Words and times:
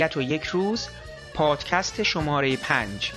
ابدیت 0.00 0.16
و 0.16 0.22
یک 0.22 0.44
روز 0.44 0.88
پادکست 1.34 2.02
شماره 2.02 2.56
پنج. 2.56 3.12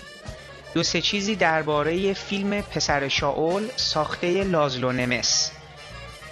دو 0.74 0.84
سه 0.84 1.02
چیزی 1.02 1.36
درباره 1.36 2.14
فیلم 2.14 2.62
پسر 2.62 3.08
شاول 3.08 3.68
ساخته 3.76 4.44
لازلو 4.44 4.92
نمس. 4.92 5.52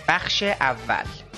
بخش 0.08 0.44
اول. 0.44 1.31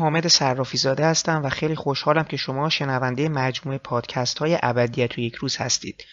حامد 0.00 0.26
صرافی 0.26 0.78
زاده 0.78 1.06
هستم 1.06 1.42
و 1.44 1.48
خیلی 1.48 1.74
خوشحالم 1.74 2.24
که 2.24 2.36
شما 2.36 2.68
شنونده 2.68 3.28
مجموعه 3.28 3.78
پادکست 3.78 4.38
های 4.38 4.58
ابدیت 4.62 5.18
و 5.18 5.20
یک 5.20 5.34
روز 5.34 5.56
هستید. 5.56 6.04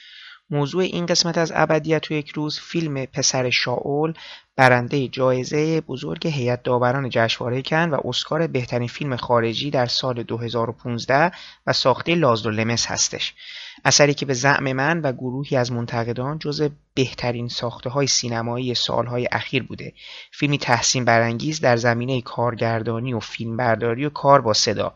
موضوع 0.50 0.84
این 0.84 1.06
قسمت 1.06 1.38
از 1.38 1.52
ابدیت 1.56 2.12
و 2.12 2.14
یک 2.14 2.30
روز 2.30 2.60
فیلم 2.60 3.06
پسر 3.06 3.50
شاول 3.50 4.14
برنده 4.56 5.08
جایزه 5.08 5.82
بزرگ 5.82 6.28
هیئت 6.28 6.64
داوران 6.64 7.10
جشنواره 7.10 7.62
کن 7.62 7.90
و 7.90 8.00
اسکار 8.06 8.48
بهترین 8.48 8.88
فیلم 8.88 9.16
خارجی 9.16 9.72
در 9.72 9.86
سال 9.86 10.24
2015 10.24 11.32
و 11.68 11.74
ساخته 11.74 12.16
لازلو 12.16 12.52
لمس 12.52 12.86
هستش. 12.86 13.34
اثری 13.86 14.14
که 14.14 14.26
به 14.26 14.34
زعم 14.34 14.74
من 14.74 15.02
و 15.02 15.12
گروهی 15.12 15.58
از 15.58 15.72
منتقدان 15.72 16.40
جز 16.40 16.70
بهترین 16.94 17.48
ساخته 17.48 17.90
های 17.90 18.08
سینمایی 18.08 18.74
سالهای 18.74 19.28
اخیر 19.32 19.64
بوده. 19.64 19.94
فیلمی 20.32 20.58
تحسین 20.58 21.06
برانگیز 21.06 21.62
در 21.62 21.78
زمینه 21.78 22.22
کارگردانی 22.22 23.14
و 23.14 23.20
فیلمبرداری 23.20 24.06
و 24.06 24.10
کار 24.10 24.42
با 24.42 24.54
صدا 24.54 24.94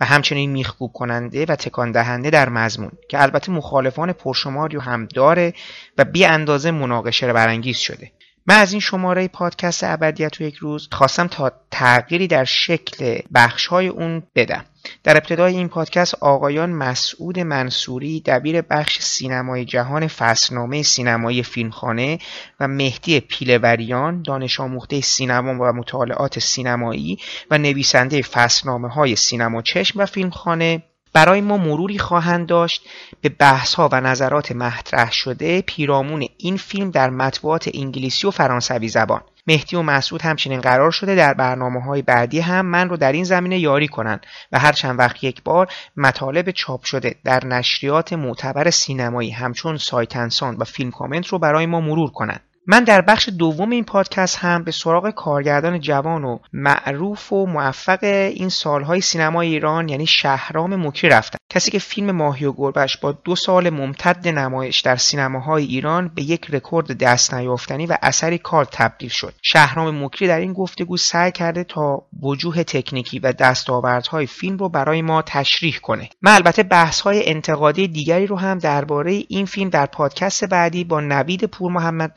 و 0.00 0.04
همچنین 0.04 0.50
میخکوب 0.50 0.92
کننده 0.92 1.46
و 1.48 1.56
تکان 1.56 1.92
دهنده 1.92 2.30
در 2.30 2.48
مضمون 2.48 2.92
که 3.08 3.22
البته 3.22 3.52
مخالفان 3.52 4.12
پرشماری 4.12 4.78
هم 4.78 5.06
داره 5.06 5.54
و 5.98 6.04
بی 6.04 6.24
اندازه 6.24 6.70
مناقشه 6.70 7.32
برانگیز 7.32 7.76
شده. 7.76 8.12
من 8.46 8.56
از 8.56 8.72
این 8.72 8.80
شماره 8.80 9.28
پادکست 9.28 9.84
ابدیت 9.84 10.40
و 10.40 10.44
یک 10.44 10.56
روز 10.56 10.88
خواستم 10.92 11.26
تا 11.26 11.52
تغییری 11.70 12.26
در 12.26 12.44
شکل 12.44 13.20
بخش 13.34 13.66
های 13.66 13.88
اون 13.88 14.22
بدم. 14.34 14.64
در 15.04 15.16
ابتدای 15.16 15.56
این 15.56 15.68
پادکست 15.68 16.14
آقایان 16.14 16.70
مسعود 16.70 17.38
منصوری 17.38 18.20
دبیر 18.20 18.60
بخش 18.60 18.98
سینمای 19.00 19.64
جهان 19.64 20.06
فصلنامه 20.06 20.82
سینمایی 20.82 21.42
فیلمخانه 21.42 22.18
و 22.60 22.68
مهدی 22.68 23.20
پیلوریان 23.20 24.22
دانش 24.22 24.60
آموخته 24.60 25.00
سینما 25.00 25.64
و 25.64 25.72
مطالعات 25.72 26.38
سینمایی 26.38 27.18
و 27.50 27.58
نویسنده 27.58 28.22
فصلنامه 28.22 28.88
های 28.88 29.16
سینما 29.16 29.62
چشم 29.62 29.98
و 30.00 30.06
فیلمخانه 30.06 30.82
برای 31.12 31.40
ما 31.40 31.56
مروری 31.56 31.98
خواهند 31.98 32.46
داشت. 32.46 32.82
به 33.20 33.28
بحث 33.28 33.74
ها 33.74 33.88
و 33.92 34.00
نظرات 34.00 34.52
مطرح 34.52 35.12
شده 35.12 35.62
پیرامون 35.62 36.26
این 36.38 36.56
فیلم 36.56 36.90
در 36.90 37.10
مطبوعات 37.10 37.70
انگلیسی 37.74 38.26
و 38.26 38.30
فرانسوی 38.30 38.88
زبان. 38.88 39.20
مهدی 39.46 39.76
و 39.76 39.82
مسعود 39.82 40.22
همچنین 40.22 40.60
قرار 40.60 40.90
شده 40.90 41.14
در 41.14 41.34
برنامه 41.34 41.80
های 41.80 42.02
بعدی 42.02 42.40
هم 42.40 42.66
من 42.66 42.88
رو 42.88 42.96
در 42.96 43.12
این 43.12 43.24
زمینه 43.24 43.58
یاری 43.58 43.88
کنند 43.88 44.26
و 44.52 44.58
هر 44.58 44.72
چند 44.72 44.98
وقت 44.98 45.24
یک 45.24 45.42
بار 45.42 45.72
مطالب 45.96 46.50
چاپ 46.50 46.84
شده 46.84 47.14
در 47.24 47.46
نشریات 47.46 48.12
معتبر 48.12 48.70
سینمایی 48.70 49.30
همچون 49.30 49.76
سایت 49.76 50.16
انسان 50.16 50.56
و 50.56 50.64
فیلم 50.64 50.90
کامنت 50.90 51.26
رو 51.26 51.38
برای 51.38 51.66
ما 51.66 51.80
مرور 51.80 52.10
کنند. 52.10 52.40
من 52.66 52.84
در 52.84 53.00
بخش 53.00 53.28
دوم 53.38 53.70
این 53.70 53.84
پادکست 53.84 54.38
هم 54.38 54.64
به 54.64 54.70
سراغ 54.70 55.10
کارگردان 55.10 55.80
جوان 55.80 56.24
و 56.24 56.38
معروف 56.52 57.32
و 57.32 57.46
موفق 57.46 57.98
این 58.04 58.48
سالهای 58.48 59.00
سینمای 59.00 59.48
ایران 59.48 59.88
یعنی 59.88 60.06
شهرام 60.06 60.86
مکری 60.86 61.10
رفتم. 61.10 61.38
کسی 61.50 61.70
که 61.70 61.78
فیلم 61.78 62.10
ماهی 62.10 62.44
و 62.44 62.52
گربش 62.52 62.96
با 62.96 63.12
دو 63.12 63.36
سال 63.36 63.70
ممتد 63.70 64.28
نمایش 64.28 64.80
در 64.80 64.96
سینماهای 64.96 65.64
ایران 65.64 66.10
به 66.14 66.22
یک 66.22 66.46
رکورد 66.50 66.98
دست 66.98 67.34
نیافتنی 67.34 67.86
و 67.86 67.96
اثری 68.02 68.38
کار 68.38 68.64
تبدیل 68.64 69.08
شد. 69.08 69.34
شهرام 69.42 70.04
مکری 70.04 70.28
در 70.28 70.40
این 70.40 70.52
گفتگو 70.52 70.96
سعی 70.96 71.32
کرده 71.32 71.64
تا 71.64 72.02
وجوه 72.22 72.62
تکنیکی 72.62 73.18
و 73.18 73.32
دستاوردهای 73.32 74.26
فیلم 74.26 74.56
رو 74.56 74.68
برای 74.68 75.02
ما 75.02 75.22
تشریح 75.22 75.78
کنه. 75.82 76.08
من 76.22 76.32
البته 76.32 76.62
بحث‌های 76.62 77.28
انتقادی 77.28 77.88
دیگری 77.88 78.26
رو 78.26 78.38
هم 78.38 78.58
درباره 78.58 79.22
این 79.28 79.46
فیلم 79.46 79.70
در 79.70 79.86
پادکست 79.86 80.44
بعدی 80.44 80.84
با 80.84 81.00
نوید 81.00 81.44
پور 81.44 81.72
محمد 81.72 82.14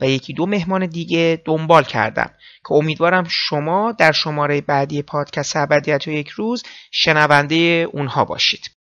و 0.00 0.08
یکی 0.08 0.32
دو 0.32 0.46
مهمان 0.46 0.86
دیگه 0.86 1.42
دنبال 1.44 1.84
کردم 1.84 2.30
که 2.68 2.72
امیدوارم 2.72 3.24
شما 3.28 3.92
در 3.92 4.12
شماره 4.12 4.60
بعدی 4.60 5.02
پادکست 5.02 5.56
ابدیت 5.56 6.08
و 6.08 6.10
یک 6.10 6.28
روز 6.28 6.62
شنونده 6.90 7.88
اونها 7.92 8.24
باشید. 8.24 8.77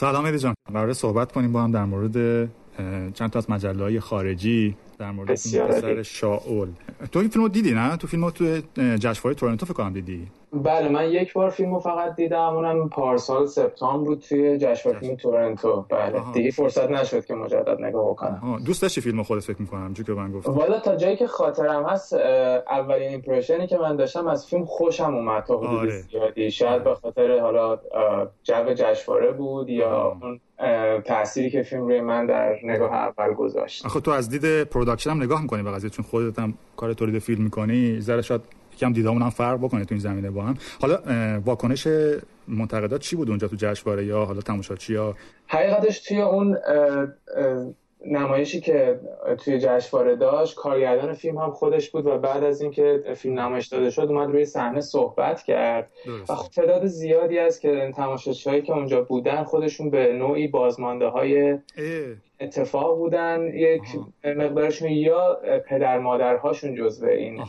سلام 0.00 0.24
ایدی 0.24 0.38
جان. 0.38 0.54
قرار 0.74 0.92
صحبت 0.92 1.32
کنیم 1.32 1.52
با 1.52 1.62
هم 1.62 1.72
در 1.72 1.84
مورد 1.84 2.48
چند 3.14 3.30
تا 3.30 3.38
از 3.38 3.50
مجله 3.50 3.82
های 3.82 4.00
خارجی 4.00 4.76
در 4.98 5.10
مورد 5.10 5.30
پسر 5.30 6.02
شاول. 6.02 6.68
تو 7.12 7.18
این 7.18 7.28
فیلمو 7.28 7.48
دیدی 7.48 7.74
نه؟ 7.74 7.96
تو 7.96 8.06
فیلمو 8.06 8.30
تو 8.30 8.60
جشنواره 8.76 9.34
تورنتو 9.34 9.66
فکر 9.66 9.74
کنم 9.74 9.92
دیدی. 9.92 10.26
بله 10.52 10.88
من 10.88 11.10
یک 11.10 11.32
بار 11.32 11.50
فیلمو 11.50 11.78
فقط 11.78 12.16
دیدم 12.16 12.54
اونم 12.54 12.88
پارسال 12.88 13.46
سپتامبر 13.46 14.06
بود 14.06 14.18
توی 14.18 14.58
جشنواره 14.58 15.00
فیلم 15.00 15.16
تورنتو. 15.16 15.84
بله 15.88 16.22
دیگه 16.32 16.50
فرصت 16.50 16.90
نشد 16.90 17.24
که 17.24 17.34
مجدد 17.34 17.80
نگاه 17.80 18.10
بکنم. 18.10 18.62
دوست 18.66 18.82
داشتی 18.82 19.00
فیلمو 19.00 19.22
خودت 19.22 19.42
فکر 19.42 19.62
می‌کنم 19.62 19.94
چون 19.94 20.04
که 20.04 20.12
من 20.12 20.32
گفتم. 20.32 20.52
والا 20.52 20.78
تا 20.78 20.96
جایی 20.96 21.16
که 21.16 21.26
خاطرم 21.26 21.84
هست 21.84 22.12
اولین 22.70 23.08
ایمپرشنی 23.08 23.66
که 23.66 23.78
من 23.78 23.96
داشتم 23.96 24.26
از 24.26 24.46
فیلم 24.46 24.64
خوشم 24.64 25.14
اومد. 25.14 25.44
تا 25.44 25.56
حدود 25.56 25.78
آره. 25.78 25.90
زیادی. 25.90 26.50
شاید 26.50 26.84
به 26.84 26.94
خاطر 26.94 27.40
حالا 27.40 27.78
جو 28.42 28.74
جشنواره 28.74 29.32
بود 29.32 29.68
یا 29.68 30.18
اون 30.22 30.40
تأثیری 31.00 31.50
که 31.50 31.62
فیلم 31.62 31.82
روی 31.82 32.00
من 32.00 32.26
در 32.26 32.56
نگاه 32.64 32.92
اول 32.92 33.34
گذاشت. 33.34 33.86
آخه 33.86 34.00
تو 34.00 34.10
از 34.10 34.28
دید 34.28 34.64
production 34.64 35.10
هم 35.10 35.22
نگاه 35.22 35.42
می‌کنی 35.42 35.62
به 35.62 35.70
قضیه 35.70 35.90
چون 35.90 36.04
خودت 36.04 36.38
هم 36.38 36.54
کار 36.76 36.92
تولید 36.92 37.18
فیلم 37.18 37.42
می‌کنی. 37.44 38.00
ذره 38.00 38.22
شاید 38.22 38.40
یکم 38.80 38.92
دیدامون 38.92 39.22
هم 39.22 39.30
فرق 39.30 39.58
بکنه 39.58 39.84
تو 39.84 39.94
این 39.94 40.00
زمینه 40.00 40.30
با 40.30 40.42
هم. 40.42 40.56
حالا 40.80 40.98
واکنش 41.44 41.88
منتقدات 42.48 43.00
چی 43.00 43.16
بود 43.16 43.28
اونجا 43.28 43.48
تو 43.48 43.56
جشنواره 43.56 44.04
یا 44.04 44.24
حالا 44.24 44.40
تماشاچی 44.40 44.92
یا 44.92 45.14
حقیقتش 45.46 46.00
توی 46.00 46.20
اون 46.20 46.58
نمایشی 48.06 48.60
که 48.60 49.00
توی 49.44 49.58
جشنواره 49.58 50.16
داشت 50.16 50.54
کارگردان 50.54 51.12
فیلم 51.12 51.38
هم 51.38 51.50
خودش 51.50 51.90
بود 51.90 52.06
و 52.06 52.18
بعد 52.18 52.44
از 52.44 52.60
اینکه 52.60 53.02
فیلم 53.16 53.40
نمایش 53.40 53.66
داده 53.66 53.90
شد 53.90 54.00
اومد 54.00 54.28
روی 54.30 54.44
صحنه 54.44 54.80
صحبت 54.80 55.42
کرد. 55.42 55.90
و 56.28 56.34
خب 56.34 56.50
تعداد 56.50 56.86
زیادی 56.86 57.38
است 57.38 57.60
که 57.60 57.92
تماشاچیهایی 57.96 58.62
که 58.62 58.72
اونجا 58.72 59.02
بودن 59.02 59.44
خودشون 59.44 59.90
به 59.90 60.12
نوعی 60.12 60.48
بازمانده 60.48 61.06
های 61.06 61.58
اتفاق 62.40 62.96
بودن 62.98 63.50
یک 63.54 63.82
مقدارشون 64.24 64.88
یا 64.90 65.40
پدر 65.68 65.98
مادرهاشون 65.98 66.74
جزو 66.74 67.06
این 67.06 67.44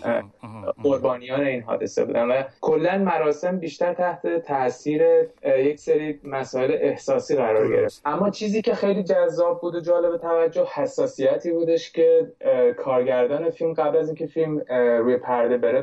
قربانیان 0.83 1.41
این 1.41 1.61
حادثه 1.61 2.05
بودن 2.05 2.25
و 2.25 2.43
کلا 2.61 2.97
مراسم 2.97 3.57
بیشتر 3.59 3.93
تحت 3.93 4.27
تاثیر 4.27 5.01
یک 5.45 5.79
سری 5.79 6.19
مسائل 6.23 6.71
احساسی 6.81 7.35
قرار 7.35 7.69
گرفت. 7.69 8.01
اما 8.05 8.29
چیزی 8.29 8.61
که 8.61 8.73
خیلی 8.73 9.03
جذاب 9.03 9.61
بود 9.61 9.75
و 9.75 9.79
جالب 9.79 10.17
توجه 10.17 10.65
حساسیتی 10.73 11.51
بودش 11.51 11.91
که 11.91 12.31
کارگردان 12.77 13.49
فیلم 13.49 13.73
قبل 13.73 13.97
از 13.97 14.07
اینکه 14.07 14.25
فیلم 14.25 14.61
روی 14.99 15.17
پرده 15.17 15.57
بره 15.57 15.81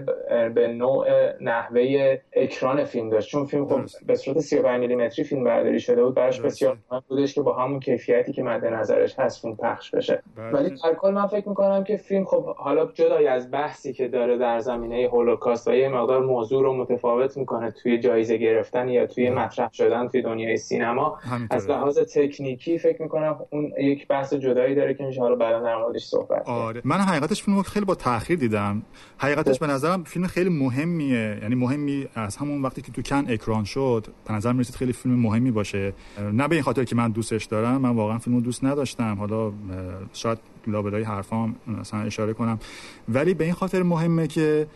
به 0.49 0.69
نوع 0.69 1.07
نحوه 1.41 2.19
اکران 2.33 2.85
فیلم 2.85 3.11
داشت. 3.11 3.31
چون 3.31 3.47
فیلم 3.47 3.69
خب 3.69 3.81
به 4.07 4.15
صورت 4.15 4.39
35 4.39 4.81
میلیمتری 4.81 5.25
فیلم 5.25 5.45
برداری 5.45 5.81
شده 5.81 6.05
بود 6.05 6.15
براش 6.15 6.41
بسیار 6.41 6.79
مهم 6.91 7.03
بودش 7.09 7.35
که 7.35 7.43
با 7.43 7.53
همون 7.53 7.81
کیفیتی 7.81 8.33
که 8.33 8.43
مد 8.43 8.65
نظرش 8.99 9.19
هست 9.19 9.43
فیلم 9.43 9.57
پخش 9.57 9.91
بشه. 9.91 10.23
بله. 10.37 10.51
ولی 10.51 10.71
در 10.71 10.95
کل 10.95 11.11
من 11.11 11.27
فکر 11.27 11.49
می‌کنم 11.49 11.85
که 11.85 11.97
فیلم 11.97 12.25
خب 12.25 12.45
حالا 12.45 12.87
جدای 12.87 13.27
از 13.27 13.51
بحثی 13.51 13.93
که 13.93 14.09
داره 14.09 14.39
در 14.39 14.61
زمینه 14.61 15.09
هولوکاست 15.13 15.69
و 15.69 15.75
یه 15.75 15.89
مقدار 15.89 16.27
موضوع 16.27 16.63
رو 16.63 16.75
متفاوت 16.75 17.37
می‌کنه 17.37 17.71
توی 17.71 17.99
جایزه 17.99 18.37
گرفتن 18.37 18.89
یا 18.89 19.07
توی 19.07 19.31
بله. 19.31 19.45
مطرح 19.45 19.73
شدن 19.73 20.09
توی 20.09 20.23
دنیای 20.23 20.57
سینما. 20.57 21.19
از 21.51 21.71
لحاظ 21.71 21.99
تکنیکی 21.99 22.79
فکر 22.79 23.03
می‌کنم 23.03 23.37
اون 23.51 23.73
یک 23.79 24.09
بحث 24.09 24.35
جدایی 24.35 24.75
داره 24.75 24.95
که 24.95 25.05
میشه 25.05 25.21
حالا 25.21 25.35
بعدا 25.35 25.61
در 25.61 25.77
موردش 25.77 26.05
صحبت 26.05 26.49
آره. 26.49 26.81
من 26.85 26.97
حقیقتش 26.97 27.43
فیلم 27.43 27.63
خیلی 27.63 27.85
با 27.85 27.95
تاخیر 27.95 28.39
دیدم. 28.39 28.83
حقیقتش 29.19 29.59
به 29.59 29.67
نظرم 29.67 30.05
فیلم 30.05 30.27
خیلی 30.27 30.51
مهمیه. 30.51 31.39
یعنی 31.43 31.55
مهمی 31.55 32.07
از 32.15 32.37
همون 32.37 32.63
وقتی 32.63 32.83
که 32.83 32.93
تو 32.93 33.03
کن 33.03 33.25
اکران 33.29 33.65
شد 33.65 34.07
به 34.29 34.35
نظر 34.35 34.53
می‌رسید 34.53 34.75
خیلی 34.75 34.93
فیلم 34.93 35.15
مهمی 35.15 35.51
باشه. 35.51 35.93
نه 36.33 36.49
به 36.49 36.55
این 36.55 36.65
خاطر 36.65 36.85
که 36.85 36.97
من 36.97 37.11
دوستش 37.11 37.45
دارم 37.45 37.81
من 37.81 37.91
واقعا 37.91 38.19
فیلمو 38.19 38.41
دوست 38.41 38.65
نداشتم. 38.65 38.88
حالا 38.99 39.53
شاید 40.13 40.39
لابلای 40.67 41.03
حرفام 41.03 41.57
مثلا 41.81 42.01
اشاره 42.01 42.33
کنم. 42.33 42.59
ولی 43.09 43.35
به 43.35 43.45
این 43.45 43.53
خاطر 43.53 43.83
مهمه 43.83 44.27
که 44.27 44.67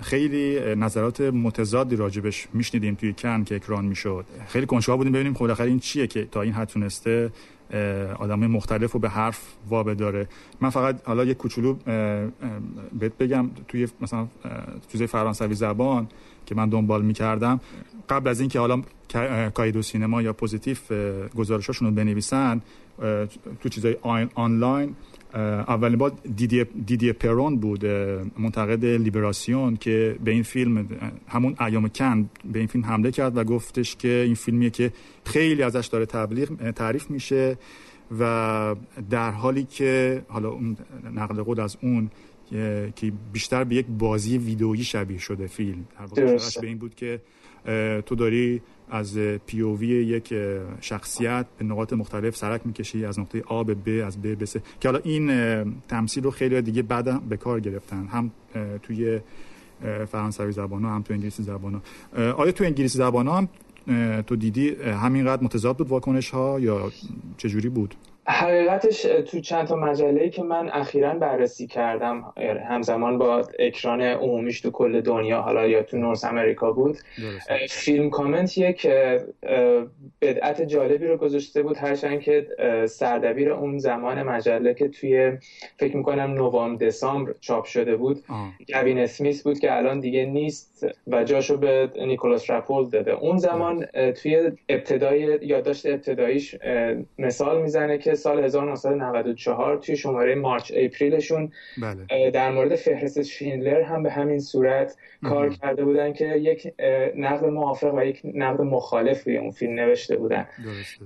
خیلی 0.00 0.74
نظرات 0.74 1.20
متضادی 1.20 1.96
راجبش 1.96 2.48
میشنیدیم 2.52 2.94
توی 2.94 3.12
کن 3.12 3.44
که 3.44 3.54
اکران 3.54 3.84
می‌شد. 3.84 4.24
خیلی 4.48 4.66
کنشوها 4.66 4.96
بودیم 4.96 5.12
ببینیم 5.12 5.34
خب 5.34 5.60
این 5.60 5.78
چیه 5.78 6.06
که 6.06 6.24
تا 6.24 6.42
این 6.42 6.52
حد 6.52 6.68
تونسته 6.68 7.32
آدم 8.18 8.46
مختلف 8.46 8.92
رو 8.92 9.00
به 9.00 9.08
حرف 9.08 9.40
وا 9.68 9.94
میداره 9.94 10.28
من 10.60 10.70
فقط 10.70 11.00
حالا 11.04 11.24
یک 11.24 11.36
کوچولو 11.36 11.74
بهت 12.98 13.18
بگم 13.18 13.50
توی 13.68 13.88
مثلا 14.00 14.26
چیزای 14.92 15.06
فرانسوی 15.06 15.54
زبان 15.54 16.08
که 16.46 16.54
من 16.54 16.68
دنبال 16.68 17.02
می‌کردم 17.02 17.60
قبل 18.08 18.28
از 18.28 18.40
اینکه 18.40 18.58
حالا 18.58 18.82
کایه 19.54 19.73
دو 19.73 19.82
سینما 19.82 20.22
یا 20.22 20.32
پوزیتیف 20.32 20.92
گزارشاشون 21.36 21.88
رو 21.88 21.94
بنویسن 21.94 22.60
تو 23.60 23.68
چیزای 23.68 23.96
آنلاین 24.34 24.96
اولین 25.34 25.98
بار 25.98 26.12
دیدیه, 26.36 26.64
دیدیه 26.64 27.12
پرون 27.12 27.56
بود 27.56 27.86
منتقد 28.38 28.84
لیبراسیون 28.84 29.76
که 29.76 30.16
به 30.24 30.30
این 30.30 30.42
فیلم 30.42 30.88
همون 31.28 31.56
ایام 31.60 31.88
کن 31.88 32.30
به 32.52 32.58
این 32.58 32.68
فیلم 32.68 32.84
حمله 32.84 33.10
کرد 33.10 33.36
و 33.36 33.44
گفتش 33.44 33.96
که 33.96 34.08
این 34.08 34.34
فیلمیه 34.34 34.70
که 34.70 34.92
خیلی 35.24 35.62
ازش 35.62 35.86
داره 35.86 36.06
تبلیغ 36.06 36.70
تعریف 36.70 37.10
میشه 37.10 37.58
و 38.20 38.74
در 39.10 39.30
حالی 39.30 39.64
که 39.64 40.22
حالا 40.28 40.48
اون 40.48 40.76
نقل 41.14 41.42
قول 41.42 41.60
از 41.60 41.76
اون 41.82 42.10
که 42.96 43.12
بیشتر 43.32 43.64
به 43.64 43.74
یک 43.74 43.86
بازی 43.98 44.38
ویدئویی 44.38 44.84
شبیه 44.84 45.18
شده 45.18 45.46
فیلم. 45.46 45.84
در 46.14 46.38
به 46.60 46.66
این 46.66 46.78
بود 46.78 46.94
که 46.94 47.20
تو 48.06 48.14
داری 48.14 48.60
از 48.90 49.18
پیووی 49.18 49.86
یک 49.86 50.34
شخصیت 50.80 51.46
به 51.58 51.64
نقاط 51.64 51.92
مختلف 51.92 52.36
سرک 52.36 52.60
می‌کشی 52.64 53.04
از 53.04 53.18
نقطه 53.18 53.42
آ 53.46 53.62
به 53.62 53.74
ب 53.74 54.06
از 54.06 54.22
ب 54.22 54.38
به 54.38 54.46
س 54.46 54.56
که 54.80 54.88
حالا 54.88 55.00
این 55.04 55.30
تمثیل 55.88 56.24
رو 56.24 56.30
خیلی 56.30 56.62
دیگه 56.62 56.82
بعد 56.82 57.28
به 57.28 57.36
کار 57.36 57.60
گرفتن. 57.60 58.06
هم 58.06 58.30
توی 58.82 59.20
فرانسوی 60.06 60.52
زبان 60.52 60.84
هم 60.84 61.02
تو 61.02 61.14
انگلیسی 61.14 61.42
زبان 61.42 61.74
ها. 61.74 61.82
آیا 62.32 62.52
تو 62.52 62.64
انگلیسی 62.64 62.98
زبان 62.98 63.28
هم 63.28 63.48
تو 64.22 64.36
دیدی 64.36 64.74
همینقدر 64.74 65.44
متضاد 65.44 65.76
بود 65.76 65.88
واکنش 65.88 66.30
ها 66.30 66.60
یا 66.60 66.92
چجوری 67.36 67.68
بود؟ 67.68 67.94
حقیقتش 68.30 69.02
تو 69.02 69.40
چند 69.40 69.66
تا 69.66 69.76
مجله 69.76 70.28
که 70.28 70.42
من 70.42 70.68
اخیرا 70.72 71.14
بررسی 71.14 71.66
کردم 71.66 72.32
همزمان 72.68 73.18
با 73.18 73.44
اکران 73.58 74.02
عمومیش 74.02 74.60
تو 74.60 74.70
کل 74.70 75.00
دنیا 75.00 75.40
حالا 75.40 75.66
یا 75.66 75.82
تو 75.82 75.96
نورس 75.96 76.24
امریکا 76.24 76.72
بود 76.72 76.98
فیلم 77.68 78.10
کامنت 78.10 78.58
یک 78.58 78.86
بدعت 80.22 80.62
جالبی 80.62 81.06
رو 81.06 81.16
گذاشته 81.16 81.62
بود 81.62 81.76
هرچند 81.76 82.20
که 82.20 82.46
سردبیر 82.88 83.50
اون 83.50 83.78
زمان 83.78 84.22
مجله 84.22 84.74
که 84.74 84.88
توی 84.88 85.32
فکر 85.78 85.96
می‌کنم 85.96 86.30
نوامبر 86.34 86.86
دسامبر 86.86 87.34
چاپ 87.40 87.64
شده 87.64 87.96
بود 87.96 88.24
گوین 88.72 88.98
اسمیس 88.98 89.42
بود 89.42 89.58
که 89.58 89.76
الان 89.76 90.00
دیگه 90.00 90.24
نیست 90.24 90.86
و 91.06 91.24
جاشو 91.24 91.56
به 91.56 91.90
نیکولاس 92.06 92.50
رپول 92.50 92.88
داده. 92.90 93.12
اون 93.12 93.36
زمان 93.36 93.84
توی 94.22 94.52
ابتدای 94.68 95.38
یادداشت 95.42 95.86
ابتداییش 95.86 96.56
مثال 97.18 97.62
می‌زنه 97.62 97.98
که 97.98 98.14
سال 98.18 98.44
1994 98.44 99.76
توی 99.76 99.96
شماره 99.96 100.34
مارچ 100.34 100.72
اپریلشون 100.76 101.52
بله. 101.82 102.30
در 102.30 102.50
مورد 102.50 102.74
فهرست 102.74 103.22
شینلر 103.22 103.82
هم 103.82 104.02
به 104.02 104.10
همین 104.10 104.38
صورت 104.38 104.96
کار 105.22 105.48
کرده 105.48 105.84
بودن 105.84 106.12
که 106.12 106.26
یک 106.26 106.72
نقد 107.16 107.44
موافق 107.44 107.94
و 107.94 108.04
یک 108.04 108.20
نقد 108.34 108.60
مخالف 108.60 109.24
روی 109.24 109.36
اون 109.36 109.50
فیلم 109.50 109.74
نوشته 109.74 110.16
بودن. 110.16 110.46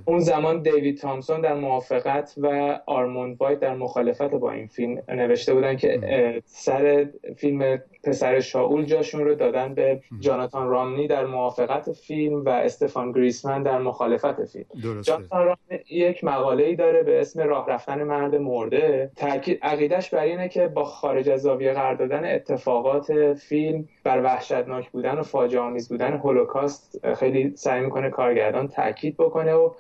اون 0.05 0.19
زمان 0.19 0.63
دیوید 0.63 0.99
تامسون 0.99 1.41
در 1.41 1.55
موافقت 1.55 2.35
و 2.37 2.79
آرموند 2.87 3.37
وایت 3.41 3.61
در 3.61 3.75
مخالفت 3.75 4.31
با 4.31 4.53
این 4.53 4.67
فیلم 4.67 5.03
نوشته 5.09 5.55
بودن 5.55 5.77
که 5.77 6.01
سر 6.45 7.09
فیلم 7.37 7.79
پسر 8.05 8.41
شاول 8.41 8.85
جاشون 8.85 9.25
رو 9.25 9.35
دادن 9.35 9.75
به 9.75 10.01
جاناتان 10.21 10.69
رامنی 10.69 11.07
در 11.07 11.27
موافقت 11.27 11.93
فیلم 11.93 12.45
و 12.45 12.49
استفان 12.49 13.13
گریسمن 13.13 13.63
در 13.63 13.79
مخالفت 13.79 14.45
فیلم. 14.45 14.67
جاناتان 15.03 15.45
رامنی 15.45 15.85
یک 15.91 16.25
مقاله 16.25 16.65
ای 16.65 16.77
داره 16.77 17.03
به 17.03 17.21
اسم 17.21 17.41
راه 17.41 17.71
رفتن 17.71 18.03
مرد 18.03 18.35
مرده. 18.35 19.11
تاکید 19.17 19.59
عقیدش 19.63 20.11
بر 20.11 20.23
اینه 20.23 20.49
که 20.49 20.69
با 20.69 20.85
خارج 20.85 21.29
از 21.29 21.43
زاویه 21.43 21.73
قرار 21.73 21.95
دادن 21.95 22.35
اتفاقات 22.35 23.35
فیلم 23.35 23.89
بر 24.05 24.23
وحشتناک 24.23 24.91
بودن 24.91 25.19
و 25.19 25.23
فاجعه 25.23 25.61
آمیز 25.61 25.89
بودن 25.89 26.13
هولوکاست 26.13 27.15
خیلی 27.15 27.53
سعی 27.57 27.81
می‌کنه 27.81 28.11
کارگردان 28.11 28.69
تاکید 28.69 29.17
بکنه 29.17 29.55
و. 29.55 29.71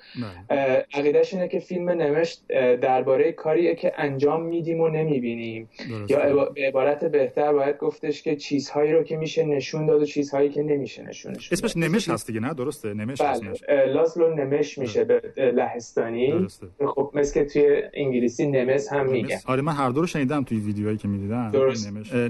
عقیدش 0.94 1.34
اینه 1.34 1.48
که 1.48 1.58
فیلم 1.58 1.90
نمشت 1.90 2.46
درباره 2.80 3.32
کاریه 3.32 3.74
که 3.74 3.92
انجام 3.96 4.42
میدیم 4.42 4.80
و 4.80 4.88
نمی‌بینیم. 4.88 5.68
یا 6.08 6.44
به 6.44 6.68
عبارت 6.68 7.04
بهتر 7.04 7.52
باید 7.52 7.76
که 8.20 8.36
چیزهایی 8.36 8.92
رو 8.92 9.02
که 9.02 9.16
میشه 9.16 9.44
نشون 9.44 9.86
داد 9.86 10.02
و 10.02 10.04
چیزهایی 10.04 10.50
که 10.50 10.62
نمیشه 10.62 11.02
نشون 11.02 11.32
نشون 11.32 11.58
اسمش 11.58 11.76
نمش 11.76 12.08
هست 12.08 12.26
دیگه 12.26 12.40
نه؟ 12.40 12.54
درسته 12.54 12.94
نمش 12.94 13.22
بله. 13.22 13.86
لازلو 13.86 14.34
نمش 14.34 14.78
میشه 14.78 15.04
به 15.04 15.22
لهستانی. 15.36 16.30
درسته. 16.30 16.66
خب 16.86 17.10
مثل 17.14 17.34
که 17.34 17.44
توی 17.44 17.82
انگلیسی 17.94 18.46
نمس 18.46 18.92
هم 18.92 19.10
میگه 19.10 19.40
آره 19.46 19.62
من 19.62 19.72
هر 19.72 19.90
دو 19.90 20.00
رو 20.00 20.06
شنیدم 20.06 20.44
توی 20.44 20.58
ویدیوهایی 20.58 20.98
که 20.98 21.08
می‌دیدم 21.08 21.52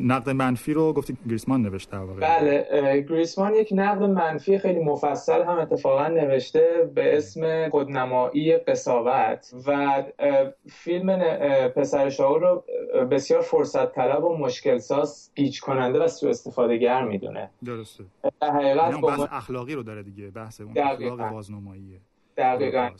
نقد 0.02 0.30
منفی 0.30 0.72
رو 0.72 0.92
گفتی 0.92 1.16
گریسمان 1.28 1.62
نوشته 1.62 1.92
در 1.92 1.98
واقع. 1.98 2.20
بله 2.20 3.00
گریسمان 3.08 3.54
یک 3.54 3.68
نقد 3.72 4.02
منفی 4.02 4.58
خیلی 4.58 4.80
مفصل 4.80 5.42
هم 5.42 5.58
اتفاقا 5.58 6.08
نوشته 6.08 6.90
به 6.94 7.16
اسم 7.16 7.68
خودنمایی 7.68 8.56
قصاوت. 8.56 9.54
و 9.66 10.02
فیلم 10.68 11.18
پسر 11.76 12.10
شاور 12.10 12.40
رو 12.40 12.64
بسیار 13.06 13.40
فرصت 13.40 13.94
طلب 13.94 14.24
و 14.24 14.36
مشکل 14.36 14.78
ساز 14.78 15.30
گیج 15.34 15.60
کننده 15.74 16.04
و 16.04 16.08
سوء 16.08 16.30
استفاده 16.30 16.76
گر 16.76 17.04
می‌دونه. 17.04 17.50
درسته. 17.64 18.04
در 18.40 18.50
حقیقت 18.50 19.00
بحث 19.00 19.20
اخلاقی 19.30 19.74
رو 19.74 19.82
داره 19.82 20.02
دیگه 20.02 20.30
بحث 20.30 20.60
اون 20.60 20.78
اخلاق 20.78 21.30
بازنماییه. 21.30 22.00
دقیقا. 22.36 22.90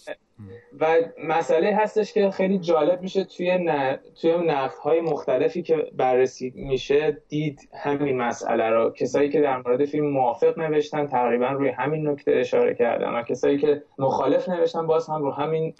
و 0.81 0.97
مسئله 1.25 1.77
هستش 1.77 2.13
که 2.13 2.31
خیلی 2.31 2.59
جالب 2.59 3.03
میشه 3.03 3.25
توی 3.25 3.59
ن... 3.59 3.97
توی 4.21 4.37
نقد 4.47 4.75
های 4.75 5.01
مختلفی 5.01 5.63
که 5.63 5.77
بررسی 5.97 6.53
میشه 6.57 7.23
دید 7.29 7.69
همین 7.85 8.17
مسئله 8.17 8.71
رو. 8.71 8.91
کسایی 8.91 9.31
که 9.31 9.41
در 9.41 9.57
مورد 9.57 9.85
فیلم 9.85 10.07
موافق 10.07 10.59
نوشتن 10.59 11.07
تقریبا 11.07 11.47
روی 11.47 11.69
همین 11.69 12.09
نکته 12.09 12.33
اشاره 12.33 12.75
کردن. 12.75 13.15
و 13.15 13.23
کسایی 13.23 13.59
که 13.59 13.83
مخالف 13.99 14.49
نوشتن 14.49 14.87
باز 14.87 15.09
هم 15.09 15.23
رو 15.23 15.31
همین 15.31 15.75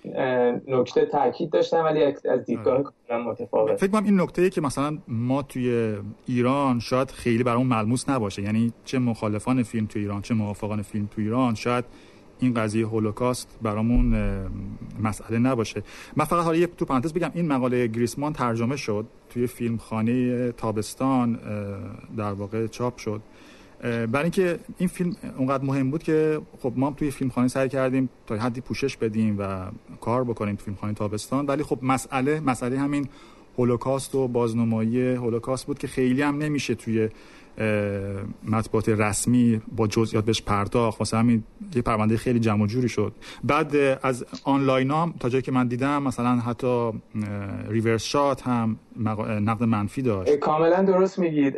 نکته 0.67 1.07
تاکید 1.07 1.51
داشتن 1.51 1.81
ولی 1.81 2.05
از 2.05 2.45
دیدگاه 2.47 2.83
کاملا 2.83 3.31
متفاوت. 3.31 3.77
فکر 3.77 3.91
کنم 3.91 4.05
این 4.05 4.21
نکته 4.21 4.51
که 4.51 4.61
مثلا 4.61 4.99
ما 5.09 5.43
توی 5.43 5.97
ایران 6.29 6.81
شاید 6.81 7.11
خیلی 7.11 7.43
برامون 7.43 7.67
ملموس 7.67 8.09
نباشه. 8.09 8.43
یعنی 8.43 8.73
چه 8.85 8.99
مخالفان 8.99 9.63
فیلم 9.63 9.87
توی 9.87 10.03
ایران 10.03 10.23
چه 10.23 10.35
موافقان 10.35 10.83
فیلم 10.83 11.09
توی 11.15 11.25
ایران 11.25 11.55
شاید 11.55 11.85
این 12.43 12.55
قضیه 12.55 12.87
هولوکاست 12.87 13.59
برامون 13.63 14.15
مسئله 15.03 15.39
نباشه. 15.39 15.83
من 16.17 16.25
فقط 16.25 16.45
حالا 16.45 16.57
یک 16.57 16.77
تو 16.77 16.85
پرانتز 16.85 17.13
بگم 17.13 17.31
این 17.35 17.49
مقاله 17.49 17.87
گریسمان 17.87 18.33
ترجمه 18.33 18.77
شد 18.77 19.07
توی 19.31 19.47
فیلم 19.47 19.77
خانه 19.77 20.53
تابستان 20.53 21.39
در 22.17 22.33
واقع 22.33 22.67
چاپ 22.67 22.97
شد. 22.97 23.21
برای 23.83 24.23
اینکه 24.23 24.59
این 24.79 24.89
فیلم 24.89 25.17
اونقدر 25.39 25.65
مهم 25.65 25.91
بود 25.91 26.03
که 26.03 26.41
خب 26.61 26.73
ما 26.77 26.87
هم 26.87 26.95
توی 26.95 27.11
فیلم 27.11 27.31
خانه 27.31 27.49
سعی 27.49 27.69
کردیم 27.69 28.09
تا 28.27 28.37
حدی 28.37 28.61
پوشش 28.61 28.97
بدیم 28.97 29.37
و 29.39 29.67
کار 30.01 30.25
بکنیم 30.25 30.57
تو 30.57 30.65
فیلم 30.65 30.77
خانه 30.81 30.95
تابستان. 30.95 31.47
ولی 31.47 31.63
خب 31.63 31.79
مسئله 31.83 32.41
مسئله 32.41 32.79
همین 32.79 33.09
هولوکاست 33.59 34.15
و 34.15 34.29
بازنمایی 34.29 35.15
هولوکاست 35.15 35.67
بود 35.67 35.79
که 35.79 35.87
خیلی 35.87 36.23
هم 36.23 36.39
نمیشه 36.39 36.75
توی 36.75 37.09
مطبوعات 38.45 38.89
رسمی 38.89 39.61
با 39.77 39.87
جزئیات 39.87 40.25
بهش 40.25 40.43
پرداخت. 40.43 40.99
واسه 40.99 41.17
همین 41.17 41.45
یه 41.75 41.83
پرونده 41.83 42.17
خیلی 42.17 42.41
جمع 42.41 42.60
و 42.60 42.67
جوری 42.67 42.89
شد. 42.89 43.13
بعد 43.45 43.77
از 44.03 44.25
آنلاین 44.45 44.91
هم 44.91 45.15
تا 45.21 45.29
جایی 45.29 45.43
که 45.43 45.53
من 45.53 45.69
دیدم 45.69 46.03
مثلا 46.03 46.31
حتی 46.31 46.91
Reverse 47.69 48.05
Shot 48.05 48.43
هم 48.43 48.77
نقد 49.41 49.63
منفی 49.63 50.03
داشت. 50.03 50.37
کاملا 50.37 50.83
درست 50.83 51.19
میگید. 51.19 51.57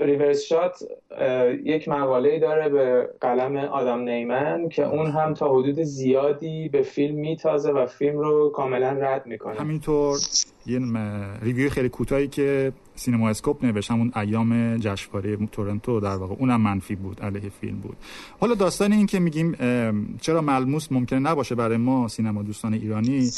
Reverse 0.00 0.42
Shot 0.42 0.78
یک 1.64 1.88
مقاله 1.88 2.38
داره 2.38 2.68
به 2.68 3.08
قلم 3.20 3.56
آدم 3.56 3.98
نیمن 3.98 4.68
که 4.68 4.82
اون 4.82 5.06
هم 5.06 5.34
تا 5.34 5.52
حدود 5.52 5.82
زیادی 5.82 6.68
به 6.68 6.82
فیلم 6.82 7.14
میتازه 7.14 7.70
و 7.70 7.86
فیلم 7.86 8.18
رو 8.18 8.52
کاملا 8.54 8.88
رد 8.88 9.26
می‌کنه. 9.26 9.60
همینطور 9.60 10.18
یه 10.66 10.80
ریویو 11.42 11.70
خیلی 11.70 11.88
کوتاهی 11.88 12.28
که 12.28 12.72
سینما 12.96 13.30
اسکوپ 13.30 13.64
نوشت 13.64 13.90
همون 13.90 14.12
ایام 14.16 14.76
جشنواره 14.76 15.36
تورنتو 15.36 16.00
در 16.00 16.16
واقع. 16.16 16.34
اونم 16.38 16.60
منفی 16.60 16.94
بود 16.96 17.20
علیه 17.20 17.50
فیلم 17.60 17.78
بود. 17.78 17.96
حالا 18.40 18.54
داستان 18.54 18.92
این 18.92 19.06
که 19.06 19.18
میگیم 19.18 19.52
چرا 20.20 20.40
ملموس 20.40 20.92
ممکنه 20.92 21.18
نباشه 21.18 21.54
برای 21.54 21.76
ما 21.76 22.08
سینما 22.08 22.42
دوستان 22.42 22.74
ایرانی 22.74 23.30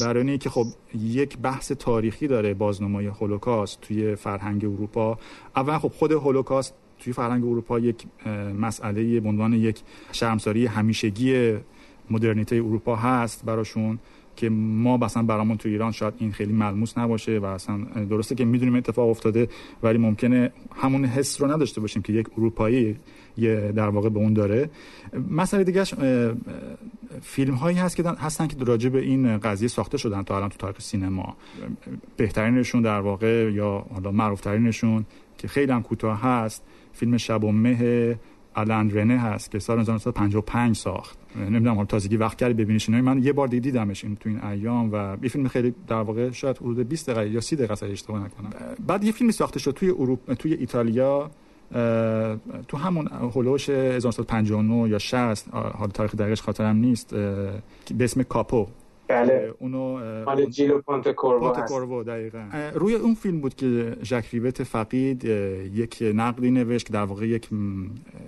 برای 0.00 0.28
اینکه 0.28 0.50
خب 0.50 0.66
یک 0.98 1.38
بحث 1.38 1.72
تاریخی 1.72 2.26
داره 2.26 2.54
بازنمای 2.54 3.06
هولوکاست 3.06 3.80
توی 3.80 4.16
فرهنگ 4.16 4.64
اروپا. 4.64 5.18
اول 5.56 5.78
خب 5.78 5.88
خود 5.88 6.12
هولوکاست 6.12 6.74
توی 6.98 7.12
فرهنگ 7.12 7.44
اروپا 7.44 7.78
یک 7.78 8.06
مسئله 8.60 9.20
به 9.20 9.28
عنوان 9.28 9.52
یک 9.52 9.80
شرمساری 10.12 10.66
همیشگی 10.66 11.54
مدرنیته 12.10 12.56
اروپا 12.56 12.96
هست 12.96 13.44
براشون. 13.44 13.98
که 14.42 14.50
ما 14.50 14.96
مثلا 14.96 15.22
برامون 15.22 15.56
تو 15.56 15.68
ایران 15.68 15.92
شاید 15.92 16.14
این 16.18 16.32
خیلی 16.32 16.52
ملموس 16.52 16.98
نباشه 16.98 17.38
و 17.38 17.44
اصلا 17.44 17.76
درسته 18.10 18.34
که 18.34 18.44
می‌دونیم 18.44 18.74
اتفاق 18.74 19.08
افتاده 19.08 19.48
ولی 19.82 19.98
ممکنه 19.98 20.52
همون 20.74 21.04
حس 21.04 21.40
رو 21.40 21.50
نداشته 21.50 21.80
باشیم 21.80 22.02
که 22.02 22.12
یک 22.12 22.26
اروپایی 22.38 22.96
یه 23.36 23.72
در 23.76 23.88
واقع 23.88 24.08
به 24.08 24.18
اون 24.18 24.32
داره. 24.32 24.70
مسئله 25.30 25.64
دیگه 25.64 25.84
فیلم 27.22 27.54
هایی 27.54 27.78
هست 27.78 27.96
که 27.96 28.02
هستن 28.02 28.46
که 28.46 28.56
راجع 28.64 28.88
به 28.88 29.00
این 29.00 29.38
قضیه 29.38 29.68
ساخته 29.68 29.98
شدن 29.98 30.22
تا 30.22 30.36
الان 30.36 30.48
تو 30.48 30.56
تاریخ 30.58 30.80
سینما. 30.80 31.36
بهترینشون 32.16 32.82
در 32.82 33.00
واقع 33.00 33.50
یا 33.54 33.86
حالا 33.94 34.10
معروفترینشون 34.10 35.04
که 35.38 35.48
خیلی 35.48 35.72
هم 35.72 35.82
کوتاه 35.82 36.22
هست 36.22 36.62
فیلم 36.92 37.16
شب 37.16 37.44
و 37.44 37.52
مه 37.52 38.18
الان 38.56 38.90
رنه 38.90 39.18
هست 39.18 39.50
که 39.50 39.58
سال 39.58 39.78
1955 39.78 40.76
ساخت. 40.76 41.18
نمی‌دونم 41.36 41.74
حالا 41.74 41.86
تازگی 41.86 42.16
وقت 42.16 42.38
کردی 42.38 42.54
ببینیش 42.54 42.88
من 42.88 43.22
یه 43.22 43.32
بار 43.32 43.48
دیگه 43.48 43.60
دیدمش 43.60 44.04
این 44.04 44.16
تو 44.16 44.28
این 44.28 44.44
ایام 44.44 44.92
و 44.92 45.16
یه 45.22 45.28
فیلم 45.28 45.48
خیلی 45.48 45.74
در 45.88 45.96
واقع 45.96 46.30
شاید 46.30 46.56
حدود 46.56 46.88
20 46.88 47.10
دقیقه 47.10 47.30
یا 47.30 47.40
30 47.40 47.56
دقیقه 47.56 47.86
اشتباه 47.86 48.24
نکنم. 48.24 48.50
بعد 48.86 49.04
یه 49.04 49.12
فیلمی 49.12 49.32
ساخته 49.32 49.58
شد 49.58 49.70
توی 49.70 49.90
اروپا 49.90 50.34
توی 50.34 50.54
ایتالیا 50.54 51.30
تو 52.68 52.76
همون 52.76 53.06
هولوش 53.06 53.70
1959 53.70 54.88
یا 54.88 54.98
60 54.98 55.48
حالا 55.52 55.92
تاریخ 55.92 56.14
دقیقش 56.14 56.42
خاطرم 56.42 56.76
نیست 56.76 57.14
به 57.14 58.04
اسم 58.04 58.22
کاپو. 58.22 58.66
بله. 59.12 59.54
اونو 59.58 59.98
مال 60.24 60.44
جیلو 60.46 60.80
پونت 60.80 61.08
کورو 61.08 62.02
دقیقا. 62.02 62.70
روی 62.74 62.94
اون 62.94 63.14
فیلم 63.14 63.40
بود 63.40 63.54
که 63.54 63.96
ژک 64.02 64.24
ریوت 64.32 64.62
فقید 64.62 65.24
یک 65.74 66.02
نقدی 66.14 66.50
نوشت 66.50 66.86
که 66.86 66.92
در 66.92 67.04
واقع 67.04 67.26
یک 67.26 67.48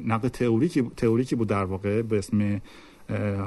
نقد 0.07 0.29
تئوریکی 0.29 0.83
تئوریکی 0.97 1.37
بود 1.37 1.49
در 1.49 1.65
واقع 1.65 2.03
به 2.03 2.19
اسم 2.19 2.61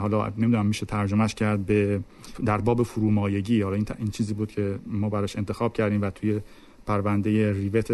حالا 0.01 0.27
نمی‌دونم 0.37 0.65
میشه 0.65 0.85
ترجمهش 0.85 1.33
کرد 1.33 1.65
به 1.65 1.99
در 2.45 2.57
باب 2.57 2.83
فرومایگی. 2.83 3.61
حالا 3.61 3.75
این, 3.75 3.85
این 3.97 4.07
چیزی 4.07 4.33
بود 4.33 4.51
که 4.51 4.79
ما 4.87 5.09
براش 5.09 5.35
انتخاب 5.35 5.73
کردیم 5.73 6.01
و 6.01 6.09
توی 6.09 6.41
پرونده 6.85 7.53
ریوت 7.53 7.87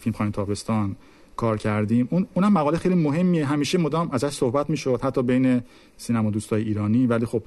فیلم 0.00 0.16
خانه 0.18 0.30
تابستان 0.30 0.96
کار 1.40 1.56
کردیم. 1.56 2.08
اون 2.10 2.26
اونم 2.34 2.52
مقاله 2.52 2.78
خیلی 2.78 2.94
مهمیه. 2.94 3.46
همیشه 3.46 3.78
مدام 3.78 4.08
ازش 4.12 4.28
صحبت 4.28 4.70
می‌شد 4.70 5.00
حتی 5.02 5.22
بین 5.22 5.62
سینما 5.96 6.30
دوستای 6.30 6.62
ایرانی. 6.62 7.06
ولی 7.06 7.26
خب 7.26 7.42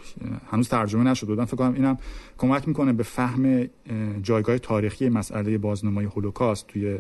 هنوز 0.52 0.70
ترجمه 0.70 1.04
نشده 1.04 1.28
بودن 1.28 1.46
فکر 1.46 1.58
کنم 1.58 1.74
اینم 1.74 1.98
کمک 2.38 2.68
می‌کنه 2.68 2.94
به 2.94 3.04
فهم 3.04 3.70
جایگاه 4.24 4.58
تاریخی 4.58 5.10
مسئله 5.10 5.58
بازنمایی 5.58 6.08
هولوکاست 6.08 6.68
توی 6.68 6.98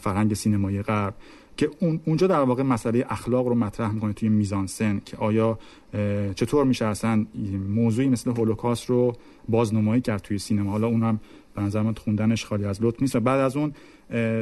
فرهنگ 0.00 0.34
سینمایی 0.34 0.82
غرب 0.82 1.14
که 1.56 1.70
اون 1.80 2.00
اونجا 2.04 2.26
در 2.26 2.40
واقع 2.40 2.62
مسئله 2.62 3.06
اخلاق 3.08 3.46
رو 3.48 3.54
مطرح 3.54 3.92
می‌کنه 3.92 4.12
توی 4.12 4.28
میزان 4.28 4.66
سن 4.66 5.00
که 5.04 5.16
آیا 5.16 5.58
چطور 6.34 6.64
میشه 6.64 6.84
اصلا 6.84 7.26
موضوعی 7.68 8.08
مثل 8.08 8.30
هولوکاست 8.30 8.90
رو 8.90 9.12
بازنمایی 9.48 10.00
کرد 10.00 10.22
توی 10.22 10.38
سینما. 10.38 10.70
حالا 10.70 10.86
اونم 10.86 11.20
به 11.54 11.62
نظر 11.62 11.82
من 11.82 11.94
خوندنش 11.94 12.44
خالی 12.44 12.64
از 12.64 12.82
لطف 12.82 13.02
نیست. 13.02 13.16
بعد 13.16 13.40
از 13.40 13.56
اون 13.56 13.72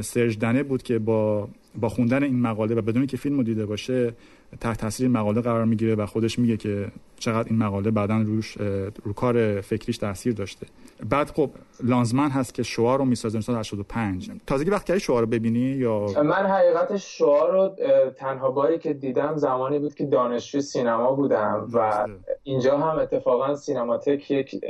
سرج 0.01 0.39
دنه 0.39 0.63
بود 0.63 0.83
که 0.83 0.99
با 0.99 1.49
با 1.81 1.89
خوندن 1.89 2.23
این 2.23 2.41
مقاله 2.41 2.75
و 2.75 2.83
بدون 2.83 3.07
که 3.07 3.17
فیلم 3.17 3.37
رو 3.37 3.43
دیده 3.43 3.67
باشه 3.67 4.15
تحت 4.61 4.81
تاثیر 4.81 5.09
مقاله 5.09 5.41
قرار 5.41 5.65
می‌گیره 5.65 5.95
و 5.95 6.07
خودش 6.07 6.39
میگه 6.39 6.57
که 6.57 6.87
چقدر 7.19 7.49
این 7.49 7.59
مقاله 7.59 7.91
بعدا 7.91 8.19
روش 8.19 8.57
رو 9.05 9.13
کار 9.13 9.61
فکریش 9.61 9.99
تاثیر 9.99 10.33
داشته. 10.33 10.67
بعد 11.11 11.31
خب 11.31 11.51
لانزمن 11.83 12.31
هست 12.31 12.55
که 12.55 12.63
شعار 12.63 12.99
رو 12.99 13.05
می‌سازه 13.05 13.41
سال 13.41 13.57
85 13.57 14.31
تازگی 14.47 14.71
وقت 14.71 14.85
کردی 14.85 15.01
شعار 15.01 15.21
رو 15.21 15.27
ببینی 15.27 15.59
یا 15.59 16.07
من 16.23 16.47
حقیقتش 16.47 17.19
شعار 17.19 17.53
رو 17.53 17.77
تنها 18.11 18.51
باری 18.51 18.79
که 18.79 18.93
دیدم 18.93 19.37
زمانی 19.37 19.79
بود 19.79 19.95
که 19.95 20.05
دانشجو 20.05 20.61
سینما 20.61 21.13
بودم 21.13 21.69
و 21.73 22.07
اینجا 22.43 22.79
هم 22.79 22.99
اتفاقا 22.99 23.57
سینماتک 23.57 24.31
یک 24.31 24.61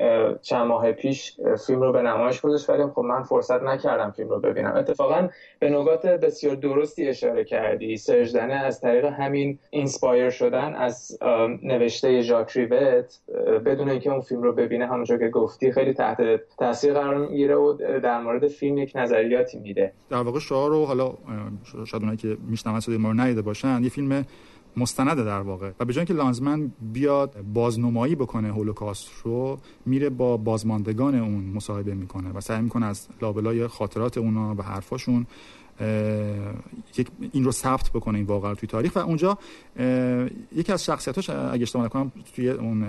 چند 0.42 0.66
ماه 0.66 0.92
پیش 0.92 1.36
فیلم 1.66 1.80
رو 1.80 1.92
به 1.92 2.02
نمایش 2.02 2.40
گذاشت 2.40 2.70
ولی 2.70 2.86
خب 2.86 3.00
من 3.00 3.22
فرصت 3.22 3.62
نکردم 3.62 4.10
فیلم 4.10 4.28
رو 4.28 4.40
ببینم. 4.40 4.72
اتفاقا 4.76 5.28
به 5.58 5.70
نکات 5.70 6.06
بسیار 6.06 6.54
درستی 6.54 7.08
اشاره 7.08 7.44
کردی. 7.44 7.96
سرژ 7.96 8.25
دنه 8.25 8.54
از 8.54 8.80
طریق 8.80 9.04
همین 9.04 9.58
inspire 9.74 10.30
شدن 10.30 10.74
از 10.74 11.18
نوشته 11.62 12.22
ژاک 12.22 12.50
ریوت 12.50 13.20
بدون 13.66 13.88
اینکه 13.88 14.10
اون 14.10 14.20
فیلم 14.20 14.42
رو 14.42 14.52
ببینه 14.52 14.86
همونجور 14.86 15.18
که 15.18 15.28
گفتی 15.28 15.72
خیلی 15.72 15.92
تحت 15.92 16.16
تاثیر 16.58 16.94
قرار 16.94 17.26
می‌گیره 17.26 17.54
و 17.54 17.76
در 18.02 18.20
مورد 18.22 18.48
فیلم 18.48 18.78
یک 18.78 18.92
نظریاتی 18.94 19.58
میده. 19.58 19.92
در 20.10 20.22
واقع 20.22 20.38
شعار 20.38 20.70
رو 20.70 20.84
حالا 20.84 21.14
شاید 21.84 22.02
اونایی 22.02 22.18
که 22.18 22.36
میشنون 22.48 22.80
صدای 22.80 22.98
ما 22.98 23.08
رو 23.08 23.20
ندیده 23.20 23.42
باشن 23.42 23.82
یه 23.82 23.88
فیلم 23.88 24.24
مستنده 24.76 25.24
در 25.24 25.40
واقع. 25.40 25.70
و 25.80 25.84
به 25.84 25.92
جای 25.92 26.00
اینکه 26.00 26.14
لانزمن 26.14 26.72
بیاد 26.92 27.36
بازنمایی 27.54 28.14
بکنه 28.14 28.48
هولوکاست 28.52 29.10
رو 29.24 29.58
میره 29.86 30.10
با 30.10 30.36
بازماندگان 30.36 31.14
اون 31.14 31.44
مصاحبه 31.54 31.94
می‌کنه 31.94 32.32
و 32.32 32.40
سعی 32.40 32.62
می‌کنه 32.62 32.86
از 32.86 33.08
لابلای 33.22 33.66
خاطرات 33.66 34.18
اونا 34.18 34.54
و 34.58 34.62
حرفاشون 34.62 35.26
این 37.32 37.44
رو 37.44 37.52
ثبت 37.52 37.90
بکنه 37.90 38.18
این 38.18 38.26
واقعا 38.26 38.54
توی 38.54 38.68
تاریخ. 38.68 38.96
و 38.96 38.98
اونجا 38.98 39.38
یکی 40.56 40.72
از 40.72 40.84
شخصیتاش 40.84 41.30
اگه 41.30 41.62
اشتباه 41.62 41.84
نکنم 41.84 42.12
توی 42.36 42.48
اون 42.48 42.86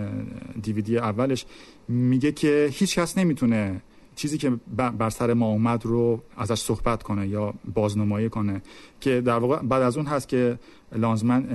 دیویدی 0.61 0.97
اولش 0.97 1.45
میگه 1.87 2.31
که 2.31 2.69
هیچ 2.71 2.99
کس 2.99 3.17
نمی‌تونه 3.17 3.81
چیزی 4.15 4.37
که 4.37 4.51
بر 4.97 5.09
سر 5.09 5.33
ما 5.33 5.47
اومد 5.47 5.85
رو 5.85 6.23
ازش 6.37 6.59
صحبت 6.59 7.03
کنه 7.03 7.27
یا 7.27 7.53
بازنمایی 7.73 8.29
کنه. 8.29 8.61
که 9.01 9.21
در 9.21 9.37
واقع 9.37 9.61
بعد 9.61 9.81
از 9.81 9.97
اون 9.97 10.05
هست 10.05 10.27
که 10.27 10.59
لانزمن 10.95 11.45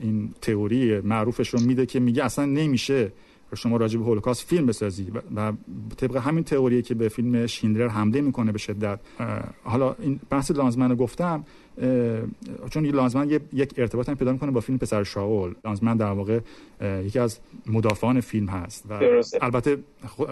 این 0.00 0.34
تئوری 0.40 1.00
معروفش 1.00 1.48
رو 1.48 1.60
میده 1.60 1.86
که 1.86 2.00
میگه 2.00 2.24
اصلا 2.24 2.44
نمیشه 2.44 3.12
شما 3.54 3.76
راجع 3.76 3.98
به 3.98 4.04
هولوکاست 4.04 4.46
فیلم 4.46 4.66
بسازی 4.66 5.12
و 5.36 5.52
طبق 5.96 6.16
همین 6.16 6.44
تئوری 6.44 6.82
که 6.82 6.94
به 6.94 7.08
فیلم 7.08 7.46
شیندلر 7.46 7.88
حمله 7.88 8.20
می‌کنه 8.20 8.52
به 8.52 8.58
شدت 8.58 9.00
حالا 9.64 9.94
این 9.98 10.20
بحث 10.30 10.50
لانزمن 10.50 10.90
رو 10.90 10.96
گفتم 10.96 11.44
چون 12.70 12.86
لانزمن 12.86 13.30
یک 13.52 13.74
ارتباط 13.76 14.08
هم 14.08 14.14
پیدا 14.14 14.32
می‌کنه 14.32 14.50
با 14.50 14.60
فیلم 14.60 14.78
پسر 14.78 15.04
شاول. 15.04 15.54
لانزمن 15.64 15.96
در 15.96 16.10
واقع 16.10 16.40
یکی 17.04 17.18
از 17.18 17.38
مدافعان 17.66 18.20
فیلم 18.20 18.48
هست 18.48 18.84
و 18.90 19.00
البته 19.40 19.78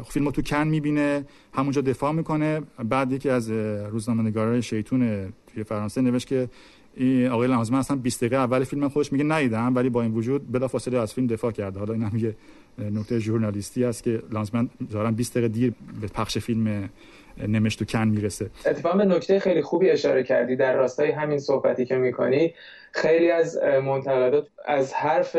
فیلم 0.09 0.27
رو 0.27 0.33
تو 0.33 0.43
کن 0.43 0.67
می‌بینه 0.67 1.25
همونجا 1.53 1.81
دفاع 1.81 2.13
می‌کنه. 2.13 2.61
بعد 2.89 3.13
یکی 3.13 3.29
از 3.29 3.51
روزنامه‌نگارای 3.91 4.63
شیطون 4.63 5.33
توی 5.55 5.65
فرانسه 5.65 6.01
نوشت 6.01 6.27
که 6.27 6.49
آقای 7.31 7.49
لانزمن 7.49 7.79
اصلا 7.79 7.97
20 7.97 8.21
دقیقه 8.21 8.37
اول 8.37 8.65
فیلم 8.65 8.89
خودش 8.89 9.13
میگه 9.13 9.25
ندیدم 9.25 9.75
ولی 9.75 9.89
با 9.89 10.03
این 10.03 10.15
وجود 10.15 10.53
بلافاصله 10.53 10.99
از 10.99 11.15
فیلم 11.15 11.27
دفاع 11.27 11.53
کرده. 11.53 11.79
حالا 11.79 11.93
این 11.93 12.03
هم 12.03 12.19
یه 12.19 12.37
نکته 12.79 13.19
ژورنالیستی 13.19 13.85
است 13.85 14.03
که 14.03 14.23
لانزمن 14.31 14.71
ظاهرا 14.93 15.11
20 15.11 15.33
دقیقه 15.33 15.49
دیر 15.49 15.73
به 16.01 16.07
پخش 16.07 16.39
فیلم 16.39 16.89
نمش 17.49 17.77
تو 17.77 17.85
کن 17.85 18.09
می‌رسه. 18.09 18.51
اتفاقا 18.67 18.99
به 18.99 19.05
نکته 19.05 19.39
خیلی 19.39 19.63
خوبی 19.63 19.91
اشاره 19.91 20.23
کردی. 20.23 20.57
در 20.57 20.77
راستای 20.77 21.11
همین 21.11 21.39
صحبتی 21.39 21.85
که 21.85 21.97
می‌کنی 21.97 22.55
خیلی 22.93 23.31
از 23.31 23.59
منتقدات 23.85 24.47
از 24.67 24.95
حرف 24.95 25.37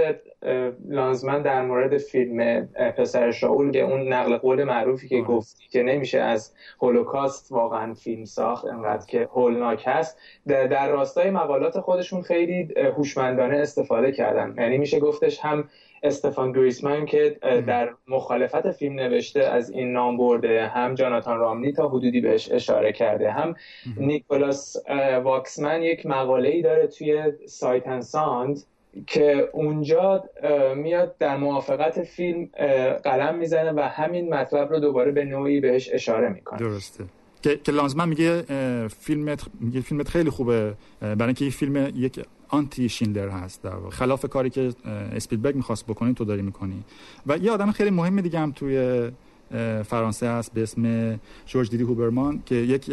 لانزمن 0.90 1.42
در 1.42 1.62
مورد 1.62 1.98
فیلم 1.98 2.66
پسر 2.98 3.32
شاول 3.32 3.72
که 3.72 3.82
اون 3.82 4.14
نقل 4.14 4.38
قول 4.38 4.64
معروفی 4.64 5.08
که 5.08 5.22
گفتی 5.22 5.64
که 5.70 5.84
نمیشه 5.84 6.20
از 6.20 6.54
هولوکاست 6.82 7.52
واقعا 7.52 7.94
فیلم 7.94 8.26
ساخت 8.26 8.66
انقدر 8.66 9.06
که 9.06 9.30
هولناک 9.32 9.84
هست. 9.86 10.18
در 10.46 10.90
راستای 10.90 11.30
مقالات 11.30 11.80
خودشون 11.80 12.22
خیلی 12.22 12.74
هوشمندانه 12.98 13.58
استفاده 13.58 14.12
کردن. 14.12 14.56
یعنی 14.58 14.78
میشه 14.78 15.00
گفتش 15.00 15.40
هم 15.40 15.70
استفان 16.06 16.52
گریسمن 16.52 17.06
که 17.06 17.38
در 17.68 17.90
مخالفت 18.08 18.72
فیلم 18.72 18.96
نوشته 18.96 19.40
از 19.40 19.70
این 19.70 19.92
نام 19.92 20.18
برده 20.18 20.68
هم 20.68 20.96
جاناتان 20.96 21.38
راملی 21.38 21.72
تا 21.72 21.90
حدودی 21.90 22.22
بهش 22.22 22.52
اشاره 22.52 22.92
کرده 22.92 23.32
هم 23.32 23.56
نیکولاس 23.98 24.76
واکسمن 25.24 25.82
یک 25.82 26.06
مقاله 26.06 26.50
ای 26.50 26.62
داره 26.62 26.88
توی 26.88 27.24
سایت 27.46 28.00
ساند 28.00 28.64
که 29.08 29.50
اونجا 29.54 30.24
میاد 30.76 31.16
در 31.20 31.38
موافقت 31.38 32.04
فیلم 32.04 32.50
قلم 33.04 33.36
می‌زنه 33.38 33.72
و 33.72 33.80
همین 33.80 34.34
مطلب 34.34 34.70
رو 34.70 34.80
دوباره 34.80 35.12
به 35.12 35.26
نوعی 35.26 35.60
بهش 35.60 35.90
اشاره 35.94 36.30
می‌کنه. 36.30 36.60
درسته. 36.60 37.04
که 37.64 37.72
لانزمن 37.72 38.10
میگه 38.10 38.42
فیلمت 38.88 39.44
میگه 39.60 39.82
فیلمت 39.82 40.10
خیلی 40.10 40.30
خوبه 40.30 40.74
برای 41.02 41.26
اینکه 41.26 41.46
این 41.46 41.52
فیلم 41.52 41.92
یک 41.96 42.20
آنتی 42.50 42.90
شیندلر 42.90 43.30
هست 43.30 43.62
در 43.62 43.76
واقع. 43.76 43.90
خلاف 43.90 44.26
کاری 44.26 44.50
که 44.50 44.74
اسپیلبرگ 45.16 45.56
می‌خواست 45.56 45.86
بکنی 45.86 46.14
تو 46.14 46.26
داری 46.26 46.42
می‌کنی. 46.42 46.84
و 47.28 47.38
یه 47.38 47.52
آدم 47.52 47.72
خیلی 47.72 47.90
مهم 47.90 48.22
دیگه 48.22 48.40
هم 48.40 48.52
توی 48.52 49.12
فرانسه 49.84 50.30
هست 50.30 50.54
به 50.54 50.64
اسم 50.64 51.16
جورج 51.46 51.70
دیدی 51.70 51.84
هوبرمان 51.84 52.44
که 52.46 52.56
یک 52.56 52.92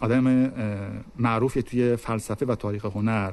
آدم 0.00 0.52
معروفی 1.18 1.62
توی 1.62 1.96
فلسفه 1.96 2.46
و 2.46 2.54
تاریخ 2.54 2.84
هنر. 2.84 3.32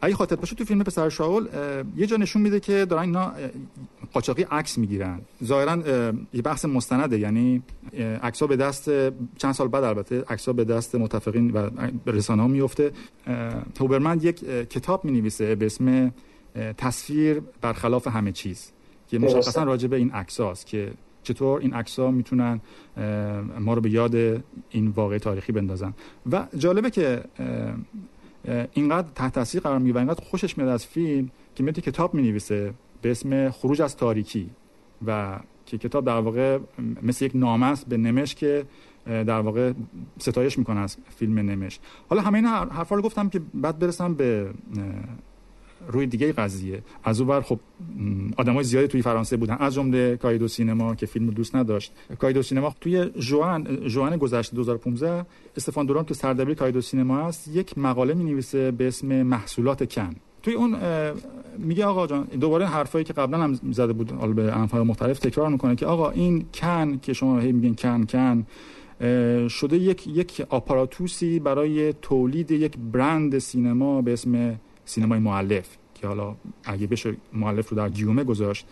اگه 0.00 0.14
خاطر 0.14 0.36
باشه 0.36 0.56
تو 0.56 0.64
فیلم 0.64 0.82
پسر 0.82 1.08
شاول 1.08 1.48
یه 1.96 2.06
جا 2.06 2.16
نشون 2.16 2.42
میده 2.42 2.60
که 2.60 2.84
دارن 2.84 3.02
اینا 3.02 3.32
قاچاقی 4.12 4.42
عکس 4.42 4.78
می‌گیرن. 4.78 5.20
ظاهرا 5.44 5.82
یه 6.32 6.42
بحث 6.42 6.64
مستنده 6.64 7.18
یعنی 7.18 7.62
عکس‌ها 8.22 8.46
به 8.46 8.56
دست 8.56 8.90
چند 9.38 9.52
سال 9.52 9.68
بعد 9.68 9.84
البته 9.84 10.24
عکس‌ها 10.28 10.52
به 10.52 10.64
دست 10.64 10.94
متفقین 10.94 11.50
و 11.50 11.70
رسانه 12.06 12.42
ها 12.42 12.48
میفته 12.48 12.92
توبرمن 13.74 14.20
یک 14.22 14.44
کتاب 14.68 15.04
می‌نویسه 15.04 15.54
به 15.54 15.66
اسم 15.66 16.12
تصویر 16.78 17.42
برخلاف 17.60 18.06
همه 18.06 18.32
چیز 18.32 18.72
که 19.08 19.18
مشخصا 19.18 19.62
راجع 19.62 19.88
به 19.88 19.96
این 19.96 20.10
عکساست 20.10 20.66
که 20.66 20.92
چطور 21.22 21.60
این 21.60 21.74
عکس‌ها 21.74 22.10
می‌تونن 22.10 22.60
ما 23.60 23.74
رو 23.74 23.80
به 23.80 23.90
یاد 23.90 24.14
این 24.70 24.88
واقع 24.88 25.18
تاریخی 25.18 25.52
بندازن. 25.52 25.94
و 26.32 26.46
جالبه 26.58 26.90
که 26.90 27.22
اینقدر 28.72 29.08
تحت 29.14 29.34
تاثیر 29.34 29.60
قرار 29.60 29.78
می‌گیره 29.78 29.94
و 29.94 29.98
اینقدر 29.98 30.24
خوشش 30.24 30.58
میاد 30.58 30.70
از 30.70 30.86
فیلم 30.86 31.30
که 31.54 31.62
میاد 31.62 31.80
کتاب 31.80 32.14
می‌نویسه 32.14 32.74
به 33.02 33.10
اسم 33.10 33.50
خروج 33.50 33.82
از 33.82 33.96
تاریکی 33.96 34.50
و 35.06 35.38
که 35.66 35.78
کتاب 35.78 36.04
در 36.04 36.20
واقع 36.20 36.58
مثل 37.02 37.24
یک 37.24 37.32
نامه 37.34 37.66
است 37.66 37.86
به 37.86 37.96
نمش 37.96 38.34
که 38.34 38.64
در 39.06 39.40
واقع 39.40 39.72
ستایش 40.18 40.58
می‌کنه 40.58 40.80
از 40.80 40.96
فیلم 41.16 41.38
نمش. 41.38 41.78
حالا 42.08 42.22
همه 42.22 42.38
این 42.38 42.46
حرفا 42.46 42.96
رو 42.96 43.02
گفتم 43.02 43.28
که 43.28 43.40
بعد 43.54 43.78
برسم 43.78 44.14
به 44.14 44.50
روی 45.88 46.06
دیگه 46.06 46.32
قضیه. 46.32 46.82
از 47.04 47.20
اون 47.20 47.40
خب 47.40 47.60
آدمای 48.36 48.64
زیادی 48.64 48.88
توی 48.88 49.02
فرانسه 49.02 49.36
بودن. 49.36 49.56
از 49.60 49.74
جمله 49.74 50.16
کایدو 50.16 50.48
سینما 50.48 50.94
که 50.94 51.06
فیلم 51.06 51.26
دوست 51.30 51.56
نداشت. 51.56 51.92
کایدو 52.18 52.42
سینما 52.42 52.74
توی 52.80 53.04
جوان 53.18 53.88
جوان 53.88 54.16
گذشته 54.16 54.56
2015 54.56 55.26
استفان 55.56 55.86
دوران 55.86 56.04
که 56.04 56.14
سردبیر 56.14 56.54
کایدو 56.54 56.80
سینما 56.80 57.18
است. 57.18 57.48
یک 57.48 57.78
مقاله 57.78 58.14
می 58.14 58.24
نویسه 58.24 58.70
به 58.70 58.88
اسم 58.88 59.22
محصولات 59.22 59.92
کن. 59.92 60.14
توی 60.42 60.54
اون 60.54 60.76
میگه 61.58 61.84
آقا 61.84 62.06
جان 62.06 62.24
دوباره 62.24 62.66
حرفایی 62.66 63.04
که 63.04 63.12
قبلا 63.12 63.38
هم 63.38 63.54
زده 63.70 63.92
بود 63.92 64.12
حالا 64.12 64.32
به 64.32 64.56
انفار 64.56 64.82
مختلف 64.82 65.18
تکرار 65.18 65.48
می‌کنه 65.48 65.76
که 65.76 65.86
آقا 65.86 66.10
این 66.10 66.44
کن 66.54 66.98
که 67.02 67.12
شما 67.12 67.38
هی 67.38 67.52
میگین 67.52 67.74
کن 67.74 68.04
کن 68.04 68.46
شده 69.48 69.76
یک 69.76 70.06
یک 70.06 70.46
apparatus 70.48 71.29
ی 71.29 71.38
برای 71.38 71.92
تولید 71.92 72.50
یک 72.50 72.78
برند 72.92 73.38
سینما 73.38 74.02
به 74.02 74.12
اسم 74.12 74.60
سینمای 74.86 75.18
مؤلف 75.18 75.76
که 75.94 76.06
حالا 76.06 76.34
اگه 76.64 76.86
بشه 76.86 77.16
مؤلف 77.32 77.68
رو 77.68 77.76
در 77.76 77.88
گیومه 77.88 78.24
گذاشت. 78.24 78.66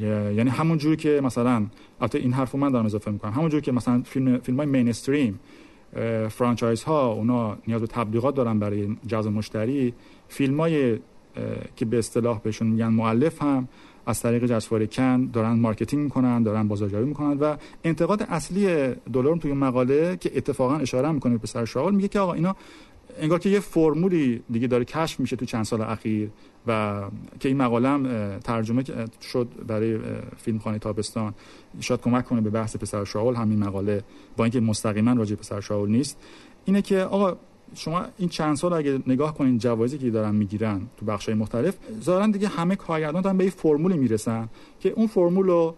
یعنی 0.00 0.50
همون 0.50 0.78
جوری 0.78 0.96
که 0.96 1.20
مثلا 1.24 1.66
البته 2.00 2.18
این 2.18 2.32
حرفو 2.32 2.58
من 2.58 2.70
دارم 2.70 2.86
اضافه 2.86 3.10
می‌کنم. 3.10 3.32
همون 3.32 3.48
جوری 3.48 3.62
که 3.62 3.72
مثلا 3.72 4.02
فیلم 4.04 4.38
فیلم 4.38 4.56
های 4.58 4.66
mainstream 4.66 5.40
franchise 6.28 6.82
ها 6.82 7.12
اونا 7.12 7.56
نیاز 7.68 7.80
به 7.80 7.86
تبلیغات 7.86 8.34
دارن 8.34 8.58
برای 8.58 8.96
جذب 9.06 9.30
مشتری. 9.30 9.94
فیلم 10.28 10.60
های 10.60 10.98
که 11.76 11.84
به 11.84 11.98
اصطلاح 11.98 12.40
بهشون 12.40 12.68
میگن 12.68 12.88
مؤلف 12.88 13.42
هم 13.42 13.68
از 14.06 14.22
طریق 14.22 14.46
جشنواره 14.46 14.86
کن 14.86 15.26
دارن 15.26 15.52
marketing 15.52 16.02
می‌کنن 16.02 16.42
دارن 16.42 16.68
بازاریابی 16.68 17.06
می‌کنن 17.06 17.38
و 17.38 17.56
انتقاد 17.84 18.22
اصلی 18.22 18.94
دلارم 19.12 19.38
توی 19.38 19.52
مقاله 19.52 20.16
که 20.16 20.30
اتفاقا 20.34 20.76
اشاره 20.76 21.10
می‌کنه 21.10 21.32
به 21.32 21.38
پسر 21.38 21.64
شاول 21.64 21.94
میگه 21.94 22.08
که 22.08 22.20
آقا 22.20 22.32
اینا 22.32 22.56
انگار 23.20 23.38
که 23.38 23.48
یه 23.48 23.60
فرمولی 23.60 24.42
دیگه 24.50 24.66
داره 24.66 24.84
کشف 24.84 25.20
میشه 25.20 25.36
تو 25.36 25.44
چند 25.44 25.64
سال 25.64 25.80
اخیر 25.80 26.30
و 26.66 27.02
که 27.40 27.48
این 27.48 27.56
مقاله 27.56 28.38
ترجمه 28.38 28.84
شد 29.22 29.48
برای 29.66 29.98
فیلم 30.36 30.58
خانه 30.58 30.78
تابستان. 30.78 31.34
شاید 31.80 32.00
کمک 32.00 32.24
کنه 32.24 32.40
به 32.40 32.50
بحث 32.50 32.76
پسر 32.76 33.04
شاول 33.04 33.34
همین 33.34 33.58
مقاله 33.58 34.02
با 34.36 34.44
اینکه 34.44 34.60
مستقیما 34.60 35.12
راجع 35.12 35.36
پسر 35.36 35.60
شاول 35.60 35.90
نیست. 35.90 36.18
اینه 36.64 36.82
که 36.82 36.98
آقا 36.98 37.36
شما 37.74 38.04
این 38.18 38.28
چند 38.28 38.56
سال 38.56 38.72
اگه 38.72 39.02
نگاه 39.06 39.34
کنین 39.34 39.58
جوایزی 39.58 39.98
که 39.98 40.10
دارن 40.10 40.34
می‌گیرن 40.34 40.80
تو 40.96 41.06
بخشای 41.06 41.34
مختلف 41.34 41.74
ظاهرا 42.02 42.26
دیگه 42.26 42.48
همه 42.48 42.76
کارگردان 42.76 43.22
دارن 43.22 43.36
به 43.36 43.44
این 43.44 43.50
فرمولی 43.50 43.96
می‌رسن 43.96 44.48
که 44.80 44.90
اون 44.90 45.06
فرمول 45.06 45.72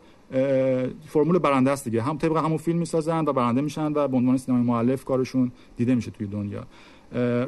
فرمول 1.07 1.38
برنده 1.38 1.70
است 1.70 1.85
دیگه. 1.85 2.03
هم 2.03 2.18
طبق 2.18 2.37
همون 2.37 2.59
فیلم 2.59 2.79
می‌سازن 2.79 3.24
و 3.24 3.33
برنده 3.33 3.61
میشن 3.61 3.92
و 3.92 4.09
به 4.09 4.16
عنوان 4.16 4.37
سینمای 4.37 4.64
مؤلف 4.64 5.05
کارشون 5.05 5.53
دیده 5.76 5.94
میشه 5.94 6.11
توی 6.11 6.26
دنیا. 6.26 6.64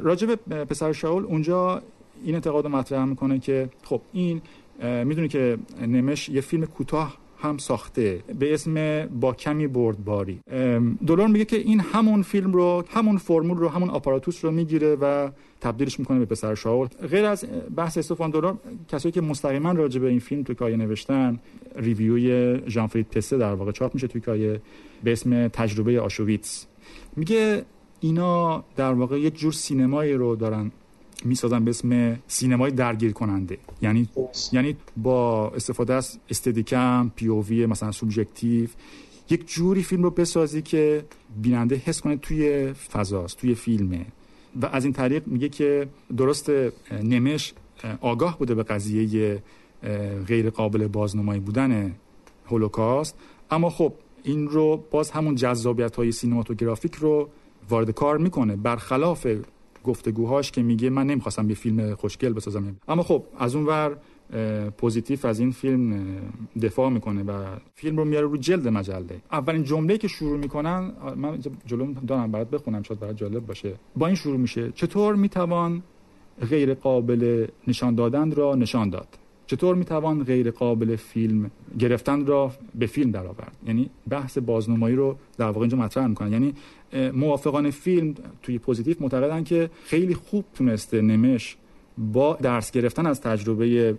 راجب 0.01 0.35
پسر 0.63 0.93
شاول 0.93 1.23
اونجا 1.23 1.81
این 2.23 2.35
انتقاد 2.35 2.67
مطرح 2.67 3.05
می‌کنه 3.05 3.39
که 3.39 3.69
خب 3.83 4.01
این 4.13 4.41
می‌دونی 4.81 5.27
که 5.27 5.57
نمش 5.81 6.29
یه 6.29 6.41
فیلم 6.41 6.65
کوتاه 6.65 7.17
هم 7.37 7.57
ساخته 7.57 8.19
به 8.39 8.53
اسم 8.53 9.05
با 9.05 9.33
کمی 9.33 9.67
بردباری. 9.67 10.39
دلار 11.07 11.27
میگه 11.27 11.45
که 11.45 11.57
این 11.57 11.79
همون 11.79 12.21
فیلم 12.21 12.53
رو 12.53 12.83
همون 12.89 13.17
فرمول 13.17 13.57
رو 13.57 13.69
همون 13.69 13.89
آپاراتوس 13.89 14.45
رو 14.45 14.51
می‌گیره 14.51 14.95
و 14.95 15.29
تبدیلش 15.61 15.99
می‌کنه 15.99 16.19
به 16.19 16.25
پسر 16.25 16.55
شاول. 16.55 16.87
غیر 16.87 17.25
از 17.25 17.45
بحث 17.75 17.97
استفان 17.97 18.29
دلورم 18.29 18.57
کسایی 18.87 19.11
که 19.11 19.21
مستقیما 19.21 19.71
راجع 19.71 20.01
به 20.01 20.07
این 20.07 20.19
فیلم 20.19 20.43
توی 20.43 20.55
کایه 20.55 20.77
نوشتن 20.77 21.39
review 21.75 22.49
ی 22.49 22.61
ژان 22.69 22.87
پسه 22.87 23.37
در 23.37 23.53
واقع 23.53 23.71
چاپ 23.71 23.93
میشه 23.93 24.07
توی 24.07 24.21
کایه 24.21 24.61
به 25.03 25.11
اسم 25.11 25.47
تجربه 25.47 26.01
آشویتس. 26.01 26.65
میگه 27.15 27.63
اینا 28.03 28.63
در 28.75 28.93
واقع 28.93 29.19
یک 29.19 29.37
جور 29.37 29.53
سینمایی 29.53 30.13
رو 30.13 30.35
دارن 30.35 30.71
می‌سازن 31.25 31.65
به 31.65 31.69
اسم 31.69 32.19
سینمای 32.27 32.71
درگیر 32.71 33.11
کننده 33.11 33.57
یعنی 33.81 34.09
یعنی 34.51 34.75
با 34.97 35.49
استفاده 35.49 35.93
از 35.93 36.19
Steadicam 36.29 37.11
POV 37.15 37.65
مثلا 37.65 37.91
subjective 37.91 38.69
یک 39.29 39.47
جوری 39.47 39.83
فیلم 39.83 40.03
رو 40.03 40.09
بسازی 40.09 40.61
که 40.61 41.05
بیننده 41.41 41.75
حس 41.75 42.01
کنه 42.01 42.17
توی 42.17 42.73
فضاست 42.73 43.37
توی 43.37 43.55
فیلمه. 43.55 44.05
و 44.61 44.65
از 44.65 44.83
این 44.83 44.93
طریق 44.93 45.27
میگه 45.27 45.49
که 45.49 45.87
درسته 46.17 46.51
نمش 47.03 47.53
آگاه 48.01 48.37
بوده 48.39 48.55
به 48.55 48.63
قضیه 48.63 49.43
غیر 50.27 50.49
قابل 50.49 50.87
بازنمایی 50.87 51.39
بودن 51.39 51.95
هولوکاست. 52.45 53.15
اما 53.51 53.69
خب 53.69 53.93
این 54.23 54.47
رو 54.47 54.83
باز 54.91 55.11
همون 55.11 55.35
جذابیت 55.35 55.95
های 55.95 56.11
cinematographic 56.11 56.95
رو 56.95 57.29
وارد 57.69 57.91
کار 57.91 58.17
می‌کنه 58.17 58.55
برخلاف 58.55 59.27
گفتگوهاش 59.83 60.51
که 60.51 60.63
میگه 60.63 60.89
من 60.89 61.07
نمی‌خواستم 61.07 61.49
یه 61.49 61.55
فیلم 61.55 61.95
خوشگل 61.95 62.33
بسازم. 62.33 62.75
اما 62.87 63.03
خب 63.03 63.23
از 63.39 63.55
اون 63.55 63.65
ور 63.65 63.97
پوزیتیو 64.77 65.27
از 65.27 65.39
این 65.39 65.51
فیلم 65.51 66.05
دفاع 66.61 66.89
می‌کنه 66.89 67.23
و 67.23 67.31
فیلم 67.75 67.97
رو 67.97 68.05
میاره 68.05 68.27
رو 68.27 68.37
جلد 68.37 68.67
مجله. 68.67 69.21
اولین 69.31 69.63
جمله 69.63 69.97
که 69.97 70.07
شروع 70.07 70.37
می‌کنن 70.37 70.91
من 71.15 71.39
جلو 71.65 71.93
دارم 71.93 72.31
برات 72.31 72.49
بخونم 72.49 72.83
شاید 72.83 72.99
برات 72.99 73.17
جالب 73.17 73.45
باشه. 73.45 73.73
با 73.97 74.07
این 74.07 74.15
شروع 74.15 74.37
میشه. 74.37 74.71
چطور 74.71 75.15
می‌توان 75.15 75.83
غیر 76.49 76.73
قابل 76.73 77.47
نشان 77.67 77.95
دادن 77.95 78.31
را 78.31 78.55
نشان 78.55 78.89
داد؟ 78.89 79.07
چطور 79.47 79.75
می‌توان 79.75 80.23
غیر 80.23 80.51
قابل 80.51 80.95
فیلم 80.95 81.51
گرفتن 81.79 82.25
را 82.25 82.51
به 82.75 82.85
فیلم 82.85 83.11
درآورد؟ 83.11 83.57
یعنی 83.67 83.89
بحث 84.09 84.37
بازنمایی 84.37 84.95
رو 84.95 85.17
در 85.37 85.45
واقع 85.45 85.59
اینجا 85.59 85.77
مطرح 85.77 86.07
می‌کنن. 86.07 86.31
یعنی 86.31 86.53
موافقان 87.13 87.69
فیلم 87.71 88.15
توی 88.41 88.57
پوزیتیو 88.57 88.95
معتقدن 88.99 89.43
که 89.43 89.69
خیلی 89.83 90.13
خوب 90.13 90.45
تونسته 90.53 91.01
نمش 91.01 91.57
با 91.97 92.37
درس 92.41 92.71
گرفتن 92.71 93.05
از 93.05 93.21
تجربه 93.21 93.97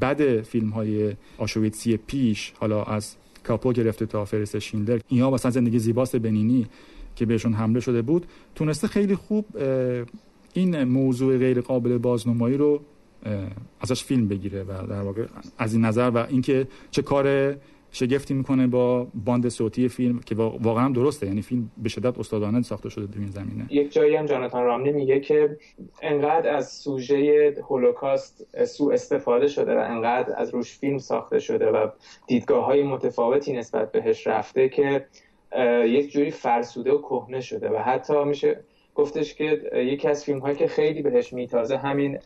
بد 0.00 0.42
فیلم 0.42 0.70
های 0.70 1.12
آشویتسی 1.38 1.96
پیش 1.96 2.52
حالا 2.58 2.82
از 2.82 3.16
کاپو 3.44 3.72
گرفته 3.72 4.06
تا 4.06 4.24
فرست 4.24 4.58
شیندلر 4.58 5.00
اینها 5.08 5.30
مثلا 5.30 5.50
زندگی 5.50 5.78
زیباست 5.78 6.16
بنینی 6.16 6.66
که 7.16 7.26
بهشون 7.26 7.52
حمله 7.52 7.80
شده 7.80 8.02
بود 8.02 8.26
تونسته 8.54 8.88
خیلی 8.88 9.14
خوب 9.14 9.44
این 10.54 10.84
موضوع 10.84 11.38
غیر 11.38 11.60
قابل 11.60 11.98
بازنمایی 11.98 12.56
رو 12.56 12.80
ازش 13.80 14.04
فیلم 14.04 14.28
بگیره 14.28 14.62
و 14.62 14.86
در 14.86 15.02
واقع 15.02 15.26
از 15.58 15.74
این 15.74 15.84
نظر 15.84 16.10
و 16.14 16.26
اینکه 16.28 16.66
چه 16.90 17.02
کار 17.02 17.56
شگفتی 17.90 18.34
می‌کنه 18.34 18.66
با 18.66 19.06
باند 19.14 19.48
صوتی 19.48 19.88
فیلم 19.88 20.18
که 20.18 20.34
واقعا 20.34 20.84
هم 20.84 20.92
درسته. 20.92 21.26
یعنی 21.26 21.42
فیلم 21.42 21.70
به 21.82 21.88
شدت 21.88 22.18
استادانه 22.18 22.62
ساخته 22.62 22.88
شده 22.88 23.06
در 23.06 23.18
این 23.18 23.30
زمینه. 23.30 23.66
یک 23.70 23.92
جایی 23.92 24.16
هم 24.16 24.26
جاناتان 24.26 24.64
رامنی 24.64 24.92
میگه 24.92 25.20
که 25.20 25.56
انقدر 26.02 26.56
از 26.56 26.72
سوژه 26.72 27.54
هولوکاست 27.68 28.64
سو 28.64 28.90
استفاده 28.90 29.48
شده 29.48 29.74
و 29.74 29.78
انقدر 29.78 30.34
از 30.36 30.54
روش 30.54 30.78
فیلم 30.78 30.98
ساخته 30.98 31.38
شده 31.38 31.66
و 31.70 31.88
دیدگاه 32.26 32.64
های 32.64 32.82
متفاوتی 32.82 33.52
نسبت 33.52 33.92
بهش 33.92 34.26
رفته 34.26 34.68
که 34.68 35.06
یک 35.86 36.12
جوری 36.12 36.30
فرسوده 36.30 36.92
و 36.92 36.98
کهنه 36.98 37.40
شده 37.40 37.70
و 37.70 37.76
حتی 37.76 38.24
میشه 38.24 38.60
گفتش 38.94 39.34
که 39.34 39.60
یکی 39.74 40.08
از 40.08 40.24
فیلم 40.24 40.38
هایی 40.38 40.56
که 40.56 40.66
خیلی 40.66 41.02
بهش 41.02 41.32
میتازه 41.32 41.76
همین 41.76 42.18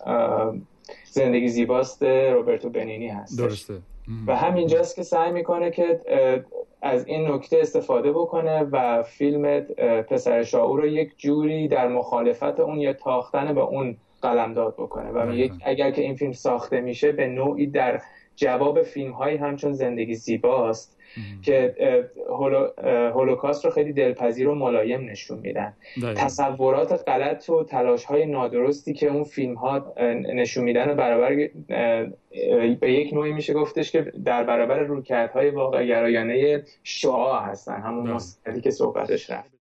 زندگی 1.04 1.48
زیباست 1.48 2.02
روبرتو 2.02 2.70
بنینی 2.70 3.08
هست. 3.08 3.38
درسته. 3.38 3.74
و 4.26 4.36
همینجاست 4.36 4.96
که 4.96 5.02
سعی 5.02 5.32
می‌کنه 5.32 5.70
که 5.70 6.00
از 6.82 7.06
این 7.06 7.30
نکته 7.30 7.58
استفاده 7.60 8.12
بکنه 8.12 8.62
و 8.62 9.02
فیلم 9.02 9.60
پسر 10.10 10.42
شاعور 10.42 10.80
رو 10.80 10.86
یک 10.86 11.12
جوری 11.18 11.68
در 11.68 11.88
مخالفت 11.88 12.60
اون 12.60 12.80
یا 12.80 12.92
تاختن 12.92 13.54
به 13.54 13.60
اون 13.60 13.96
قلمداد 14.22 14.74
بکنه. 14.74 15.10
و 15.10 15.26
میگه 15.26 15.52
اگر 15.64 15.90
که 15.90 16.02
این 16.02 16.14
فیلم 16.14 16.32
ساخته 16.32 16.80
میشه 16.80 17.12
به 17.12 17.26
نوعی 17.26 17.66
در 17.66 18.00
جواب 18.36 18.82
فیلم 18.82 19.12
هایی 19.12 19.36
همچون 19.36 19.72
زندگی 19.72 20.14
زیباست. 20.14 20.99
که 21.42 21.74
هولوکاست 23.14 23.64
رو 23.64 23.70
خیلی 23.70 23.92
دلپذیر 23.92 24.48
و 24.48 24.54
ملایم 24.54 25.10
نشون 25.10 25.38
میدن. 25.38 25.72
تصورات 26.16 27.08
غلط 27.08 27.50
و 27.50 27.64
تلاش 27.64 28.04
های 28.04 28.26
نادرستی 28.26 28.92
که 28.92 29.06
اون 29.06 29.24
فیلم 29.24 29.54
ها 29.54 29.94
نشون 30.34 30.64
میدن 30.64 30.90
و 30.90 30.94
برابر 30.94 31.48
به 32.80 32.92
یک 32.92 33.14
نوعی 33.14 33.32
میشه 33.32 33.54
گفتش 33.54 33.92
که 33.92 34.12
در 34.24 34.44
برابر 34.44 34.78
رویکردهای 34.78 35.50
واقع 35.50 35.86
گرایانه 35.86 36.64
شعا 36.82 37.40
هستن 37.40 37.80
همون 37.80 38.10
مستقلی 38.10 38.60
که 38.60 38.70
صحبتش 38.70 39.30
رفت. 39.30 39.59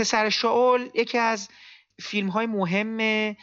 پسر 0.00 0.28
شاول 0.28 0.88
یکی 0.94 1.18
از 1.18 1.48
فیلم 1.98 2.28
های 2.28 2.46
مهم 2.46 3.36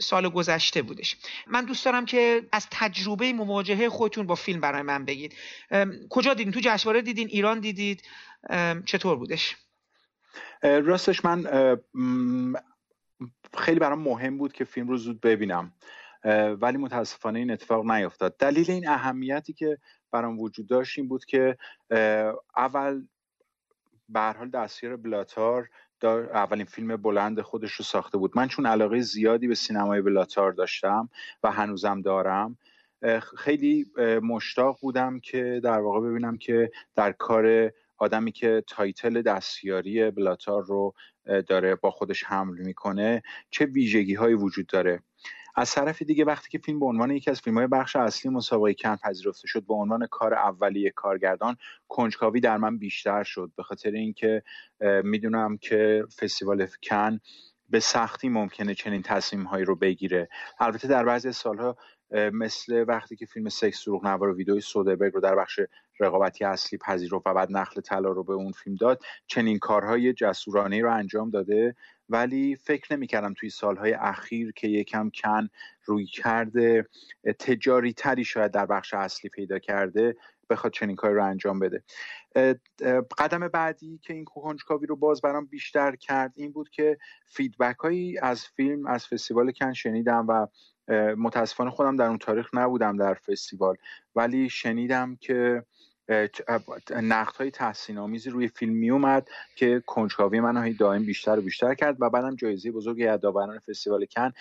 سال 0.00 0.28
گذشته 0.28 0.82
بودش. 0.82 1.16
من 1.46 1.64
دوست 1.64 1.84
دارم 1.84 2.04
که 2.04 2.42
از 2.52 2.66
تجربه 2.70 3.32
مواجهه 3.32 3.88
خودتون 3.88 4.26
با 4.26 4.34
فیلم 4.34 4.60
برای 4.60 4.82
من 4.82 5.04
بگید. 5.04 5.34
کجا 6.10 6.34
دیدین؟ 6.34 6.52
تو 6.52 6.60
جشنواره 6.62 7.02
دیدین؟ 7.02 7.28
ایران 7.28 7.60
دیدید؟ 7.60 8.02
چطور 8.86 9.16
بودش؟ 9.16 9.56
راستش 10.62 11.24
من 11.24 11.46
خیلی 13.58 13.80
برام 13.80 13.98
مهم 13.98 14.38
بود 14.38 14.52
که 14.52 14.64
فیلم 14.64 14.88
رو 14.88 14.96
زود 14.96 15.20
ببینم. 15.20 15.72
ولی 16.60 16.78
متاسفانه 16.78 17.38
این 17.38 17.50
اتفاق 17.50 17.90
نیفتاد 17.90 18.36
دلیل 18.36 18.70
این 18.70 18.88
اهمیتی 18.88 19.52
که 19.52 19.78
برام 20.10 20.40
وجود 20.40 20.66
داشت 20.66 20.98
این 20.98 21.08
بود 21.08 21.24
که 21.24 21.56
اول 22.56 23.06
به 24.08 24.14
هر 24.14 24.20
حال 24.20 24.50
دستیار 24.50 24.96
بلا 24.96 25.32
تار 25.32 25.68
اولین 26.04 26.64
فیلم 26.64 26.96
بلند 26.96 27.40
خودش 27.40 27.72
رو 27.72 27.84
ساخته 27.84 28.18
بود. 28.18 28.32
من 28.34 28.48
چون 28.48 28.66
علاقه 28.66 29.00
زیادی 29.00 29.48
به 29.48 29.54
سینمای 29.54 30.02
بلا 30.02 30.27
تار 30.27 30.52
داشتم 30.52 31.08
و 31.42 31.52
هنوزم 31.52 32.00
دارم 32.00 32.58
خیلی 33.38 33.86
مشتاق 34.22 34.78
بودم 34.80 35.20
که 35.20 35.60
در 35.64 35.80
واقع 35.80 36.00
ببینم 36.00 36.38
که 36.38 36.70
در 36.94 37.12
کار 37.12 37.72
آدمی 37.98 38.32
که 38.32 38.64
title 38.66 39.22
دستیاری 39.22 40.10
بلا 40.10 40.37
تار 40.37 40.64
رو 40.64 40.94
داره 41.46 41.74
با 41.74 41.90
خودش 41.90 42.24
حمل 42.24 42.58
می‌کنه 42.58 43.22
چه 43.50 43.64
ویژگی 43.64 44.14
هایی 44.14 44.34
وجود 44.34 44.66
داره. 44.66 45.02
از 45.58 45.72
طرف 45.72 46.02
دیگه 46.02 46.24
وقتی 46.24 46.48
که 46.48 46.58
فیلم 46.58 46.80
به 46.80 46.86
عنوان 46.86 47.10
یکی 47.10 47.30
از 47.30 47.40
فیلم 47.40 47.58
های 47.58 47.66
بخش 47.66 47.96
اصلی 47.96 48.30
مسابقه 48.30 48.74
کن 48.74 48.96
پذیرفته 48.96 49.48
شد 49.48 49.66
به 49.66 49.74
عنوان 49.74 50.06
کار 50.06 50.34
اولیه 50.34 50.90
کارگردان 50.90 51.56
کنجکاوی 51.88 52.40
در 52.40 52.56
من 52.56 52.78
بیشتر 52.78 53.22
شد. 53.22 53.50
به 53.56 53.62
خاطر 53.62 53.90
اینکه 53.90 54.42
می‌دونم 55.04 55.56
که 55.56 56.04
فستیوال 56.20 56.66
کن 56.82 57.20
به 57.70 57.80
سختی 57.80 58.28
ممکنه 58.28 58.74
چنین 58.74 59.02
تصمیم 59.02 59.42
هایی 59.42 59.64
رو 59.64 59.76
بگیره. 59.76 60.28
البته 60.58 60.88
در 60.88 61.04
بعضی 61.04 61.32
سالها 61.32 61.76
مثل 62.32 62.84
وقتی 62.88 63.16
که 63.16 63.26
فیلم 63.26 63.48
سکس 63.48 63.84
سروغ 63.84 64.06
نوار 64.06 64.28
و 64.28 64.36
ویدئوی 64.36 64.60
سودربرگ 64.60 65.12
رو 65.12 65.20
در 65.20 65.36
بخش 65.36 65.60
رقابتی 66.00 66.44
اصلی 66.44 66.78
پذیرفت 66.78 67.26
و 67.26 67.34
بعد 67.34 67.52
نخل 67.52 67.80
طلا 67.80 68.08
رو 68.08 68.24
به 68.24 68.32
اون 68.32 68.52
فیلم 68.52 68.76
داد 68.76 69.02
چنین 69.26 69.58
کارهای 69.58 70.12
جسورانه 70.12 70.82
رو 70.82 70.92
انجام 70.92 71.30
داده. 71.30 71.76
ولی 72.08 72.56
فکر 72.56 72.92
نمی‌کردم 72.92 73.34
توی 73.34 73.50
سالهای 73.50 73.92
اخیر 73.92 74.52
که 74.52 74.68
یکم 74.68 75.10
کن 75.10 75.48
روی 75.84 76.06
کرده 76.06 76.88
تجاری 77.38 77.92
تری 77.92 78.24
شاید 78.24 78.52
در 78.52 78.66
بخش 78.66 78.94
اصلی 78.94 79.30
پیدا 79.30 79.58
کرده 79.58 80.16
بخواد 80.50 80.72
چنین 80.72 80.96
کاری 80.96 81.14
رو 81.14 81.24
انجام 81.24 81.58
بده. 81.58 81.82
قدم 83.18 83.48
بعدی 83.48 83.98
که 84.02 84.14
این 84.14 84.24
کنجکاوی 84.24 84.86
رو 84.86 84.96
باز 84.96 85.20
برام 85.20 85.46
بیشتر 85.46 85.96
کرد 85.96 86.32
این 86.36 86.52
بود 86.52 86.70
که 86.70 86.98
فیدبک 87.26 87.76
هایی 87.76 88.18
از 88.18 88.46
فیلم 88.46 88.86
از 88.86 89.06
فستیوال 89.06 89.50
کن 89.50 89.72
شنیدم 89.72 90.26
و 90.28 90.46
متاسفانه 91.16 91.70
خودم 91.70 91.96
در 91.96 92.06
اون 92.06 92.18
تاریخ 92.18 92.50
نبودم 92.54 92.96
در 92.96 93.14
فستیوال. 93.14 93.76
ولی 94.16 94.48
شنیدم 94.48 95.16
که 95.20 95.62
نقد 96.90 97.36
های 97.36 97.50
تحسین 97.50 97.98
آمیزی 97.98 98.30
روی 98.30 98.48
فیلم 98.48 98.72
می 98.72 98.90
اومد 98.90 99.28
که 99.56 99.82
کنجکاوی 99.86 100.40
من 100.40 100.76
دائم 100.78 101.04
بیشتر 101.04 101.38
و 101.38 101.42
بیشتر 101.42 101.74
کرد 101.74 101.96
و 102.00 102.10
بعدم 102.10 102.36
جایزه 102.36 102.70
بزرگ 102.70 103.02
هیئت 103.02 103.20
داوران 103.20 103.58
فستیوال 103.58 104.04
کن 104.04 104.32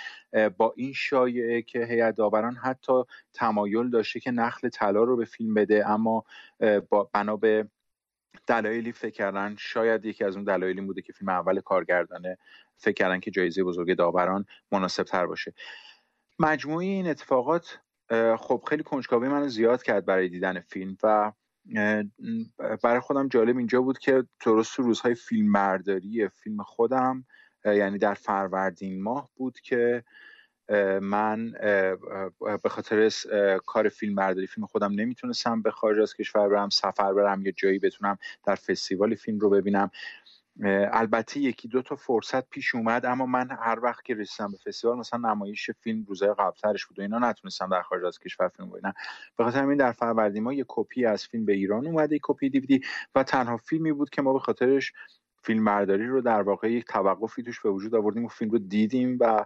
با 0.57 0.73
این 0.77 0.93
شایعه 0.93 1.61
که 1.61 1.85
هیئت 1.85 2.15
داوران 2.15 2.55
حتی 2.55 3.03
تمایل 3.33 3.89
داشته 3.89 4.19
که 4.19 4.31
نخل 4.31 4.69
طلا 4.69 5.03
رو 5.03 5.17
به 5.17 5.25
فیلم 5.25 5.53
بده 5.53 5.89
اما 5.89 6.25
با 6.89 7.09
بنا 7.13 7.37
به 7.37 7.67
دلایلی 8.47 8.91
فکر 8.91 9.13
کردن 9.13 9.55
شاید 9.59 10.05
یکی 10.05 10.23
از 10.23 10.35
اون 10.35 10.45
دلایلی 10.45 10.81
بوده 10.81 11.01
که 11.01 11.13
فیلم 11.13 11.29
اول 11.29 11.61
کارگردانه 11.61 12.37
فکر 12.77 12.93
کردن 12.93 13.19
که 13.19 13.31
جایزه 13.31 13.63
بزرگ 13.63 13.97
داوران 13.97 14.45
مناسب 14.71 15.03
تر 15.03 15.25
باشه. 15.25 15.53
مجموعی 16.39 16.87
این 16.87 17.07
اتفاقات 17.07 17.79
خب 18.39 18.63
خیلی 18.69 18.83
کنجکاوی 18.83 19.27
منو 19.27 19.47
زیاد 19.47 19.83
کرد 19.83 20.05
برای 20.05 20.29
دیدن 20.29 20.59
فیلم 20.59 20.97
و 21.03 21.31
برای 22.83 22.99
خودم 22.99 23.27
جالب 23.27 23.57
اینجا 23.57 23.81
بود 23.81 23.99
که 23.99 24.23
درست 24.45 24.79
روزهای 24.79 25.15
فیلم 25.15 25.53
برداری 25.53 26.27
فیلم 26.29 26.63
خودم 26.63 27.25
یعنی 27.65 27.97
در 27.97 28.13
فروردین 28.13 29.03
ماه 29.03 29.29
بود 29.35 29.59
که 29.59 30.03
من 31.01 31.51
به 32.63 32.69
خاطر 32.69 33.09
کار 33.65 33.89
فیلم 33.89 34.15
برداری 34.15 34.47
فیلم 34.47 34.67
خودم 34.67 34.91
نمی‌تونستم 34.91 35.61
به 35.61 35.71
خارج 35.71 35.99
از 35.99 36.13
کشور 36.13 36.49
برم 36.49 36.69
سفر 36.69 37.13
برم 37.13 37.41
یا 37.45 37.51
جایی 37.51 37.79
بتونم 37.79 38.17
در 38.45 38.55
فستیوال 38.55 39.15
فیلم 39.15 39.39
رو 39.39 39.49
ببینم. 39.49 39.91
البته 40.63 41.39
یکی 41.39 41.67
دو 41.67 41.81
تا 41.81 41.95
فرصت 41.95 42.49
پیش 42.49 42.75
اومد 42.75 43.05
اما 43.05 43.25
من 43.25 43.49
هر 43.59 43.79
وقت 43.79 44.05
که 44.05 44.15
رسیدم 44.15 44.51
به 44.51 44.57
فستیوال 44.57 44.97
مثلا 44.97 45.33
نمایش 45.33 45.69
فیلم 45.71 46.05
روزهای 46.07 46.33
قبلترش 46.33 46.85
بود 46.85 46.99
و 46.99 47.01
اینا 47.01 47.19
نتونستم 47.19 47.69
در 47.69 47.81
خارج 47.81 48.05
از 48.05 48.19
کشور 48.19 48.47
فیلم 48.47 48.69
ببینم. 48.69 48.93
به 49.37 49.43
خاطر 49.43 49.59
همین 49.59 49.77
در 49.77 49.91
فروردین 49.91 50.43
ما 50.43 50.53
یه 50.53 50.65
کپی 50.67 51.05
از 51.05 51.27
فیلم 51.27 51.45
به 51.45 51.53
ایران 51.53 51.87
اومده 51.87 52.19
کپی 52.23 52.49
دیویدی 52.49 52.81
و 53.15 53.23
تنها 53.23 53.57
فیلمی 53.57 53.91
بود 53.91 54.09
که 54.09 54.21
ما 54.21 54.33
به 54.33 54.39
خاطرش 54.39 54.93
فیلم 55.45 55.65
برداری 55.65 56.07
رو 56.07 56.21
در 56.21 56.41
واقع 56.41 56.71
یک 56.71 56.85
توقفی 56.85 57.43
توش 57.43 57.61
به 57.61 57.69
وجود 57.69 57.95
آوردیم 57.95 58.25
و 58.25 58.27
فیلم 58.27 58.51
رو 58.51 58.57
دیدیم 58.57 59.17
و 59.21 59.45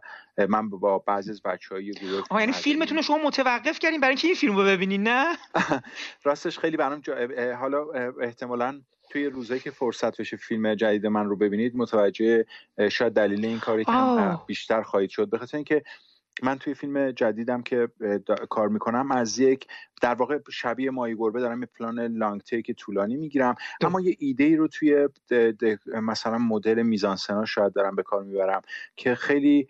من 0.50 0.70
با 0.70 1.00
بعضی 1.00 1.32
از 1.32 1.42
بچهای 1.42 1.92
گروه 1.92 2.24
یعنی 2.32 2.52
فیلمتون 2.52 2.98
رو 2.98 3.04
شما 3.04 3.18
متوقف 3.18 3.80
کردیم 3.80 4.02
برای 4.02 4.12
اینکه 4.12 4.28
این 4.28 4.36
فیلم 4.36 4.56
رو 4.56 4.64
ببینین 4.64 5.04
نه؟ 5.04 5.36
راستش 6.24 6.60
خیلی 6.60 6.78
برام 6.78 7.00
جا... 7.00 7.16
حالا 7.56 7.86
احتمالاً 8.22 8.82
توی 9.10 9.26
روزایی 9.26 9.60
که 9.60 9.72
فرصت 9.72 10.22
بشه 10.22 10.38
فیلم 10.38 10.76
جدید 10.76 11.06
من 11.06 11.26
رو 11.26 11.36
ببینید 11.36 11.76
متوجه 11.76 12.46
شاید 12.92 13.14
دلیل 13.14 13.46
این 13.46 13.60
کاری 13.60 13.86
که 13.86 13.92
بیشتر 14.48 14.82
خواهید 14.82 15.10
شد. 15.10 15.30
بخاطر 15.30 15.58
اینکه 15.58 15.84
من 16.44 16.58
توی 16.58 16.74
فیلم 16.74 17.12
جدیدم 17.12 17.62
که 17.62 17.88
کار 18.50 18.70
می‌کنم 18.70 19.12
از 19.12 19.40
یک 19.40 19.68
در 20.02 20.14
واقع 20.14 20.40
شبیه 20.52 20.92
مایی 20.92 21.16
گربه 21.16 21.40
دارم 21.40 21.62
یه 21.62 21.68
پلان 21.80 22.00
لانگ 22.00 22.42
تیک 22.42 22.72
طولانی 22.72 23.18
می‌گیرم. 23.18 23.56
اما 23.82 24.02
یه 24.02 24.16
ایده 24.20 24.44
ای 24.44 24.56
رو 24.56 24.68
توی 24.68 25.08
مثلا 25.86 26.38
مدل 26.38 26.82
میزانسنا 26.82 27.46
شاید 27.46 27.74
دارم 27.74 27.96
به 27.96 28.04
کار 28.04 28.24
می‌برم 28.24 28.62
که 28.96 29.16
خیلی 29.16 29.68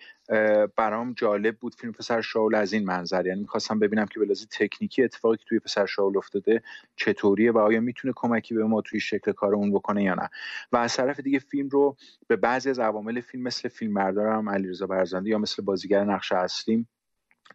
برام 0.75 1.13
جالب 1.13 1.57
بود 1.57 1.75
فیلم 1.75 1.93
پسر 1.93 2.21
شاول 2.21 2.55
از 2.55 2.73
این 2.73 2.85
منظر. 2.85 3.25
یعنی 3.25 3.41
می‌خواستم 3.41 3.79
ببینم 3.79 4.05
که 4.05 4.19
به 4.19 4.35
تکنیکی 4.59 5.03
اتفاقی 5.03 5.37
که 5.37 5.43
توی 5.47 5.59
پسر 5.59 5.85
شاول 5.85 6.17
افتاده 6.17 6.61
چطوریه 6.95 7.51
و 7.51 7.57
آیا 7.57 7.79
می‌تونه 7.79 8.13
کمکی 8.15 8.55
به 8.55 8.63
ما 8.63 8.81
توی 8.81 8.99
شکل 8.99 9.31
کار 9.31 9.55
اون 9.55 9.71
بکنه 9.71 10.03
یا 10.03 10.13
نه. 10.13 10.29
و 10.71 10.77
از 10.77 10.95
طرف 10.95 11.19
دیگه 11.19 11.39
فیلم 11.39 11.69
رو 11.69 11.95
به 12.27 12.35
بعضی 12.35 12.69
از 12.69 12.79
عوامل 12.79 13.21
فیلم 13.21 13.43
مثل 13.43 13.69
فیلم 13.69 13.93
بردارم 13.93 14.49
علیرضا 14.49 14.87
برزنده 14.87 15.29
یا 15.29 15.37
مثل 15.37 15.63
بازیگر 15.63 16.03
نقش 16.03 16.31
اصلیم 16.31 16.89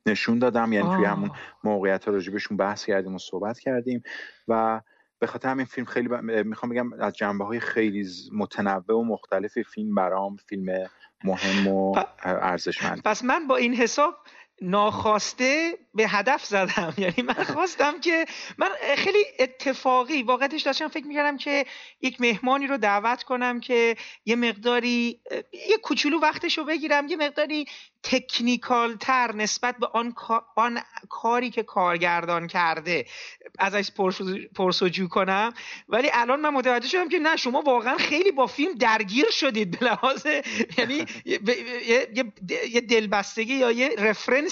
نشون 0.06 0.38
دادم. 0.38 0.72
یعنی 0.72 0.96
توی 0.96 1.04
همون 1.04 1.30
موقعیت 1.64 2.04
ها 2.04 2.12
راجبشون 2.12 2.56
بحث 2.56 2.84
کردیم 2.84 3.14
و 3.14 3.18
صحبت 3.18 3.58
کردیم. 3.58 4.02
و 4.48 4.80
به 5.18 5.26
خاطر 5.26 5.48
همین 5.48 5.66
فیلم 5.66 5.86
خیلی 5.86 6.08
می‌خوام 6.42 6.72
بگم 6.72 6.92
از 6.92 7.12
جنبه 7.12 7.44
های 7.44 7.60
خیلی 7.60 8.08
متنوع 8.32 8.98
و 8.98 9.04
مختلف 9.04 9.58
فیلم 9.58 9.94
برام 9.94 10.36
فیلم 10.36 10.88
مهم 11.24 11.68
و 11.68 12.04
ارزشمند. 12.22 13.02
پس 13.02 13.24
من 13.24 13.46
با 13.46 13.56
این 13.56 13.74
حساب 13.74 14.14
ناخواسته 14.62 15.78
به 15.94 16.08
هدف 16.08 16.44
زدم. 16.44 16.94
یعنی 17.04 17.22
من 17.22 17.44
خواستم 17.44 18.00
که 18.00 18.26
من 18.58 18.68
خیلی 18.96 19.24
اتفاقی 19.38 20.22
واقعتش 20.22 20.62
داشتم 20.62 20.88
فکر 20.88 21.06
می‌کردم 21.06 21.36
که 21.36 21.66
یک 22.00 22.20
مهمانی 22.20 22.66
رو 22.66 22.76
دعوت 22.76 23.22
کنم 23.22 23.60
که 23.60 23.96
یه 24.26 24.36
مقداری 24.36 25.20
یه 25.52 25.78
کوچولو 25.82 26.20
وقتش 26.20 26.58
رو 26.58 26.64
بگیرم 26.64 27.08
یه 27.08 27.16
مقداری 27.16 27.66
تکنیکال 28.02 28.96
تر 28.96 29.34
نسبت 29.34 29.76
به 29.76 29.86
آن, 29.86 30.14
آن 30.56 30.80
کاری 31.08 31.50
که 31.50 31.62
کارگردان 31.62 32.46
کرده 32.46 33.06
ازش 33.58 33.90
پرسجو 34.54 35.08
کنم. 35.08 35.52
ولی 35.88 36.10
الان 36.12 36.40
من 36.40 36.50
متوجه 36.50 36.88
شدم 36.88 37.08
که 37.08 37.18
نه 37.18 37.36
شما 37.36 37.60
واقعا 37.60 37.96
خیلی 37.96 38.30
با 38.30 38.46
فیلم 38.46 38.74
درگیر 38.74 39.30
شدید 39.30 39.78
به 39.78 39.86
لحاظ 39.86 40.26
یعنی 40.78 41.04
یه 42.74 42.80
دلبستگی 42.80 43.54
یا 43.54 43.70
یه 43.70 43.94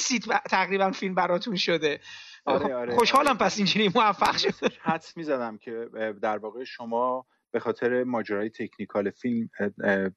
رفرنسی 0.03 0.19
تقریبا 0.51 0.91
فیلم 0.91 1.15
براتون 1.15 1.57
شده. 1.57 2.01
آره 2.45 2.75
آره 2.75 2.95
خوشحالم 2.95 3.29
آره. 3.29 3.39
پس 3.39 3.57
اینجوری 3.59 3.91
موفق 3.95 4.37
شد 4.37 4.73
حدس 4.83 5.17
می‌زدم 5.17 5.59
که 5.59 5.89
در 6.23 6.39
واقع 6.39 6.65
شما 6.65 7.27
به 7.51 7.61
خاطر 7.61 8.05
ماجرای 8.05 8.51
تکنیکال 8.51 9.11
فیلم 9.11 9.51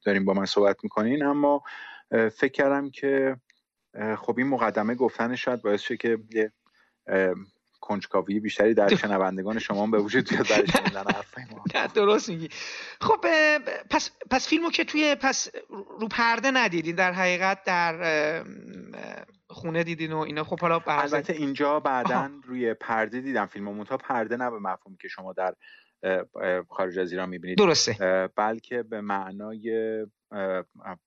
داریم 0.04 0.24
با 0.24 0.32
من 0.32 0.44
صحبت 0.44 0.76
می‌کنین. 0.82 1.22
اما 1.22 1.62
فکر 2.10 2.52
کردم 2.52 2.90
که 2.90 3.36
خب 4.18 4.34
این 4.38 4.46
مقدمه 4.46 4.94
گفتن 4.94 5.34
شاید 5.34 5.62
باعث 5.62 5.80
شه 5.80 5.96
که 5.96 6.18
یه 6.30 6.52
کنجکاوی 7.86 8.40
بیشتری 8.40 8.74
در 8.74 8.96
شنوندگان 8.96 9.58
شما 9.58 9.86
به 9.86 9.98
وجود 9.98 10.28
بیاد 10.28 10.48
برای 10.48 10.66
شنیدن 10.66 11.04
حرفای 11.14 11.44
ما. 11.50 11.86
درست 11.86 12.28
میگی. 12.28 12.48
خب 13.00 13.26
پس 13.90 14.10
پس 14.30 14.48
فیلمو 14.48 14.70
که 14.70 14.84
توی 14.84 15.14
پس 15.14 15.48
رو 16.00 16.08
پرده 16.08 16.50
ندیدین 16.50 16.96
در 16.96 17.12
حقیقت 17.12 17.64
در 17.64 18.44
خونه 19.50 19.84
دیدین 19.84 20.12
و 20.12 20.18
اینا. 20.18 20.44
خب 20.44 20.60
حالا 20.60 20.80
البته 20.86 21.32
اینجا 21.32 21.80
بعدا 21.80 22.30
روی 22.44 22.74
پرده 22.74 23.20
دیدم 23.20 23.46
فیلمو. 23.46 23.74
منتها 23.74 23.96
پرده 23.96 24.36
نه 24.36 24.50
به 24.50 24.58
مفهومی 24.58 24.96
که 24.96 25.08
شما 25.08 25.32
در 25.32 25.54
خارج 26.68 26.98
از 26.98 27.12
ایران 27.12 27.28
می‌بینید. 27.28 27.58
درسته. 27.58 28.28
بلکه 28.36 28.82
به 28.82 29.00
معنای 29.00 30.06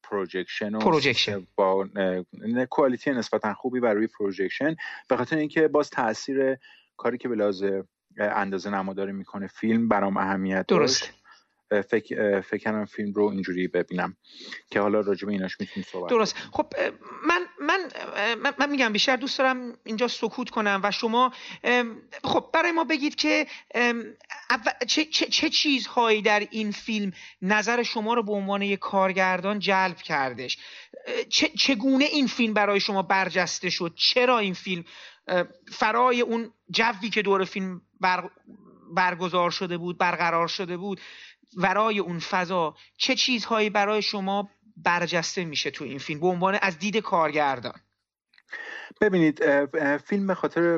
projection 0.03 0.75
و 0.75 0.79
projection 0.79 1.47
با 1.55 1.87
quality 2.69 3.11
نسبتا 3.11 3.53
خوبی 3.53 3.79
برای 3.79 4.07
projection 4.07 4.75
به 5.07 5.17
خاطر 5.17 5.35
اینکه 5.35 5.67
باز 5.67 5.89
تاثیر 5.89 6.57
کاری 6.97 7.17
که 7.17 7.29
به 7.29 7.35
لحاظ 7.35 7.63
اندازه 8.17 8.69
نما 8.69 8.86
داره 8.86 9.11
می‌کنه 9.11 9.47
فیلم 9.47 9.87
برام 9.87 10.17
اهمیت 10.17 10.65
درست 10.67 11.18
فکر 11.89 12.41
فکر 12.41 12.85
فیلم 12.85 13.13
رو 13.13 13.23
اینجوری 13.23 13.67
ببینم 13.67 14.17
که 14.71 14.79
حالا 14.79 14.99
راجع 14.99 15.25
به 15.25 15.31
ایناش 15.31 15.59
می‌تونیم 15.59 15.87
صحبت 15.91 16.09
درست. 16.09 16.35
خب 16.51 16.73
من 17.27 17.41
من 17.59 17.79
من 18.59 18.69
میگم 18.69 18.93
بیشتر 18.93 19.15
دوست 19.15 19.37
دارم 19.37 19.77
اینجا 19.83 20.07
سکوت 20.07 20.49
کنم 20.49 20.81
و 20.83 20.91
شما 20.91 21.33
خب 22.23 22.49
برای 22.53 22.71
ما 22.71 22.83
بگید 22.83 23.15
که 23.15 23.47
چه, 24.87 25.05
چه, 25.05 25.25
چه 25.25 25.49
چیزهایی 25.49 26.21
در 26.21 26.47
این 26.51 26.71
فیلم 26.71 27.11
نظر 27.41 27.83
شما 27.83 28.13
رو 28.13 28.23
به 28.23 28.31
عنوان 28.31 28.61
یک 28.61 28.79
کارگردان 28.79 29.59
جلب 29.59 29.97
کردش؟ 29.97 30.57
چگونه 31.59 32.05
این 32.05 32.27
فیلم 32.27 32.53
برای 32.53 32.79
شما 32.79 33.01
برجسته 33.01 33.69
شد؟ 33.69 33.93
چرا 33.95 34.39
این 34.39 34.53
فیلم 34.53 34.83
فرای 35.71 36.21
اون 36.21 36.53
جوی 36.69 37.09
که 37.09 37.21
دور 37.21 37.45
فیلم 37.45 37.81
بر 38.01 38.29
برگزار 38.95 39.51
شده 39.51 39.77
بود 39.77 39.97
برقرار 39.97 40.47
شده 40.47 40.77
بود 40.77 41.01
ورای 41.57 41.99
اون 41.99 42.19
فضا 42.19 42.75
چه 42.97 43.15
چیزهایی 43.15 43.69
برای 43.69 44.01
شما 44.01 44.49
برجسته 44.77 45.45
میشه 45.45 45.71
تو 45.71 45.83
این 45.83 45.97
فیلم؟ 45.99 46.19
به 46.19 46.27
عنوان 46.27 46.59
از 46.61 46.79
دید 46.79 46.97
کارگردان. 46.97 47.79
ببینید 49.01 49.65
فیلم 49.97 50.27
به 50.27 50.33
خاطر 50.35 50.77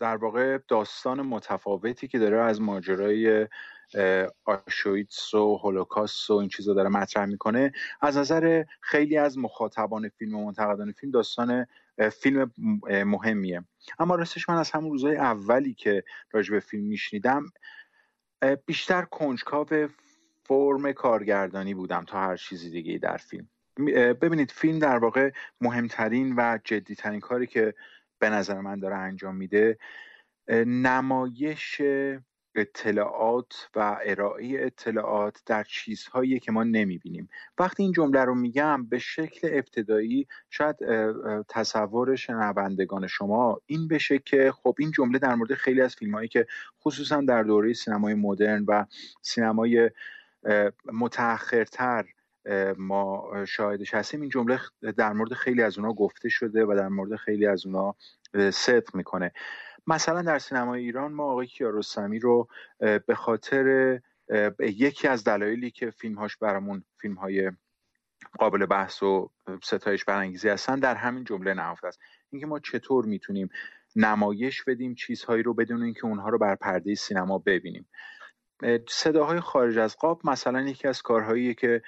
در 0.00 0.16
واقع 0.16 0.58
داستان 0.68 1.22
متفاوتی 1.22 2.08
که 2.08 2.18
داره 2.18 2.40
از 2.40 2.60
ماجرای 2.60 3.46
آشویتس 4.44 5.34
و 5.34 5.56
هولوکاست 5.56 6.30
و 6.30 6.34
این 6.34 6.48
چیزا 6.48 6.74
داره 6.74 6.88
مطرح 6.88 7.24
می‌کنه 7.24 7.72
از 8.00 8.16
نظر 8.16 8.64
خیلی 8.80 9.16
از 9.18 9.38
مخاطبان 9.38 10.08
فیلم 10.08 10.34
و 10.34 10.44
منتقدان 10.44 10.92
فیلم 10.92 11.12
داستان 11.12 11.66
فیلم 12.22 12.52
مهمیه. 12.88 13.64
اما 13.98 14.14
راستش 14.14 14.48
من 14.48 14.56
از 14.56 14.70
همون 14.70 14.90
روزهای 14.90 15.16
اولی 15.16 15.74
که 15.74 16.04
راجع 16.32 16.50
به 16.50 16.60
فیلم 16.60 16.84
میشنیدم 16.84 17.44
بیشتر 18.66 19.02
کنجکاو 19.02 19.88
فرم 20.44 20.92
کارگردانی 20.92 21.74
بودم 21.74 22.04
تا 22.04 22.20
هر 22.20 22.36
چیزی 22.36 22.70
دیگه 22.70 22.98
در 22.98 23.16
فیلم. 23.16 23.48
ببینید 24.14 24.50
فیلم 24.50 24.78
در 24.78 24.98
واقع 24.98 25.30
مهمترین 25.60 26.34
و 26.36 26.58
جدیترین 26.64 27.20
کاری 27.20 27.46
که 27.46 27.74
به 28.18 28.30
نظر 28.30 28.60
من 28.60 28.78
داره 28.78 28.96
انجام 28.96 29.36
میده 29.36 29.78
نمایش 30.66 31.80
اطلاعات 32.58 33.68
و 33.76 33.98
ارائه 34.04 34.56
اطلاعات 34.60 35.42
در 35.46 35.64
چیزهایی 35.64 36.40
که 36.40 36.52
ما 36.52 36.64
نمی‌بینیم. 36.64 37.28
وقتی 37.58 37.82
این 37.82 37.92
جمله 37.92 38.24
رو 38.24 38.34
میگم 38.34 38.86
به 38.86 38.98
شکل 38.98 39.48
ابتدایی 39.52 40.26
شاید 40.50 40.76
تصور 41.48 42.16
شنوندگان 42.16 43.06
شما 43.06 43.60
این 43.66 43.88
بشه 43.88 44.18
که 44.18 44.52
خب 44.52 44.74
این 44.78 44.90
جمله 44.90 45.18
در 45.18 45.34
مورد 45.34 45.54
خیلی 45.54 45.80
از 45.80 45.94
فیلم 45.94 46.14
هایی 46.14 46.28
که 46.28 46.46
خصوصا 46.82 47.20
در 47.20 47.42
دوره 47.42 47.72
سینمای 47.72 48.14
مدرن 48.14 48.64
و 48.68 48.84
سینمای 49.22 49.90
متأخرتر 50.92 52.04
ما 52.78 53.30
شاهدش 53.48 53.94
هستیم 53.94 54.20
این 54.20 54.30
جمله 54.30 54.60
در 54.96 55.12
مورد 55.12 55.32
خیلی 55.32 55.62
از 55.62 55.78
اونا 55.78 55.92
گفته 55.92 56.28
شده 56.28 56.64
و 56.64 56.74
در 56.78 56.88
مورد 56.88 57.16
خیلی 57.16 57.46
از 57.46 57.66
اونا 57.66 57.94
صدق 58.50 58.94
می‌کنه. 58.94 59.32
مثلا 59.88 60.22
در 60.22 60.38
سینمای 60.38 60.82
ایران 60.82 61.12
ما 61.12 61.24
آقای 61.24 61.46
کیارستمی 61.46 62.18
رو 62.18 62.48
به 62.78 63.14
خاطر 63.14 63.98
یکی 64.58 65.08
از 65.08 65.24
دلایلی 65.24 65.70
که 65.70 65.90
فیلمهاش 65.90 66.36
برامون 66.36 66.84
فیلم 67.00 67.14
های 67.14 67.52
قابل 68.38 68.66
بحث 68.66 69.02
و 69.02 69.30
ستایش 69.64 70.04
برانگیزی 70.04 70.48
هستن 70.48 70.78
در 70.78 70.94
همین 70.94 71.24
جمله 71.24 71.54
نهفته 71.54 71.86
است. 71.88 72.00
اینکه 72.30 72.46
ما 72.46 72.58
چطور 72.58 73.04
می‌تونیم 73.04 73.48
نمایش 73.96 74.64
بدیم 74.64 74.94
چیزهایی 74.94 75.42
رو 75.42 75.54
بدون 75.54 75.82
اینکه 75.82 76.04
اونها 76.04 76.28
رو 76.28 76.38
بر 76.38 76.54
پرده 76.54 76.94
سینما 76.94 77.38
ببینیم. 77.38 77.88
صداهای 78.88 79.40
خارج 79.40 79.78
از 79.78 79.96
قاب 79.96 80.20
مثلا 80.24 80.60
یکی 80.60 80.88
از 80.88 81.02
کارهایی 81.02 81.54
که 81.54 81.82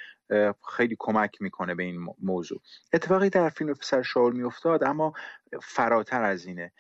خیلی 0.77 0.97
کمک 0.99 1.43
می‌کنه 1.43 1.75
به 1.75 1.83
این 1.83 2.07
موضوع. 2.23 2.61
اتفاقی 2.93 3.31
در 3.31 3.49
فیلم 3.49 3.75
پسر 3.75 4.03
شاول 4.03 4.37
میافتاد 4.37 4.85
اما 4.85 5.13
فراتر 5.63 6.23
از 6.23 6.47
اینه. 6.47 6.73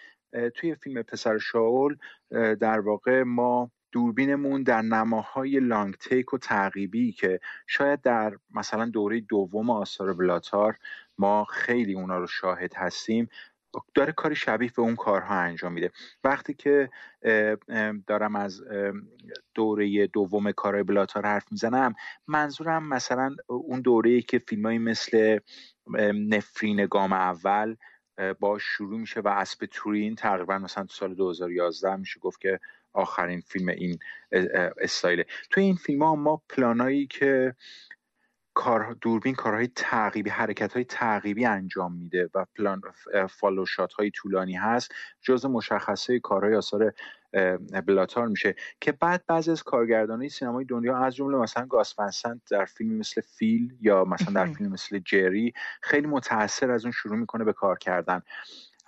توی 0.54 0.74
فیلم 0.74 1.02
پسر 1.02 1.38
شاول 1.38 1.96
در 2.60 2.80
واقع 2.80 3.22
ما 3.22 3.70
دوربینمون 3.92 4.62
در 4.62 4.82
نماهای 4.82 5.60
لانگ 5.60 5.94
تیک 5.94 6.34
و 6.34 6.38
تعقیبی 6.38 7.12
که 7.12 7.40
شاید 7.66 8.00
در 8.00 8.36
مثلا 8.54 8.86
دوره 8.86 9.20
دوم 9.20 9.70
آثار 9.70 10.14
بلاتار 10.14 10.76
ما 11.18 11.44
خیلی 11.44 11.94
اونا 11.94 12.18
رو 12.18 12.26
شاهد 12.26 12.74
هستیم 12.74 13.28
داره 13.94 14.12
کاری 14.12 14.36
شبیه 14.36 14.70
به 14.76 14.82
اون 14.82 14.96
کارها 14.96 15.34
انجام 15.34 15.72
میده. 15.72 15.90
وقتی 16.24 16.54
که 16.54 16.90
دارم 18.06 18.36
از 18.36 18.62
دوره 19.54 20.06
دوم 20.06 20.52
کارهای 20.52 20.82
بلاتار 20.82 21.26
حرف 21.26 21.52
می‌زنم 21.52 21.94
منظورم 22.26 22.88
مثلا 22.88 23.36
اون 23.46 23.80
دوره 23.80 24.22
که 24.22 24.38
فیلمایی 24.38 24.78
مثل 24.78 25.38
نفرین 26.14 26.86
گام 26.86 27.12
اول 27.12 27.76
با 28.40 28.59
شروع 28.59 29.00
میشه 29.00 29.20
و 29.20 29.28
اسب 29.28 29.66
تورین 29.66 30.14
تقریبا 30.14 30.59
مثلا 30.59 30.85
تو 30.85 30.94
سال 30.94 31.14
2011 31.14 31.96
میشه 31.96 32.20
گفت 32.20 32.40
که 32.40 32.61
آخرین 32.92 33.40
فیلم 33.40 33.68
این 33.68 33.98
استایله. 34.80 35.26
تو 35.50 35.61
این 35.61 35.76
فیلم 35.76 36.02
ها 36.02 36.14
ما 36.14 36.42
پلانایی 36.48 37.06
که 37.06 37.54
کار 38.54 38.96
دوربین 39.00 39.35
کارهای 39.35 39.68
تعقیبی 39.68 40.30
حرکت 40.30 40.72
های 40.72 40.85
تعقیبی 40.85 41.44
انجام 41.44 41.92
میده 41.92 42.30
و 42.35 42.46
پلان 42.56 42.83
follow 43.30 43.66
shot 43.66 43.92
های 43.92 44.11
طولانی 44.11 44.54
هست 44.54 44.92
جز 45.22 45.46
مشخصه 45.46 46.18
کارهای 46.18 46.54
آثار 46.54 46.92
بلا 47.87 48.08
تار 48.08 48.28
میشه 48.28 48.54
که 48.80 48.92
بعد 48.92 49.24
بعضی 49.26 49.50
از 49.50 49.62
کارگردانای 49.62 50.28
سینمای 50.28 50.64
دنیا 50.64 50.96
از 50.96 51.14
جمله 51.14 51.36
مثلا 51.36 51.66
گاس 51.66 51.94
در 52.50 52.64
فیلمی 52.64 52.94
مثل 52.94 53.20
فیل 53.20 53.76
یا 53.80 54.04
مثلا 54.04 54.44
در 54.44 54.52
فیلم 54.52 54.72
مثل 54.72 54.98
جری 54.98 55.52
خیلی 55.82 56.06
متاثر 56.06 56.70
از 56.70 56.84
اون 56.84 56.92
شروع 56.92 57.16
می‌کنه 57.16 57.44
به 57.44 57.52
کار 57.52 57.78
کردن. 57.78 58.22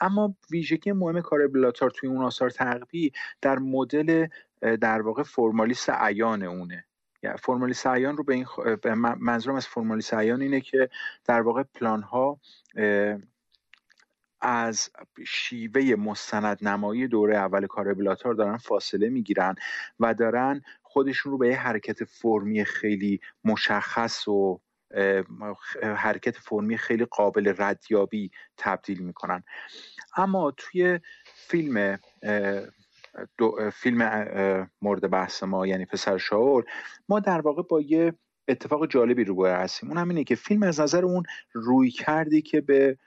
اما 0.01 0.37
ویژگی 0.51 0.93
مهم 0.93 1.21
کار 1.21 1.49
بلا 1.49 1.70
تار 1.70 1.91
توی 1.91 2.09
اون 2.09 2.25
آثار 2.25 2.51
تعقیبی 2.51 3.13
در 3.41 3.59
مدل 3.59 4.27
در 4.61 5.03
واقع 5.03 5.23
فرمالیست 5.23 5.91
عیان 5.91 6.43
اونه. 6.43 6.85
یعنی 7.23 7.37
فرمالیست 7.37 7.87
عیان 7.87 8.17
رو 8.17 8.25
به 8.25 8.35
این 8.35 8.45
خ... 8.45 8.59
منظورم 9.21 9.57
از 9.57 9.67
فرمالیست 9.67 10.15
عیان 10.15 10.43
اینه 10.43 10.61
که 10.61 10.89
در 11.25 11.41
واقع 11.41 11.63
پلان 11.63 12.03
ها 12.03 12.41
از 14.43 14.91
شیوه 15.27 15.95
مستند 15.95 16.59
نمایی 16.63 17.09
دوره 17.09 17.37
اول 17.37 17.67
کار 17.67 17.95
بلاتار 17.95 18.35
دارن 18.35 18.57
فاصله 18.57 19.09
می‌گیرن 19.09 19.55
و 20.01 20.15
دارن 20.15 20.63
خودشون 20.83 21.33
رو 21.33 21.39
به 21.39 21.49
یه 21.49 21.57
حرکت 21.57 22.05
فرمی 22.05 22.65
خیلی 22.65 23.21
مشخص 23.45 24.29
و 24.29 24.61
حرکت 25.83 26.39
فرمی 26.39 26.79
خیلی 26.79 27.05
قابل 27.05 27.55
ردیابی 27.59 28.31
تبدیل 28.57 29.03
می‌کنن. 29.03 29.43
اما 30.17 30.51
توی 30.57 31.01
فیلم 31.25 31.99
دو 33.39 33.71
فیلم 33.71 34.71
مورد 34.83 35.11
بحث 35.11 35.43
ما 35.43 35.67
یعنی 35.67 35.87
پسر 35.87 36.19
شاول 36.19 36.63
ما 37.09 37.21
در 37.21 37.41
واقع 37.41 37.63
با 37.63 37.81
یه 37.81 38.15
اتفاق 38.49 38.87
جالبی 38.87 39.25
رو 39.25 39.47
هستیم. 39.47 39.89
اون 39.89 39.99
هم 39.99 40.09
اینه 40.09 40.25
که 40.25 40.35
فیلم 40.35 40.63
از 40.63 40.81
نظر 40.81 41.05
اون 41.05 41.23
روی 41.53 41.91
کردی 41.91 42.43
که 42.43 42.61
به 42.61 42.99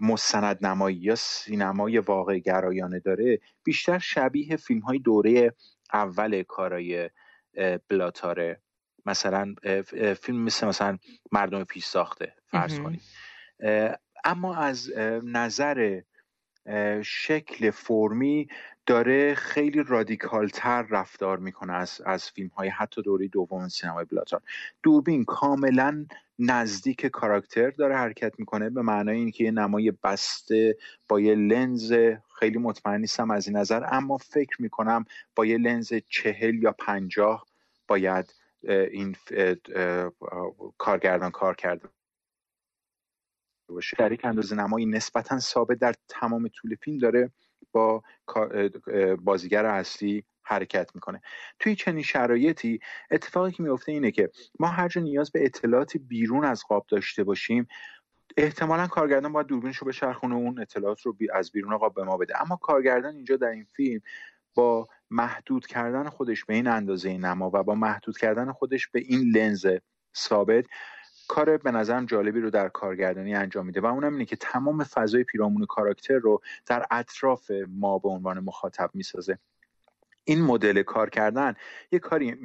مستند 0.00 0.66
نمایی 0.66 0.96
یا 0.96 1.14
سینمای 1.14 1.98
واقع 1.98 2.38
گرایانه 2.38 3.00
داره 3.00 3.40
بیشتر 3.64 3.98
شبیه 3.98 4.56
فیلم 4.56 4.80
های 4.80 4.98
دوره 4.98 5.54
اول 5.92 6.42
کارای 6.42 7.10
بلاتاره. 7.88 8.62
مثلا 9.06 9.54
فیلم 10.20 10.42
مثل 10.42 10.66
مثلا 10.66 10.98
مردم 11.32 11.64
پیش 11.64 11.84
ساخته 11.84 12.34
فرض 12.46 12.80
کنید 12.80 13.02
اما 14.24 14.56
از 14.56 14.92
نظر 15.24 16.00
شکل 17.04 17.70
فرمی 17.70 18.48
داره 18.86 19.34
خیلی 19.34 19.82
رادیکالتر 19.82 20.82
رفتار 20.82 21.38
می‌کنه 21.38 21.72
از, 21.72 22.00
از 22.06 22.30
فیلم 22.30 22.48
های 22.48 22.68
حتی 22.68 23.02
دوره 23.02 23.28
دوم 23.28 23.68
سینمای 23.68 24.04
بلاتار. 24.04 24.42
دوربین 24.82 25.24
کاملا 25.24 26.06
نزدیک 26.38 27.06
کاراکتر 27.06 27.70
داره 27.70 27.96
حرکت 27.96 28.38
می‌کنه 28.38 28.70
به 28.70 28.82
معنای 28.82 29.16
اینکه 29.16 29.44
یه 29.44 29.50
نمای 29.50 29.90
بسته 29.90 30.76
با 31.08 31.20
یه 31.20 31.34
لنز 31.34 31.92
خیلی 32.38 32.58
مطمئن 32.58 33.00
نیستم 33.00 33.30
از 33.30 33.48
این 33.48 33.56
نظر 33.56 33.84
اما 33.90 34.16
فکر 34.16 34.62
می‌کنم 34.62 35.04
با 35.36 35.46
یه 35.46 35.58
لنز 35.58 35.94
چهل 36.08 36.54
یا 36.54 36.72
پنجاه 36.72 37.46
باید 37.88 38.34
این 38.68 39.16
کارگردان 40.78 41.30
کار 41.30 41.56
کرده 41.56 41.88
باشه. 43.68 43.96
در 43.98 44.12
یک 44.12 44.24
اندازه 44.24 44.56
نمایی 44.56 44.86
نسبتا 44.86 45.38
ثابت 45.38 45.78
در 45.78 45.94
تمام 46.08 46.48
طول 46.48 46.74
فیلم 46.74 46.98
داره 46.98 47.30
با 47.72 48.02
بازیگر 49.18 49.66
اصلی 49.66 50.24
حرکت 50.42 50.90
می‌کنه. 50.94 51.20
توی 51.58 51.76
چنین 51.76 52.02
شرایطی 52.02 52.80
اتفاقی 53.10 53.52
که 53.52 53.62
میفته 53.62 53.92
اینه 53.92 54.10
که 54.10 54.30
ما 54.60 54.66
هر 54.66 54.88
جا 54.88 55.00
نیاز 55.00 55.32
به 55.32 55.44
اطلاعاتی 55.44 55.98
بیرون 55.98 56.44
از 56.44 56.64
قاب 56.68 56.86
داشته 56.88 57.24
باشیم 57.24 57.68
احتمالا 58.36 58.86
کارگردان 58.86 59.32
باید 59.32 59.46
دوربینش 59.46 59.76
رو 59.76 59.86
بچرخونه 59.86 60.34
اون 60.34 60.60
اطلاعات 60.60 61.00
رو 61.00 61.16
از 61.34 61.52
بیرون 61.52 61.76
قاب 61.76 61.94
به 61.94 62.04
ما 62.04 62.16
بده. 62.16 62.42
اما 62.42 62.56
کارگردان 62.56 63.14
اینجا 63.14 63.36
در 63.36 63.48
این 63.48 63.64
فیلم 63.64 64.00
با 64.54 64.88
محدود 65.10 65.66
کردن 65.66 66.08
خودش 66.08 66.44
به 66.44 66.54
این 66.54 66.66
اندازه 66.66 67.18
نما 67.18 67.50
و 67.54 67.62
با 67.62 67.74
محدود 67.74 68.18
کردن 68.18 68.52
خودش 68.52 68.88
به 68.88 69.00
این 69.00 69.36
لنز 69.36 69.66
ثابت 70.16 70.64
کار 71.32 71.56
به 71.56 71.70
نظرم 71.70 72.06
جالبی 72.06 72.40
رو 72.40 72.50
در 72.50 72.68
کارگردانی 72.68 73.34
انجام 73.34 73.66
میده 73.66 73.80
و 73.80 73.86
اونم 73.86 74.12
اینه 74.12 74.24
که 74.24 74.36
تمام 74.36 74.84
فضای 74.84 75.24
پیرامون 75.24 75.66
کاراکتر 75.66 76.14
رو 76.14 76.40
در 76.66 76.86
اطراف 76.90 77.50
ما 77.68 77.98
به 77.98 78.08
عنوان 78.08 78.40
مخاطب 78.40 78.90
می‌سازه. 78.94 79.38
این 80.24 80.42
مدل 80.42 80.82
کار 80.82 81.10
کردن 81.10 81.54
یه 81.92 81.98
کاری 81.98 82.36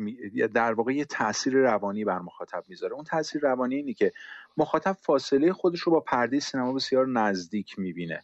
در 0.47 0.73
واقع 0.73 0.93
یه 0.93 1.05
تاثیر 1.05 1.53
روانی 1.53 2.05
بر 2.05 2.19
مخاطب 2.19 2.63
می‌ذاره. 2.67 2.93
اون 2.93 3.03
تاثیر 3.03 3.41
روانی 3.41 3.75
اینه 3.75 3.93
که 3.93 4.13
مخاطب 4.57 4.97
فاصله 5.01 5.53
خودش 5.53 5.79
رو 5.79 5.91
با 5.91 5.99
پرده 5.99 6.39
سینما 6.39 6.73
بسیار 6.73 7.07
نزدیک 7.07 7.79
می‌بینه. 7.79 8.23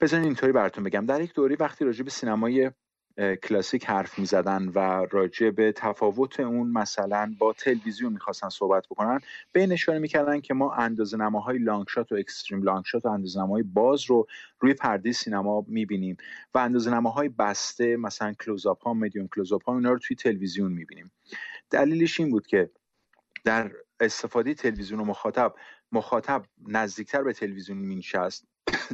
بذارین 0.00 0.24
اینطوری 0.24 0.52
براتون 0.52 0.84
بگم. 0.84 1.06
در 1.06 1.20
یک 1.20 1.34
دوری 1.34 1.54
وقتی 1.54 1.84
راجع 1.84 2.04
به 2.04 2.10
سینمای 2.10 2.70
کلاسیک 3.18 3.84
حرف 3.84 4.18
می‌زدن 4.18 4.68
و 4.68 5.06
راجع 5.10 5.50
به 5.50 5.72
تفاوت 5.72 6.40
اون 6.40 6.70
مثلا 6.70 7.34
با 7.38 7.52
تلویزیون 7.52 8.12
می‌خواستن 8.12 8.48
صحبت 8.48 8.86
بکنن 8.86 9.20
به 9.52 9.60
این 9.60 9.72
اشاره 9.72 9.98
می‌کردن 9.98 10.40
که 10.40 10.54
ما 10.54 10.74
اندازه 10.74 11.16
نماهای 11.16 11.58
long 11.58 11.86
shot 11.88 12.12
و 12.12 12.14
extreme 12.14 12.62
long 12.62 12.84
shot 12.84 13.04
و 13.04 13.08
اندازه 13.08 13.40
نماهای 13.40 13.62
باز 13.62 14.04
رو 14.04 14.26
روی 14.60 14.74
پرده 14.74 15.12
سینما 15.12 15.64
می‌بینیم 15.68 16.16
و 16.54 16.58
اندازه 16.58 16.90
نماهای 16.90 17.28
بسته 17.28 17.96
مثلا 17.96 18.32
کلوزاپ 18.32 18.82
ها 18.84 18.94
میدیوم 18.94 19.28
کلوزاپ 19.28 19.64
ها 19.64 19.74
اینا 19.76 19.92
رو 19.92 19.98
توی 19.98 20.16
تلویزیون 20.16 20.72
می‌بینیم. 20.72 21.12
دلیلش 21.70 22.20
این 22.20 22.30
بود 22.30 22.46
که 22.46 22.70
در 23.44 23.72
استفاده 24.00 24.54
تلویزیون 24.54 25.00
و 25.00 25.04
مخاطب 25.04 25.54
مخاطب 25.92 26.42
نزدیکتر 26.66 27.22
به 27.22 27.32
تلویزیون 27.32 27.78
مینشست. 27.78 28.44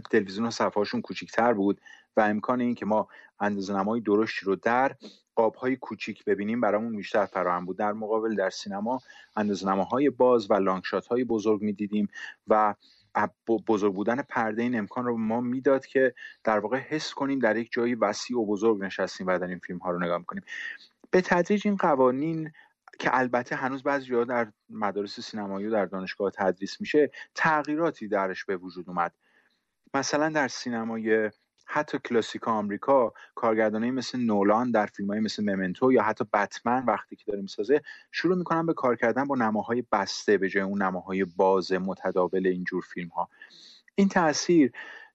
تلویزیون 0.00 0.50
صفحهاشون 0.50 1.00
کوچیکتر 1.00 1.52
بود 1.52 1.80
و 2.16 2.20
امکان 2.20 2.61
این 2.61 2.74
که 2.74 2.87
ما 2.87 3.09
اندازه 3.40 3.76
نمای 3.76 4.00
درشتی 4.00 4.46
رو 4.46 4.57
در 4.57 4.94
قاب 5.35 5.54
های 5.54 5.76
کوچیک 5.76 6.24
ببینیم 6.24 6.61
برامون 6.61 6.96
بیشتر 6.96 7.24
فراهم 7.24 7.64
بود. 7.64 7.78
در 7.78 7.92
مقابل 7.92 8.35
در 8.35 8.50
سینما 8.50 9.00
اندازه 9.37 9.68
نماهای 9.68 10.11
باز 10.11 10.50
و 10.50 10.54
لانگشات 10.54 11.07
های 11.07 11.24
بزرگ 11.24 11.62
می‌دیدیم 11.62 12.09
و 12.48 12.74
بزرگ 13.66 13.94
بودن 13.94 14.22
پرده 14.22 14.62
این 14.62 14.78
امکان 14.78 15.04
رو 15.04 15.16
ما 15.16 15.40
می‌داد 15.40 15.87
که 15.87 16.14
در 16.44 16.59
واقع 16.59 16.78
حس 16.78 17.14
کنیم 17.14 17.38
در 17.38 17.57
یک 17.57 17.68
جایی 17.72 17.94
وسیع 17.94 18.38
و 18.38 18.46
بزرگ 18.46 18.85
نشستیم 18.85 19.26
و 19.26 19.38
در 19.38 19.46
این 19.46 19.59
فیلم 19.59 19.78
ها 19.78 19.90
رو 19.90 19.98
نگاه 19.98 20.18
می‌کنیم. 20.18 20.42
به 21.11 21.20
تدریج 21.20 21.62
این 21.64 21.76
قوانین 21.76 22.52
که 22.98 23.18
البته 23.18 23.57
هنوز 23.57 23.83
بعضی 23.83 24.07
جاها 24.07 24.24
در 24.24 24.52
مدارس 24.70 25.20
سینمایی 25.20 25.66
و 25.66 25.70
در 25.70 25.87
دانشگاه 25.87 26.30
تدریس 26.30 26.80
میشه 26.80 27.11
تغییراتی 27.35 28.09
درش 28.09 28.44
به 28.44 28.57
وجود 28.57 28.88
اومد. 28.88 29.12
مثلا 29.94 30.28
در 30.28 30.48
سینمای 30.48 31.30
حتی 31.66 31.98
کلاسیک 31.98 32.48
آمریکا 32.48 33.12
کارگردانی 33.35 33.90
مثل 33.90 34.18
نولان 34.18 34.70
در 34.70 34.87
فیلم 34.87 35.11
های 35.11 35.20
مثل 35.20 35.44
ممنتو 35.44 35.92
یا 35.92 36.02
حتی 36.02 36.24
بتمن 36.33 36.85
وقتی 36.87 37.16
که 37.16 37.24
داره 37.26 37.42
می‌سازه 37.42 37.83
شروع 38.12 38.37
می‌کنن 38.37 38.66
به 38.66 38.74
کار 38.74 38.96
کردن 38.96 39.24
با 39.24 39.37
نماهای 39.37 39.85
بسته 39.92 40.38
به 40.38 40.48
جای 40.48 40.62
اون 40.62 40.83
نماهای 40.83 41.24
باز 41.24 41.72
متداول 41.72 42.46
اینجور 42.46 42.83
فیلم 42.83 43.09
ها 43.09 43.28
این 43.94 44.09
تاثیر 44.09 44.72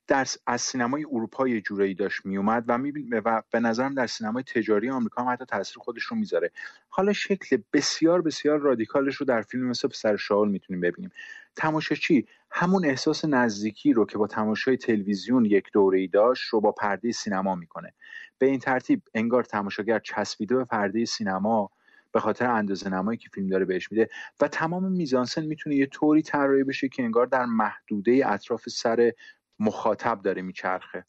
در 0.07 0.27
از 0.47 0.61
سینمای 0.61 1.05
اروپا 1.11 1.47
یه 1.47 1.61
جورایی 1.61 1.93
داشت 1.95 2.25
میومد 2.25 2.63
و 2.67 2.77
و 3.25 3.41
به 3.51 3.59
نظرم 3.59 3.93
در 3.93 4.07
سینمای 4.07 4.43
تجاری 4.43 4.89
آمریکا 4.89 5.23
هم 5.23 5.33
حتی 5.33 5.45
تاثیر 5.45 5.77
خودش 5.77 6.03
رو 6.03 6.17
می‌ذاره. 6.17 6.51
حالا 6.89 7.13
شکل 7.13 7.57
بسیار 7.73 8.21
بسیار 8.21 8.59
رادیکالش 8.59 9.15
رو 9.15 9.25
در 9.25 9.41
فیلم 9.41 9.67
مثل 9.67 9.87
پسر 9.87 10.15
شاول 10.15 10.49
می‌تونیم 10.49 10.81
ببینیم. 10.81 11.11
تماشاچی 11.55 12.27
همون 12.51 12.85
احساس 12.85 13.25
نزدیکی 13.25 13.93
رو 13.93 14.05
که 14.05 14.17
با 14.17 14.27
تماشای 14.27 14.77
تلویزیون 14.77 15.45
یک 15.45 15.65
دوره 15.73 15.99
ای 15.99 16.07
داشت 16.07 16.43
رو 16.43 16.61
با 16.61 16.71
پرده 16.71 17.11
سینما 17.11 17.55
می‌کنه. 17.55 17.93
به 18.37 18.45
این 18.45 18.59
ترتیب 18.59 19.01
انگار 19.13 19.43
تماشاگر 19.43 19.99
چسبیده 19.99 20.55
به 20.55 20.65
پرده 20.65 21.05
سینما 21.05 21.71
به 22.11 22.19
خاطر 22.19 22.47
اندازه 22.47 22.89
نمایی 22.89 23.17
که 23.17 23.29
فیلم 23.33 23.47
داره 23.47 23.65
بهش 23.65 23.91
میده 23.91 24.09
و 24.41 24.47
تمام 24.47 24.91
میزانسن 24.91 25.45
می‌تونه 25.45 25.75
یه 25.75 25.85
طوری 25.85 26.21
طراحی 26.21 26.63
بشه 26.63 26.89
که 26.89 27.03
انگار 27.03 27.25
در 27.25 27.45
محدوده 27.45 28.21
اطراف 28.25 28.69
سر 28.69 29.13
مخاطب 29.59 30.21
داره 30.21 30.41
میچرخه. 30.41 31.05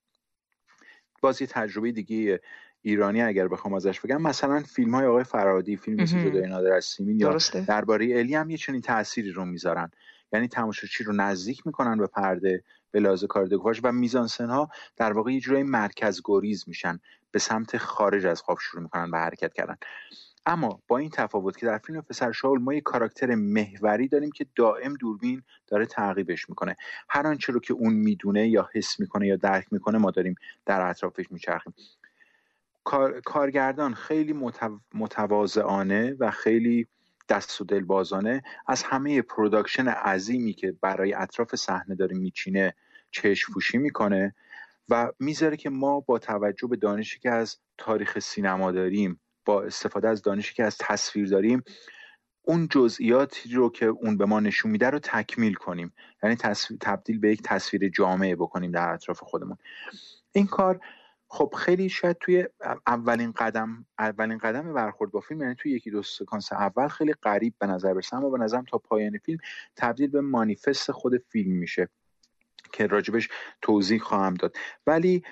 باز 1.22 1.40
یه 1.40 1.46
تجربه 1.46 1.92
دیگه 1.92 2.40
ایرانی 2.82 3.22
اگر 3.22 3.48
بخوام 3.48 3.74
ازش 3.74 4.00
بگم 4.00 4.22
مثلا 4.22 4.62
فیلم 4.62 4.94
های 4.94 5.06
آقای 5.06 5.24
فرادی 5.24 5.76
فیلم 5.76 6.02
مثل 6.02 6.30
جدای 6.30 6.46
نادر 6.46 6.72
از 6.72 6.84
سیمین 6.84 7.20
یا 7.20 7.38
درباره 7.68 8.18
الی 8.18 8.34
هم 8.34 8.50
یه 8.50 8.56
چنین 8.56 8.80
تأثیری 8.80 9.32
رو 9.32 9.44
می‌ذارن. 9.44 9.90
یعنی 10.32 10.48
تماشاچی 10.48 11.04
رو 11.04 11.12
نزدیک 11.12 11.66
می‌کنن 11.66 11.98
به 11.98 12.06
پرده 12.06 12.64
به 12.90 13.00
لحاظ 13.00 13.24
کاردگوهاش 13.24 13.80
و 13.84 13.92
میزانسن 13.92 14.50
ها 14.50 14.68
در 14.96 15.12
واقع 15.12 15.32
یه 15.32 15.40
جورای 15.40 15.62
مرکز 15.62 16.20
گریز 16.24 16.64
میشن. 16.66 17.00
به 17.30 17.38
سمت 17.38 17.76
خارج 17.76 18.26
از 18.26 18.42
قاب 18.42 18.58
شروع 18.60 18.82
می‌کنن 18.82 19.10
به 19.10 19.18
حرکت 19.18 19.52
کردن. 19.52 19.76
اما 20.46 20.82
با 20.88 20.98
این 20.98 21.10
تفاوت 21.10 21.56
که 21.56 21.66
در 21.66 21.78
فیلم 21.78 22.00
پسر 22.00 22.32
شاول 22.32 22.58
ما 22.58 22.74
یه 22.74 22.80
کاراکتر 22.80 23.34
محوری 23.34 24.08
داریم 24.08 24.30
که 24.30 24.46
دائم 24.56 24.94
دوربین 24.94 25.42
داره 25.66 25.86
تعقیبش 25.86 26.48
می‌کنه. 26.48 26.76
هر 27.08 27.26
آنچه 27.26 27.52
رو 27.52 27.60
که 27.60 27.74
اون 27.74 27.92
می‌دونه 27.92 28.48
یا 28.48 28.68
حس 28.74 29.00
می‌کنه 29.00 29.26
یا 29.26 29.36
درک 29.36 29.66
می‌کنه 29.72 29.98
ما 29.98 30.10
داریم 30.10 30.34
در 30.66 30.80
اطرافش 30.80 31.32
میچرخیم. 31.32 31.74
کار، 32.84 33.20
کارگردان 33.20 33.94
خیلی 33.94 34.34
متواضعانه 34.94 36.16
و 36.20 36.30
خیلی 36.30 36.86
دست 37.30 37.60
و 37.60 37.64
دل 37.64 37.80
بازانه 37.80 38.42
از 38.66 38.82
همه 38.82 39.22
production 39.22 39.88
عظیمی 39.88 40.52
که 40.52 40.72
برای 40.80 41.14
اطراف 41.14 41.54
صحنه 41.54 41.94
داره 41.94 42.16
میچینه 42.16 42.74
چشم 43.10 43.52
پوشی 43.52 43.78
می‌کنه 43.78 44.34
و 44.88 45.12
می‌ذاره 45.18 45.56
که 45.56 45.70
ما 45.70 46.00
با 46.00 46.18
توجه 46.18 46.68
به 46.68 46.76
دانشی 46.76 47.18
که 47.18 47.30
از 47.30 47.58
تاریخ 47.78 48.18
سینما 48.18 48.72
داریم 48.72 49.20
با 49.44 49.62
استفاده 49.62 50.08
از 50.08 50.22
دانشی 50.22 50.54
که 50.54 50.64
از 50.64 50.76
تصویر 50.78 51.28
داریم 51.28 51.62
اون 52.42 52.68
جزئیاتی 52.70 53.54
رو 53.54 53.70
که 53.70 53.86
اون 53.86 54.16
به 54.16 54.24
ما 54.24 54.40
نشون 54.40 54.70
میده 54.70 54.90
رو 54.90 54.98
تکمیل 54.98 55.54
کنیم. 55.54 55.92
یعنی 56.22 56.36
تبدیل 56.80 57.18
به 57.18 57.32
یک 57.32 57.42
تصویر 57.44 57.88
جامعه 57.88 58.36
بکنیم 58.36 58.70
در 58.70 58.88
اطراف 58.88 59.20
خودمون. 59.22 59.56
این 60.32 60.46
کار 60.46 60.80
خب 61.32 61.54
خیلی 61.56 61.88
شاید 61.88 62.16
توی 62.20 62.46
اولین 62.86 63.32
قدم 63.32 63.86
اولین 63.98 64.38
قدم 64.38 64.74
برخورد 64.74 65.10
با 65.10 65.20
فیلم 65.20 65.42
یعنی 65.42 65.54
توی 65.54 65.72
یکی 65.72 65.90
دو 65.90 66.02
سکانس 66.02 66.52
اول 66.52 66.88
خیلی 66.88 67.12
غریب 67.12 67.54
به 67.58 67.66
نظر 67.66 67.94
برسه. 67.94 68.16
اما 68.16 68.30
به 68.30 68.38
نظرم 68.38 68.64
تا 68.64 68.78
پایان 68.78 69.18
فیلم 69.18 69.38
تبدیل 69.76 70.10
به 70.10 70.20
مانیفست 70.20 70.92
خود 70.92 71.16
فیلم 71.16 71.52
میشه 71.52 71.88
که 72.72 72.86
راجبش 72.86 73.28
توضیح 73.62 73.98
خواهم 73.98 74.34
داد. 74.34 74.56
ولی 74.86 75.22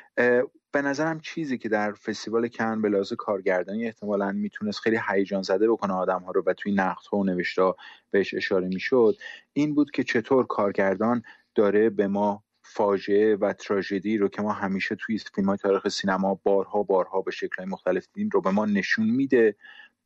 به 0.73 0.83
نظرم 0.83 1.21
چیزی 1.21 1.59
که 1.59 1.69
در 1.69 1.93
فستیوال 1.93 2.49
کن 2.49 2.83
به 2.83 2.89
لحاظ 2.89 3.13
کارگردانی 3.13 3.87
احتمالا 3.87 4.33
می‌تونست 4.33 4.81
خیلی 4.81 5.01
هیجان 5.09 5.43
زده 5.43 5.71
بکنه 5.71 5.93
آدم 5.93 6.23
ها 6.23 6.31
رو 6.31 6.43
و 6.47 6.53
توی 6.53 6.73
نقد 6.73 7.07
ها 7.13 7.19
و 7.19 7.25
نوشته 7.25 7.75
بهش 8.11 8.35
اشاره 8.35 8.69
می‌شد 8.69 9.17
این 9.53 9.75
بود 9.75 9.91
که 9.91 10.05
چطور 10.05 10.47
کارگردان 10.47 11.23
داره 11.55 11.91
به 11.91 12.07
ما 12.07 12.45
فاجعه 12.79 13.37
و 13.37 13.53
تراژدی 13.53 14.19
رو 14.19 14.29
که 14.29 14.43
ما 14.43 14.53
همیشه 14.53 14.95
توی 14.95 15.19
فیلم 15.19 15.49
های 15.49 15.57
تاریخ 15.57 15.89
سینما 15.89 16.41
بارها 16.43 16.83
بارها 16.83 17.23
به 17.23 17.31
شکل 17.31 17.65
مختلف 17.65 18.07
دیدیم 18.13 18.31
رو 18.33 18.41
به 18.41 18.51
ما 18.51 18.67
نشون 18.67 19.11
میده 19.11 19.57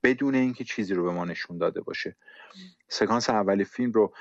بدون 0.02 0.34
اینکه 0.34 0.64
چیزی 0.64 0.94
رو 0.94 1.04
به 1.04 1.10
ما 1.10 1.24
نشون 1.24 1.58
داده 1.58 1.80
باشه. 1.80 2.16
سکانس 2.88 3.30
اولی 3.30 3.64
فیلم 3.64 3.92
رو 3.92 4.12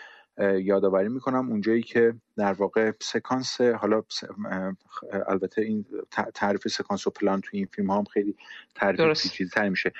یادآوری 0.59 1.09
می‌کنم 1.09 1.49
اونجایی 1.49 1.83
که 1.83 2.13
در 2.37 2.53
واقع 2.53 2.91
سکانس 3.01 3.61
حالا 3.61 4.03
البته 5.27 5.61
این 5.61 5.85
تعریف 6.33 6.67
سکانس 6.67 7.07
و 7.07 7.09
پلان 7.09 7.41
توی 7.41 7.59
این 7.59 7.67
فیلم 7.71 7.91
هم 7.91 8.03
خیلی 8.03 8.35
تعریف 8.75 9.21
پیچیده‌تر 9.21 9.69
میشه. 9.69 9.93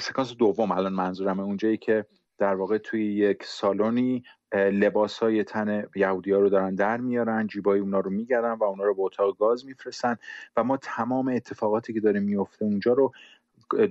سکانس 0.00 0.34
دوم 0.34 0.72
الان 0.72 0.92
منظورمه. 0.92 1.42
اونجایی 1.42 1.76
که 1.76 2.06
در 2.38 2.54
واقع 2.54 2.78
توی 2.78 3.14
یک 3.14 3.44
سالونی 3.44 4.24
لباس 4.54 5.18
های 5.18 5.44
تن 5.44 5.84
یهودی 5.96 6.32
ها 6.32 6.38
رو 6.38 6.48
دارن 6.48 6.74
در 6.74 6.96
میارن 6.96 7.46
جیبای 7.46 7.80
اونا 7.80 8.00
رو 8.00 8.10
میگردن 8.10 8.52
و 8.52 8.64
اونا 8.64 8.84
رو 8.84 8.94
به 8.94 9.02
اتاق 9.02 9.38
گاز 9.38 9.66
میفرستن 9.66 10.16
و 10.56 10.64
ما 10.64 10.76
تمام 10.76 11.28
اتفاقاتی 11.28 11.92
که 11.92 12.00
داره 12.00 12.20
میفته 12.20 12.64
اونجا 12.64 12.92
رو 12.92 13.12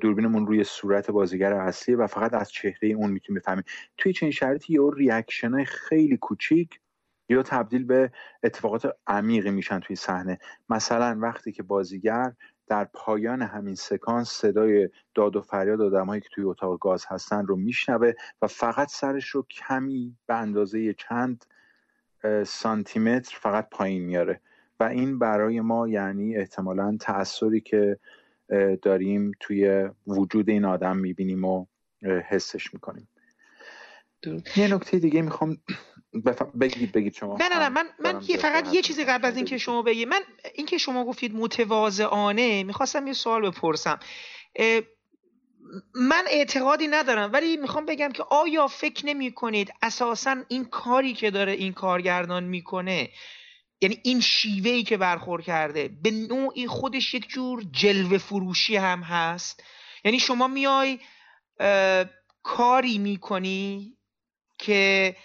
دوربینمون 0.02 0.48
روی 0.48 0.64
صورت 0.64 1.12
بازیگر 1.12 1.54
اصلی 1.54 1.96
و 1.96 2.08
فقط 2.08 2.34
از 2.34 2.52
چهره 2.52 2.90
اون 2.90 3.12
می‌تونیم 3.12 3.40
بفهمیم. 3.40 3.64
توی 3.98 4.14
چنین 4.14 4.32
شرایطی 4.32 4.74
یه 4.74 4.80
reaction 4.94 5.52
های 5.52 5.66
خیلی 5.66 6.18
کوچیک 6.18 6.80
یا 7.30 7.44
تبدیل 7.44 7.84
به 7.84 8.12
اتفاقات 8.44 8.98
عمیقی 9.08 9.52
میشن 9.52 9.80
توی 9.80 9.96
صحنه. 9.96 10.40
مثلا 10.70 11.18
وقتی 11.22 11.52
که 11.52 11.64
بازیگر 11.64 12.34
در 12.68 12.84
پایان 12.94 13.42
همین 13.42 13.76
سکانس 13.76 14.30
صدای 14.30 14.90
داد 15.16 15.36
و 15.36 15.42
فریاد 15.42 15.82
آدمهایی 15.82 16.22
که 16.22 16.30
توی 16.34 16.44
اتاق 16.44 16.80
گاز 16.80 17.06
هستن 17.08 17.46
رو 17.46 17.56
میشنوه 17.56 18.12
و 18.42 18.48
فقط 18.48 18.88
سرش 18.92 19.28
رو 19.28 19.44
کمی 19.44 20.18
به 20.28 20.36
اندازه 20.36 20.94
چند 20.94 21.46
سانتیمتر 22.46 23.38
فقط 23.42 23.70
پایین 23.70 24.04
میاره. 24.04 24.42
و 24.80 24.84
این 24.84 25.20
برای 25.20 25.62
ما 25.62 25.88
یعنی 25.88 26.36
احتمالا 26.38 26.98
تأثیری 27.00 27.62
که 27.62 28.00
داریم 28.82 29.32
توی 29.40 29.90
وجود 30.08 30.50
این 30.50 30.66
آدم 30.66 30.98
می‌بینیم 30.98 31.46
و 31.46 31.66
حسش 32.02 32.74
می‌کنیم. 32.74 33.08
یه 34.56 34.74
نکته 34.74 35.00
دیگه 35.00 35.22
می‌خوام 35.22 35.58
بگید 36.60 36.92
بگید 36.92 37.14
شما. 37.14 37.38
نه 37.38 37.50
نه 37.50 37.60
نه 37.60 37.70
من 37.70 37.90
من 38.00 38.22
یه 38.28 38.38
فقط 38.38 38.74
یه 38.74 38.82
چیزی 38.82 39.04
قبل 39.04 39.26
از 39.26 39.38
اینکه 39.38 39.58
شما 39.58 39.82
بگید 39.82 40.08
من 40.08 40.22
اینکه 40.56 40.78
شما 40.78 41.06
گفتید 41.06 41.36
متواضعانه 41.36 42.64
می‌خواستم 42.64 43.08
یه 43.08 43.14
سوال 43.14 43.50
بپرسم. 43.50 44.00
من 45.96 46.26
اعتقادی 46.30 46.88
ندارم 46.88 47.34
ولی 47.34 47.58
می‌خوام 47.58 47.86
بگم 47.86 48.12
که 48.12 48.24
آیا 48.24 48.68
فکر 48.68 49.06
نمی 49.06 49.32
کنید 49.32 49.74
اساسا 49.82 50.36
این 50.48 50.66
کاری 50.66 51.14
که 51.14 51.32
داره 51.32 51.52
این 51.52 51.74
کارگردان 51.74 52.44
می‌کنه 52.44 53.10
یعنی 53.82 54.00
این 54.04 54.20
شیوه 54.20 54.70
ای 54.70 54.84
که 54.84 54.98
برخور 54.98 55.42
کرده 55.42 55.90
به 56.04 56.12
نوعی 56.12 56.68
خودش 56.68 57.14
یک 57.14 57.30
جور 57.30 57.64
جلوه 57.72 58.18
فروشی 58.18 58.76
هم 58.76 59.02
هست؟ 59.02 59.64
یعنی 60.06 60.20
شما 60.20 60.48
میای 60.48 61.00
کاری 62.44 62.98
می‌کنی 62.98 63.94
که 64.58 65.16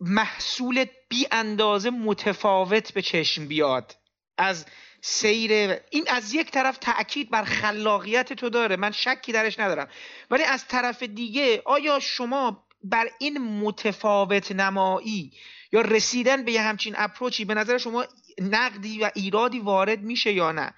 محصول 0.00 0.84
بی 1.08 1.26
اندازه 1.30 1.90
متفاوت 1.90 2.92
به 2.92 3.02
چشم 3.02 3.48
بیاد. 3.48 3.96
از 4.38 4.66
سیر 5.00 5.52
این 5.90 6.04
از 6.08 6.34
یک 6.34 6.50
طرف 6.50 6.78
تاکید 6.78 7.30
بر 7.30 7.44
خلاقیت 7.44 8.32
تو 8.32 8.48
داره. 8.50 8.76
من 8.76 8.90
شکی 8.90 9.32
درش 9.32 9.58
ندارم. 9.58 9.88
ولی 10.30 10.42
از 10.42 10.68
طرف 10.68 11.02
دیگه 11.02 11.62
آیا 11.64 12.00
شما 12.00 12.64
بر 12.84 13.08
این 13.18 13.38
متفاوت 13.38 14.52
نمایی 14.52 15.32
یا 15.72 15.80
رسیدن 15.80 16.44
به 16.44 16.52
یه 16.52 16.62
همچین 16.62 16.94
approach 16.96 17.39
ی 17.39 17.44
به 17.44 17.54
نظر 17.54 17.78
شما 17.78 18.04
نقدی 18.42 19.00
و 19.00 19.10
ایرادی 19.14 19.58
وارد 19.58 20.02
میشه 20.02 20.32
یا 20.32 20.52
نه؟ 20.52 20.74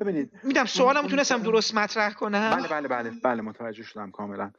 ببینید 0.00 0.30
میدم 0.42 0.64
سوالم 0.64 1.06
تونستم 1.06 1.42
درست 1.42 1.74
مطرح 1.74 2.12
کنم. 2.12 2.56
بله 2.56 2.68
بله 2.68 2.88
بله 2.88 3.10
بله 3.24 3.42
متوجه 3.42 3.82
شدم 3.82 4.10
کاملا. 4.10 4.52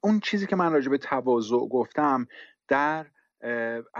اون 0.00 0.20
چیزی 0.20 0.46
که 0.46 0.56
من 0.56 0.72
راجع 0.72 0.90
به 0.90 0.98
تواضع 0.98 1.56
گفتم 1.56 2.26
در 2.68 3.06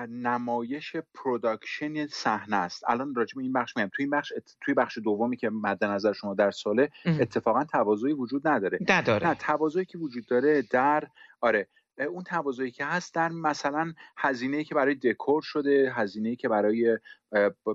نمایش 0.09 0.97
production 1.14 2.07
صحنه 2.07 2.57
است. 2.57 2.85
الان 2.89 3.15
راجع 3.15 3.35
به 3.37 3.43
این 3.43 3.53
بخش 3.53 3.77
میگم. 3.77 3.91
توی 3.93 4.03
این 4.03 4.11
بخش 4.11 4.33
توی 4.61 4.75
بخش 4.75 4.99
دومی 4.99 5.37
که 5.37 5.51
مد 5.51 5.85
نظر 5.85 6.13
شما 6.13 6.35
در 6.35 6.51
ساله 6.51 6.91
اتفاقا 7.05 7.65
تواضعی 7.65 8.13
وجود 8.13 8.49
نداره. 8.49 8.79
نداره. 8.89 9.29
نه 9.29 9.35
تواضعی 9.35 9.85
که 9.85 9.99
وجود 9.99 10.27
داره 10.27 10.63
در 10.63 11.05
آره 11.41 11.69
اون 11.99 12.25
تواضعی 12.25 12.71
که 12.71 12.85
هست 12.85 13.15
در 13.15 13.29
مثلا 13.29 13.93
هزینه 14.17 14.65
که 14.65 14.75
برای 14.75 14.95
دکور 14.95 15.43
شده 15.43 15.93
هزینه 15.95 16.37
که 16.37 16.49
برای 16.49 16.99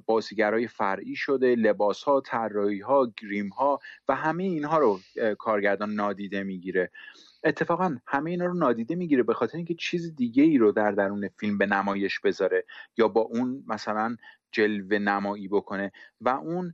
بازیگرای 0.06 0.68
فرعی 0.68 1.16
شده 1.16 1.56
لباس 1.56 2.04
ها 2.04 2.22
طراحی 2.22 2.80
ها 2.80 3.14
گریم 3.22 3.50
ها 3.50 3.80
و 4.08 4.16
همه 4.16 4.44
اینها 4.44 4.78
رو 4.78 5.00
کارگردان 5.40 5.94
نادیده 5.94 6.44
می‌گیره. 6.44 6.92
اتفاقا 7.44 7.98
همه 8.08 8.32
اینا 8.32 8.46
رو 8.46 8.54
نادیده 8.54 8.96
می‌گیره 8.96 9.24
به 9.24 9.34
خاطر 9.34 9.58
اینکه 9.58 9.74
چیز 9.74 10.16
دیگه 10.16 10.44
ای 10.44 10.58
رو 10.58 10.72
در 10.72 10.92
درون 10.92 11.28
فیلم 11.28 11.58
به 11.58 11.66
نمایش 11.66 12.20
بذاره 12.20 12.66
یا 12.98 13.08
با 13.08 13.22
اون 13.22 13.64
مثلا 13.68 14.18
جلوه 14.52 15.00
نمایی 15.00 15.48
بکنه 15.48 15.92
و 16.22 16.30
اون 16.30 16.74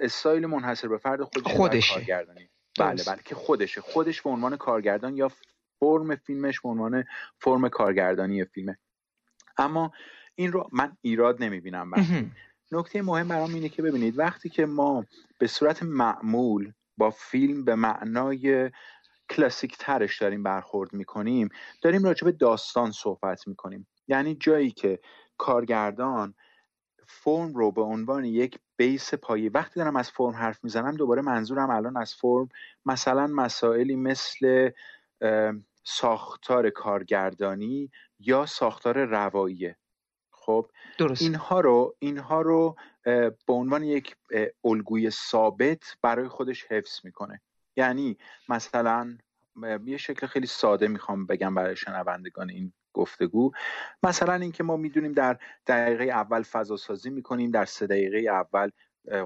استایل 0.00 0.46
منحصر 0.46 0.88
به 0.88 0.98
فرد 0.98 1.22
خودش 1.22 1.52
خودشه. 1.52 1.94
کارگردانی. 1.94 2.48
بله 2.78 3.02
بله 3.06 3.22
که 3.24 3.34
خودشه. 3.34 3.80
خودش 3.80 4.22
به 4.22 4.30
عنوان 4.30 4.56
کارگردان 4.56 5.16
یا 5.16 5.30
فرم 5.80 6.16
فیلمش 6.16 6.60
به 6.60 6.68
عنوان 6.68 7.04
فرم 7.38 7.68
کارگردانی 7.68 8.44
فیلمه 8.44 8.78
اما 9.58 9.92
این 10.34 10.52
رو 10.52 10.68
من 10.72 10.96
ایراد 11.00 11.42
نمی‌بینم 11.42 11.90
نکته 12.72 13.02
مهم 13.02 13.28
برام 13.28 13.54
اینه 13.54 13.68
که 13.68 13.82
ببینید 13.82 14.18
وقتی 14.18 14.48
که 14.48 14.66
ما 14.66 15.06
به 15.38 15.46
صورت 15.46 15.82
معمول 15.82 16.72
با 16.96 17.10
فیلم 17.10 17.64
به 17.64 17.74
معنای 17.74 18.70
کلاسیک 19.30 19.76
ترش 19.78 20.22
داریم 20.22 20.42
برخورد 20.42 20.92
می‌کنیم 20.92 21.48
داریم 21.82 22.04
راجع 22.04 22.24
به 22.24 22.32
داستان 22.32 22.90
صحبت 22.90 23.48
می‌کنیم. 23.48 23.86
یعنی 24.08 24.34
جایی 24.34 24.70
که 24.70 25.00
کارگردان 25.38 26.34
فرم 27.06 27.54
رو 27.54 27.72
به 27.72 27.82
عنوان 27.82 28.24
یک 28.24 28.58
بیس 28.76 29.14
پایه 29.14 29.50
وقتی 29.54 29.80
دارم 29.80 29.96
از 29.96 30.10
فرم 30.10 30.34
حرف 30.34 30.64
می‌زنم 30.64 30.96
دوباره 30.96 31.22
منظورم 31.22 31.70
الان 31.70 31.96
از 31.96 32.14
فرم 32.14 32.48
مثلا 32.86 33.26
مسائلی 33.26 33.96
مثل 33.96 34.70
ساختار 35.84 36.70
کارگردانی 36.70 37.90
یا 38.18 38.46
ساختار 38.46 39.04
رواییه. 39.04 39.76
خب 40.30 40.70
درست. 40.98 41.22
اینها 41.22 41.60
رو 41.60 41.96
اینها 41.98 42.42
رو 42.42 42.76
به 43.46 43.52
عنوان 43.52 43.82
یک 43.82 44.16
الگوی 44.64 45.10
ثابت 45.10 45.96
برای 46.02 46.28
خودش 46.28 46.64
حفظ 46.64 47.00
می‌کنه. 47.04 47.40
یعنی 47.76 48.16
مثلا 48.48 49.16
یه 49.84 49.96
شکل 49.96 50.26
خیلی 50.26 50.46
ساده 50.46 50.88
می‌خوام 50.88 51.26
بگم 51.26 51.54
برای 51.54 51.76
شنوندگان 51.76 52.50
این 52.50 52.72
گفتگو. 52.92 53.52
مثلا 54.02 54.34
اینکه 54.34 54.62
ما 54.62 54.76
می‌دونیم 54.76 55.12
در 55.12 55.38
دقیقه 55.66 56.04
اول 56.04 56.42
فضا 56.42 56.76
سازی 56.76 57.10
می‌کنیم 57.10 57.50
در 57.50 57.64
سه 57.64 57.86
دقیقه 57.86 58.18
اول 58.18 58.70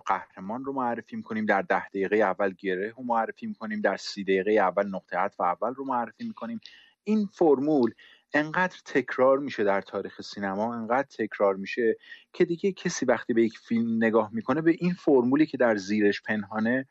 قهرمان 0.06 0.64
رو 0.64 0.72
معرفی 0.72 1.16
می‌کنیم 1.16 1.46
در 1.46 1.62
ده 1.62 1.88
دقیقه 1.88 2.16
اول 2.16 2.54
گره 2.58 2.94
رو 2.96 3.02
معرفی 3.02 3.46
می‌کنیم 3.46 3.80
در 3.80 3.96
سی 3.96 4.24
دقیقه 4.24 4.50
اول 4.52 4.86
نقطه 4.86 5.18
عطف 5.18 5.40
اول 5.40 5.74
رو 5.74 5.84
معرفی 5.84 6.24
می‌کنیم. 6.24 6.60
این 7.04 7.26
فرمول 7.26 7.94
انقدر 8.34 8.76
تکرار 8.84 9.38
میشه 9.38 9.64
در 9.64 9.80
تاریخ 9.80 10.20
سینما 10.20 10.74
انقدر 10.74 11.08
تکرار 11.18 11.56
میشه 11.56 11.96
که 12.32 12.44
دیگه 12.44 12.72
کسی 12.72 13.06
وقتی 13.06 13.32
به 13.32 13.42
یک 13.42 13.58
فیلم 13.58 14.04
نگاه 14.04 14.30
می‌کنه 14.32 14.60
به 14.60 14.76
این 14.78 14.94
فرمولی 14.94 15.46
که 15.46 15.56
در 15.56 15.76
زیرش 15.76 16.22
پنهانه 16.22 16.86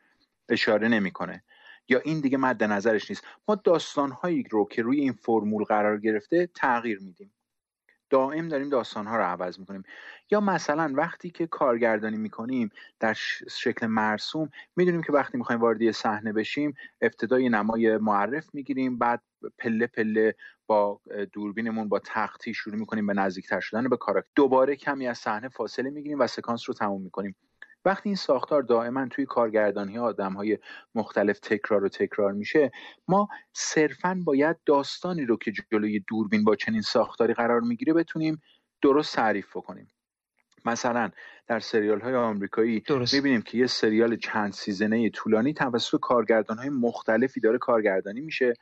اشاره 0.48 0.88
نمی‌کنه. 0.88 1.42
یا 1.88 2.00
این 2.04 2.20
دیگه 2.20 2.38
مد 2.38 2.64
نظرش 2.64 3.10
نیست. 3.10 3.24
ما 3.48 3.54
داستانهایی 3.54 4.42
رو 4.42 4.68
که 4.70 4.82
روی 4.82 5.00
این 5.00 5.12
فرمول 5.12 5.64
قرار 5.64 6.00
گرفته 6.00 6.46
تغییر 6.54 7.00
میدیم. 7.00 7.32
دائم 8.10 8.48
داریم 8.48 8.68
داستانها 8.68 9.16
رو 9.16 9.22
عوض 9.22 9.58
می‌کنیم. 9.58 9.82
یا 10.30 10.40
مثلا 10.40 10.92
وقتی 10.94 11.30
که 11.30 11.46
کارگردانی 11.46 12.16
می‌کنیم 12.16 12.70
در 13.00 13.12
شکل 13.50 13.86
مرسوم 13.86 14.50
می‌دونیم 14.76 15.02
که 15.02 15.12
وقتی 15.12 15.38
می‌خوایم 15.38 15.60
وارد 15.60 15.90
صحنه 15.90 16.32
بشیم 16.32 16.74
ابتدای 17.00 17.48
نمای 17.48 17.96
معرف 17.96 18.54
می‌گیریم 18.54 18.98
بعد 18.98 19.22
پله 19.58 19.86
پله 19.86 20.34
با 20.66 21.00
دوربینمون 21.32 21.88
با 21.88 21.98
تختی 21.98 22.54
شروع 22.54 22.76
می‌کنیم 22.76 23.06
به 23.06 23.14
نزدیکتر 23.14 23.60
شدن 23.60 23.88
به 23.88 23.96
کاراکتر. 23.96 24.30
دوباره 24.34 24.76
کمی 24.76 25.08
از 25.08 25.18
صحنه 25.18 25.48
فاصله 25.48 25.90
می‌گیریم 25.90 26.20
و 26.20 26.26
سکانس 26.26 26.68
رو 26.68 26.74
تموم 26.74 27.02
می‌کنیم. 27.02 27.36
وقتی 27.86 28.08
این 28.08 28.16
ساختار 28.16 28.62
دائما 28.62 29.08
توی 29.08 29.26
کارگردانی 29.26 29.98
آدم 29.98 30.32
های 30.32 30.58
مختلف 30.94 31.38
تکرار 31.38 31.84
و 31.84 31.88
تکرار 31.88 32.32
میشه 32.32 32.70
ما 33.08 33.28
صرفا 33.52 34.22
باید 34.24 34.56
داستانی 34.66 35.24
رو 35.24 35.36
که 35.36 35.52
جلوی 35.72 36.00
دوربین 36.08 36.44
با 36.44 36.56
چنین 36.56 36.80
ساختاری 36.80 37.34
قرار 37.34 37.60
می‌گیره 37.60 37.92
بتونیم 37.92 38.42
درست 38.82 39.16
تعریف 39.16 39.56
بکنیم. 39.56 39.88
مثلا 40.64 41.10
در 41.46 41.60
سریال 41.60 42.00
های 42.00 42.14
آمریکایی 42.14 42.82
می‌بینیم 43.12 43.42
که 43.42 43.58
یه 43.58 43.66
سریال 43.66 44.16
چند 44.16 44.52
سیزنه 44.52 45.10
طولانی 45.10 45.54
توسط 45.54 45.98
کارگردان 46.00 46.58
های 46.58 46.68
مختلفی 46.68 47.40
داره 47.40 47.58
کارگردانی 47.58 48.20
میشه 48.20 48.54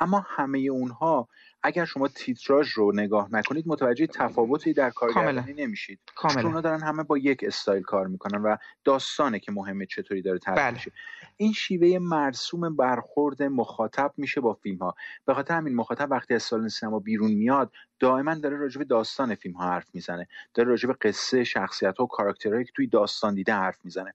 اما 0.00 0.26
همه 0.28 0.58
اونها 0.58 1.28
اگر 1.66 1.84
شما 1.84 2.08
تیتراژ 2.08 2.72
رو 2.72 2.92
نگاه 2.94 3.28
نکنید 3.32 3.68
متوجه 3.68 4.06
تفاوتی 4.06 4.72
در 4.72 4.90
کارگردانی 4.90 5.52
نمیشید. 5.52 6.00
چون 6.22 6.46
اونا 6.46 6.60
دارن 6.60 6.80
همه 6.80 7.02
با 7.02 7.18
یک 7.18 7.44
استایل 7.44 7.82
کار 7.82 8.06
می‌کنن 8.06 8.42
و 8.42 8.56
داستانه 8.84 9.38
که 9.38 9.52
مهمه 9.52 9.86
چطوری 9.86 10.22
داره 10.22 10.38
تعریف 10.38 10.60
بله. 10.60 10.74
میشه. 10.74 10.92
این 11.36 11.52
شیوه 11.52 11.98
مرسوم 11.98 12.76
برخورد 12.76 13.42
مخاطب 13.42 14.12
میشه 14.16 14.40
با 14.40 14.54
فیلم 14.54 14.78
ها 14.78 14.94
به 15.24 15.34
خاطر 15.34 15.54
همین 15.54 15.74
مخاطب 15.74 16.10
وقتی 16.10 16.34
از 16.34 16.42
سالن 16.42 16.68
سینما 16.68 16.98
بیرون 16.98 17.32
میاد 17.32 17.72
دائما 17.98 18.34
داره 18.34 18.56
راجع 18.56 18.78
به 18.78 18.84
داستان 18.84 19.34
فیلم 19.34 19.54
ها 19.54 19.64
حرف 19.64 19.86
می‌زنه. 19.94 20.28
داره 20.54 20.68
راجع 20.68 20.86
به 20.88 20.94
قصه 21.00 21.44
شخصیت 21.44 21.96
ها 21.98 22.04
و 22.04 22.08
کاراکترهایی 22.08 22.64
که 22.64 22.72
توی 22.76 22.86
داستان 22.86 23.34
دیده 23.34 23.52
حرف 23.52 23.78
می‌زنه. 23.84 24.14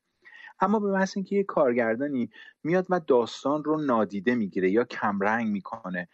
اما 0.64 0.80
به 0.80 0.92
محض 0.92 1.14
اینکه 1.16 1.36
یه 1.36 1.44
کارگردانی 1.44 2.30
میاد 2.64 2.86
و 2.90 3.00
داستان 3.00 3.64
رو 3.64 3.82
نادیده 3.82 4.36
می‌گیره 4.36 4.72
یا 4.72 4.84
کمرنگ 4.84 5.48
می‌کنه 5.48 6.08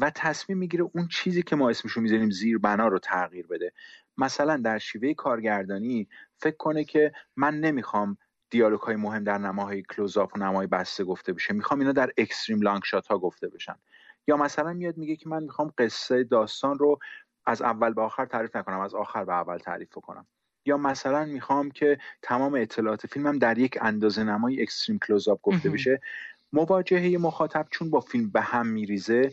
و 0.00 0.10
تصمیم 0.10 0.58
می‌گیره 0.58 0.84
اون 0.92 1.08
چیزی 1.08 1.42
که 1.42 1.56
ما 1.56 1.70
اسمشو 1.70 2.00
می‌ذاریم 2.00 2.30
زیر 2.30 2.58
بنا 2.58 2.88
رو 2.88 2.98
تغییر 2.98 3.46
بده. 3.46 3.72
مثلا 4.18 4.56
در 4.56 4.78
شیوه 4.78 5.14
کارگردانی 5.14 6.08
فکر 6.36 6.56
کنه 6.56 6.84
که 6.84 7.12
من 7.36 7.60
نمی‌خوام 7.60 8.18
دیالوگ 8.50 8.80
های 8.80 8.96
مهم 8.96 9.24
در 9.24 9.38
نماهای 9.38 9.82
کلوزآپ 9.82 10.36
و 10.36 10.38
نمای 10.38 10.66
بسته 10.66 11.04
گفته 11.04 11.32
بشه. 11.32 11.54
می‌خوام 11.54 11.80
اینا 11.80 11.92
در 11.92 12.10
اکستریم 12.18 12.62
لانگ 12.62 12.82
شات 12.84 13.06
ها 13.06 13.18
گفته 13.18 13.48
بشن. 13.48 13.76
یا 14.28 14.36
مثلا 14.36 14.72
میاد 14.72 14.96
میگه 14.96 15.16
که 15.16 15.28
من 15.28 15.42
می‌خوام 15.42 15.72
قصه 15.78 16.24
داستان 16.24 16.78
رو 16.78 16.98
از 17.46 17.62
اول 17.62 17.94
به 17.94 18.02
آخر 18.02 18.26
تعریف 18.26 18.56
نکنم 18.56 18.80
از 18.80 18.94
آخر 18.94 19.24
به 19.24 19.32
اول 19.32 19.58
تعریف 19.58 19.90
کنم 19.90 20.26
یا 20.64 20.76
مثلا 20.76 21.24
می‌خوام 21.24 21.70
که 21.70 21.98
تمام 22.22 22.54
اطلاعات 22.54 23.06
فیلمم 23.06 23.38
در 23.38 23.58
یک 23.58 23.78
اندازه 23.80 24.24
نمای 24.24 24.62
اکستریم 24.62 24.98
کلوزآپ 24.98 25.40
گفته 25.42 25.70
بشه. 25.70 26.00
مواجهه 26.52 27.18
مخاطب 27.20 27.66
چون 27.70 27.90
با 27.90 28.00
فیلم 28.00 28.30
به 28.30 28.40
هم 28.40 28.66
میریزه 28.66 29.32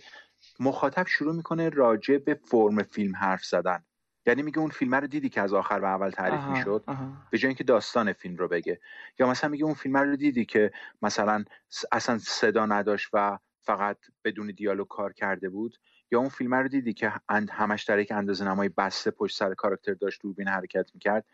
مخاطب 0.60 1.08
شروع 1.08 1.36
می‌کنه 1.36 1.70
راجع 1.70 2.18
به 2.18 2.34
فرم 2.34 2.84
فیلم 2.84 3.16
حرف 3.16 3.46
زدن. 3.46 3.84
یعنی 4.26 4.42
میگه 4.42 4.60
اون 4.60 4.70
فیلم 4.70 4.96
رو 4.96 5.08
دیدی 5.08 5.30
که 5.30 5.42
از 5.42 5.54
آخر 5.54 5.80
به 5.80 5.88
اول 5.88 6.10
تعریف 6.10 6.44
می‌شد؟ 6.44 6.84
به 7.32 7.38
جای 7.38 7.48
اینکه 7.48 7.64
داستان 7.64 8.14
فیلم 8.14 8.36
رو 8.36 8.48
بگه. 8.48 8.80
یا 9.20 9.30
مثلا 9.30 9.50
میگه 9.50 9.66
اون 9.66 9.74
فیلم 9.74 9.98
رو 9.98 10.16
دیدی 10.16 10.46
که 10.46 10.72
مثلا 11.02 11.44
اصلا 11.92 12.18
صدا 12.18 12.66
نداشت 12.66 13.10
و 13.14 13.40
فقط 13.62 13.98
بدون 14.24 14.48
دیالوگ 14.48 14.88
کار 14.88 15.14
کرده 15.14 15.50
بود؟ 15.50 15.76
یا 16.12 16.20
اون 16.20 16.30
فیلم 16.30 16.54
رو 16.54 16.68
دیدی 16.68 16.94
که 16.94 17.14
همش 17.30 17.84
در 17.84 18.00
یک 18.00 18.12
اندازه 18.12 18.46
نمای 18.46 18.70
بسته 18.70 19.12
پشت 19.12 19.38
سر 19.38 19.54
کاراکتر 19.54 19.94
داشت 19.94 20.22
دوربین 20.22 20.48
حرکت 20.48 20.90
می‌کرد؟ 20.94 21.26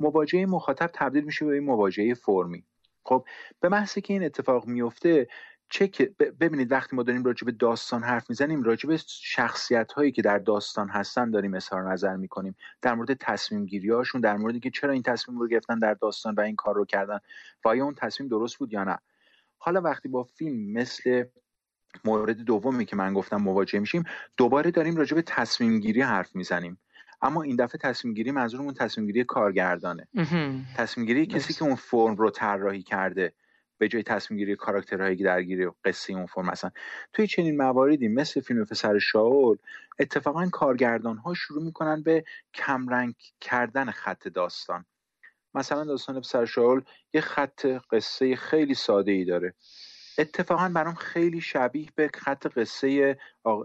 مواجهه 0.00 0.46
مخاطب 0.46 0.90
تبدیل 0.94 1.24
میشه 1.24 1.44
به 1.44 1.60
مواجهه 1.60 2.14
فرمی. 2.14 2.64
خب 3.04 3.26
به 3.60 3.68
محض 3.68 3.94
که 3.98 4.12
این 4.12 4.24
اتفاق 4.24 4.66
میفته 4.66 5.28
چه 5.68 5.86
ببینید 6.40 6.72
وقتی 6.72 6.96
ما 6.96 7.02
داریم 7.02 7.24
راجع 7.24 7.44
به 7.44 7.52
داستان 7.52 8.02
حرف 8.02 8.30
می‌زنیم 8.30 8.62
راجع 8.62 8.88
به 8.88 8.96
شخصیت 9.06 9.92
هایی 9.92 10.12
که 10.12 10.22
در 10.22 10.38
داستان 10.38 10.88
هستن 10.88 11.30
داریم 11.30 11.54
اظهار 11.54 11.92
نظر 11.92 12.16
می‌کنیم. 12.16 12.56
در 12.82 12.94
مورد 12.94 13.14
تصمیم 13.14 13.66
گیری 13.66 13.90
هاشون 13.90 14.20
در 14.20 14.36
مورد 14.36 14.60
که 14.60 14.70
چرا 14.70 14.92
این 14.92 15.02
تصمیم 15.02 15.38
رو 15.38 15.48
گرفتن 15.48 15.78
در 15.78 15.94
داستان 15.94 16.34
و 16.34 16.40
این 16.40 16.56
کار 16.56 16.74
رو 16.74 16.84
کردن. 16.84 17.18
و 17.64 17.68
آیا 17.68 17.84
اون 17.84 17.94
تصمیم 17.94 18.28
درست 18.28 18.58
بود 18.58 18.72
یا 18.72 18.84
نه؟ 18.84 18.98
حالا 19.58 19.80
وقتی 19.80 20.08
با 20.08 20.22
فیلم 20.22 20.72
مثل 20.72 21.24
مورد 22.04 22.36
دومی 22.36 22.84
که 22.84 22.96
من 22.96 23.14
گفتم 23.14 23.36
مواجه 23.36 23.78
میشیم 23.78 24.04
دوباره 24.36 24.70
داریم 24.70 24.96
راجع 24.96 25.14
به 25.14 25.22
تصمیم 25.22 25.80
گیری 25.80 26.02
حرف 26.02 26.36
می‌زنیم. 26.36 26.78
اما 27.22 27.42
این 27.42 27.56
دفعه 27.56 27.78
تصمیم 27.78 28.14
گیری 28.14 28.30
منظورمون 28.30 28.74
تصمیم 28.74 29.06
گیری 29.06 29.24
کارگردانه. 29.24 30.08
تصمیم 30.76 31.06
گیری 31.06 31.26
کسی 31.26 31.54
که 31.54 31.64
اون 31.64 31.74
فرم 31.74 32.16
رو 32.16 32.30
طراحی 32.30 32.82
کرده 32.82 33.32
به 33.78 33.88
جای 33.88 34.02
تصمیم 34.02 34.38
گیری 34.38 34.56
کاراکترهایی 34.56 35.16
که 35.16 35.24
درگیری 35.24 35.68
قصه 35.84 36.12
اون 36.12 36.26
فرم 36.26 36.48
هستن 36.50 36.70
توی 37.12 37.26
چنین 37.26 37.56
مواردی 37.56 38.08
مثل 38.08 38.40
فیلم 38.40 38.64
پسر 38.64 38.98
شاول 38.98 39.56
اتفاقا 39.98 40.48
کارگردان 40.52 41.16
ها 41.18 41.34
شروع 41.34 41.62
می‌کنن 41.64 42.02
به 42.02 42.24
کمرنگ 42.54 43.14
کردن 43.40 43.90
خط 43.90 44.28
داستان. 44.28 44.84
مثلا 45.54 45.84
داستان 45.84 46.20
پسر 46.20 46.44
شاول 46.44 46.82
یه 47.14 47.20
خط 47.20 47.66
قصه 47.92 48.36
خیلی 48.36 48.74
ساده 48.74 49.12
ای 49.12 49.24
داره. 49.24 49.54
اتفاقا 50.18 50.68
برام 50.68 50.94
خیلی 50.94 51.40
شبیه 51.40 51.88
به 51.94 52.10
خط 52.14 52.46
قصه 52.46 53.18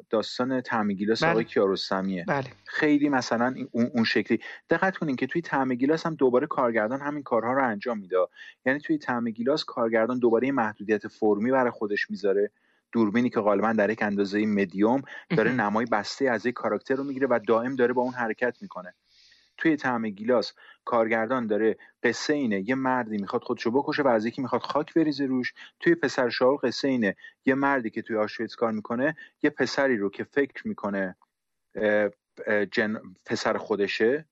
داستان 0.09 0.61
تعمیگیلاس 0.61 1.23
بله. 1.23 1.31
آقای 1.31 1.43
کیارستمیه. 1.43 2.25
بله. 2.27 2.47
خیلی 2.65 3.09
مثلا 3.09 3.55
اون, 3.71 4.03
شکلی. 4.03 4.39
دقت 4.69 4.97
کنین 4.97 5.15
که 5.15 5.27
توی 5.27 5.41
تعمیگیلاس 5.41 6.05
هم 6.05 6.15
دوباره 6.15 6.47
کارگردان 6.47 7.01
همین 7.01 7.23
کارها 7.23 7.53
رو 7.53 7.67
انجام 7.67 7.99
میده. 7.99 8.17
یعنی 8.65 8.79
توی 8.79 8.97
تعمیگیلاس 8.97 9.63
کارگردان 9.63 10.19
دوباره 10.19 10.51
محدودیت 10.51 11.07
فرمی 11.07 11.51
برای 11.51 11.71
خودش 11.71 12.09
می‌ذاره. 12.09 12.51
دوربینی 12.91 13.29
که 13.29 13.39
غالبا 13.39 13.73
در 13.73 13.89
یک 13.89 14.01
اندازه 14.01 14.45
مدیوم 14.45 15.01
داره 15.29 15.51
نمای 15.51 15.85
بسته 15.85 16.29
از 16.29 16.45
یک 16.45 16.53
کاراکتر 16.53 16.95
رو 16.95 17.03
می‌گیره 17.03 17.27
و 17.27 17.39
دائم 17.47 17.75
داره 17.75 17.93
با 17.93 18.01
اون 18.01 18.13
حرکت 18.13 18.57
می‌کنه. 18.61 18.93
توی 19.61 19.75
طعم 19.75 20.09
گیلاس. 20.09 20.53
کارگردان 20.85 21.47
داره 21.47 21.77
قصه 22.03 22.33
اینه 22.33 22.69
یه 22.69 22.75
مردی 22.75 23.17
می‌خواد 23.17 23.43
خودشو 23.43 23.71
بکشه 23.71 24.03
و 24.03 24.07
از 24.07 24.25
یکی 24.25 24.41
می‌خواد 24.41 24.61
خاک 24.61 24.93
بریزه 24.93 25.25
روش. 25.25 25.53
توی 25.79 25.95
پسر 25.95 26.29
شاول 26.29 26.57
قصه 26.63 26.87
اینه 26.87 27.15
یه 27.45 27.55
مردی 27.55 27.89
که 27.89 28.01
توی 28.01 28.17
آشویتس 28.17 28.55
کار 28.55 28.71
می‌کنه 28.71 29.15
یه 29.43 29.49
پسری 29.49 29.97
رو 29.97 30.09
که 30.09 30.23
فکر 30.23 30.67
می‌کنه 30.67 31.15
جن 32.71 33.01
پسر 33.25 33.57
خودشه 33.57 34.25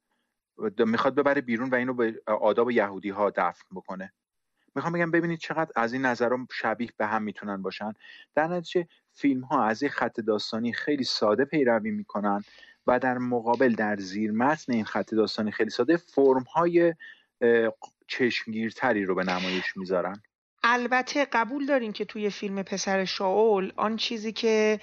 می‌خواد 0.78 1.16
ببره 1.16 1.42
بیرون 1.42 1.70
و 1.70 1.76
اینو 1.76 1.94
به 1.94 2.22
آداب 2.26 2.72
یهودی 2.72 3.10
ها 3.10 3.30
دفن 3.30 3.76
بکنه. 3.76 4.14
می‌خوام 4.76 4.94
بگم 4.94 5.12
ببینید 5.12 5.40
چقدر 5.40 5.72
از 5.76 5.94
این 5.94 6.06
نظرها 6.06 6.48
شبیه 6.52 6.90
به 6.98 7.06
هم 7.06 7.24
می‌تونن 7.24 7.62
باشن. 7.62 7.94
در 8.36 8.48
نتیجه 8.48 8.88
فیلم 9.14 9.42
ها 9.44 9.64
از 9.64 9.82
این 9.82 9.92
خط 9.92 10.20
داستانی 10.20 10.74
خیلی 10.74 11.04
ساده 11.04 11.46
پیروی 11.46 11.92
می‌کنن. 11.92 12.44
و 12.88 13.00
در 13.00 13.18
مقابل 13.18 13.74
در 13.74 13.96
زیر 13.96 14.32
متن 14.32 14.74
این 14.74 14.86
خط 14.86 15.14
داستانی 15.14 15.52
خیلی 15.52 15.70
ساده 15.70 15.98
فرم 15.98 16.44
های 16.44 16.94
چشمگیرتری 18.08 19.06
رو 19.06 19.16
به 19.16 19.24
نمایش 19.24 19.78
می‌ذارن. 19.78 20.22
البته 20.64 21.26
قبول 21.26 21.66
داریم 21.66 21.92
که 21.92 22.06
توی 22.06 22.30
فیلم 22.30 22.64
پسر 22.64 23.06
شاول 23.06 23.72
آن 23.76 23.98
چیزی 23.98 24.32
که 24.32 24.80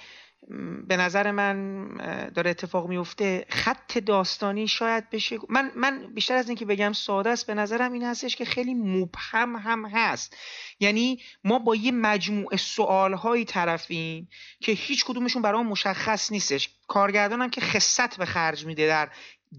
به 0.87 0.97
نظر 0.97 1.31
من 1.31 1.87
داره 2.35 2.49
اتفاق 2.49 2.87
میفته. 2.87 3.45
خط 3.49 3.97
داستانی 3.97 4.67
شاید 4.67 5.09
بشه. 5.09 5.37
من 5.49 5.71
من 5.75 6.13
بیشتر 6.13 6.35
از 6.35 6.49
اینکه 6.49 6.65
بگم 6.65 6.93
ساده 6.93 7.29
است 7.29 7.47
به 7.47 7.53
نظرم 7.53 7.93
این 7.93 8.03
هستش 8.03 8.35
که 8.35 8.45
خیلی 8.45 8.73
مبهم 8.73 9.55
هم 9.55 9.85
هست. 9.85 10.37
یعنی 10.79 11.21
ما 11.43 11.59
با 11.59 11.75
یه 11.75 11.91
مجموعه 11.91 12.57
سوال 12.57 13.13
هایی 13.13 13.45
طرفیم 13.45 14.29
که 14.59 14.71
هیچ 14.71 15.05
کدومشون 15.05 15.41
برای 15.41 15.63
مشخص 15.63 16.31
نیستش. 16.31 16.69
کارگردان 16.87 17.41
هم 17.41 17.49
که 17.49 17.61
خصت 17.61 18.17
به 18.17 18.25
خرج 18.25 18.65
میده 18.65 18.87
در 18.87 19.09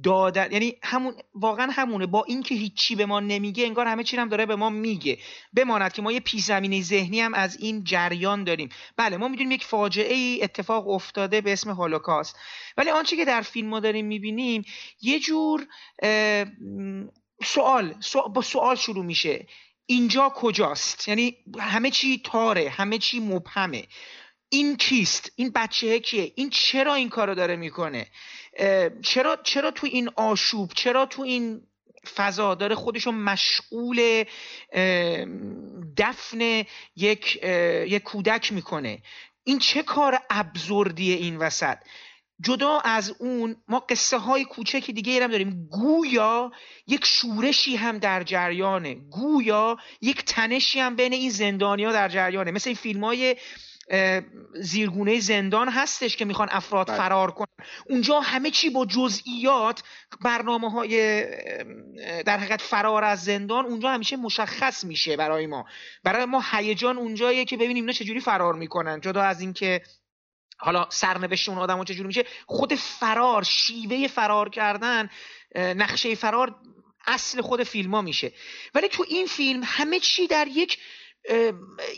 دادن. 0.02 0.52
یعنی 0.52 0.76
همون 0.82 1.14
واقعا 1.34 1.68
همونه. 1.72 2.06
با 2.06 2.24
اینکه 2.24 2.54
هیچی 2.54 2.94
به 2.96 3.06
ما 3.06 3.20
نمیگه 3.20 3.66
انگار 3.66 3.86
همه 3.86 4.04
چی 4.04 4.16
هم 4.16 4.28
داره 4.28 4.46
به 4.46 4.56
ما 4.56 4.70
میگه. 4.70 5.18
بماند 5.52 5.92
که 5.92 6.02
ما 6.02 6.12
یه 6.12 6.20
پیش 6.20 6.44
زمینه 6.44 6.82
ذهنی 6.82 7.20
هم 7.20 7.34
از 7.34 7.56
این 7.60 7.84
جریان 7.84 8.44
داریم. 8.44 8.68
بله 8.96 9.16
ما 9.16 9.28
می‌دونیم 9.28 9.52
یک 9.52 9.64
فاجعه 9.64 10.14
ای 10.14 10.42
اتفاق 10.42 10.88
افتاده 10.88 11.40
به 11.40 11.52
اسم 11.52 11.70
هولوکاست. 11.70 12.36
ولی 12.76 12.90
آنچه 12.90 13.16
که 13.16 13.24
در 13.24 13.40
فیلم 13.40 13.68
ما 13.68 13.80
داریم 13.80 14.06
می‌بینیم 14.06 14.64
یه 15.00 15.18
جور 15.18 15.66
سوال 17.44 17.94
با 18.34 18.42
سوال 18.42 18.76
شروع 18.76 19.04
میشه. 19.04 19.46
اینجا 19.86 20.32
کجاست؟ 20.36 21.08
یعنی 21.08 21.36
همه 21.58 21.90
چی 21.90 22.20
تاره 22.24 22.68
همه 22.68 22.98
چی 22.98 23.20
مبهمه. 23.20 23.84
این 24.48 24.76
کیست؟ 24.76 25.32
این 25.36 25.50
بچه 25.54 25.98
کیه؟ 25.98 26.32
این 26.34 26.50
چرا 26.50 26.94
این 26.94 27.08
کارو 27.08 27.34
داره 27.34 27.56
می‌کنه؟ 27.56 28.06
چرا 29.02 29.36
چرا 29.42 29.70
تو 29.70 29.86
این 29.86 30.10
آشوب؟ 30.16 30.72
چرا 30.74 31.06
تو 31.06 31.22
این 31.22 31.60
فضا 32.14 32.54
داره 32.54 32.74
خودشو 32.74 33.12
مشغول 33.12 34.24
دفن 35.96 36.64
یک 36.96 37.36
یک 37.86 38.02
کودک 38.02 38.52
می‌کنه؟ 38.52 39.02
این 39.44 39.58
چه 39.58 39.82
کار 39.82 40.18
ابزردیه 40.30 41.16
این 41.16 41.36
وسط؟ 41.36 41.78
جدا 42.40 42.78
از 42.78 43.14
اون 43.18 43.56
ما 43.68 43.80
قصه 43.80 44.18
های 44.18 44.44
کوچکی 44.44 44.92
دیگه 44.92 45.24
هم 45.24 45.30
داریم. 45.30 45.68
گویا 45.70 46.52
یک 46.86 47.04
شورشی 47.04 47.76
هم 47.76 47.98
در 47.98 48.22
جریانه. 48.22 48.94
گویا 48.94 49.76
یک 50.00 50.24
تنشی 50.24 50.80
هم 50.80 50.96
بین 50.96 51.12
این 51.12 51.30
زندانیا 51.30 51.92
در 51.92 52.08
جریانه. 52.08 52.50
مثل 52.50 52.70
این 52.70 52.76
فیلم 52.76 53.04
های 53.04 53.36
زیرگونه 54.54 55.20
زندان 55.20 55.68
هستش 55.68 56.16
که 56.16 56.24
می‌خوان 56.24 56.48
افراد 56.50 56.86
بله. 56.86 56.96
فرار 56.96 57.30
کنن. 57.30 57.46
اونجا 57.86 58.20
همه 58.20 58.50
چی 58.50 58.70
با 58.70 58.86
جزئیات 58.86 59.82
برنامه 60.24 60.70
های 60.70 61.24
در 62.22 62.38
حقیقت 62.38 62.62
فرار 62.62 63.04
از 63.04 63.24
زندان 63.24 63.64
اونجا 63.64 63.90
همیشه 63.90 64.16
مشخص 64.16 64.84
میشه 64.84 65.16
برای 65.16 65.46
ما. 65.46 65.64
برای 66.04 66.24
ما 66.24 66.44
هیجان 66.52 66.98
اونجاییه 66.98 67.44
که 67.44 67.56
ببینیم 67.56 67.84
اینا 67.84 67.92
چجوری 67.92 68.20
فرار 68.20 68.54
می‌کنن. 68.54 69.00
جدا 69.00 69.22
از 69.22 69.40
اینکه 69.40 69.82
حالا 70.60 70.86
سرنوشت 70.90 71.48
اون 71.48 71.58
آدم 71.58 71.84
چجوری 71.84 72.06
میشه 72.06 72.24
خود 72.46 72.74
فرار 72.74 73.42
شیوه 73.42 74.06
فرار 74.08 74.48
کردن 74.48 75.10
نقشه 75.56 76.14
فرار 76.14 76.54
اصل 77.06 77.40
خود 77.40 77.62
فیلم 77.62 77.94
ها 77.94 78.02
میشه. 78.02 78.32
ولی 78.74 78.88
تو 78.88 79.04
این 79.08 79.26
فیلم 79.26 79.62
همه 79.64 80.00
چی 80.00 80.26
در 80.26 80.46
یک 80.48 80.78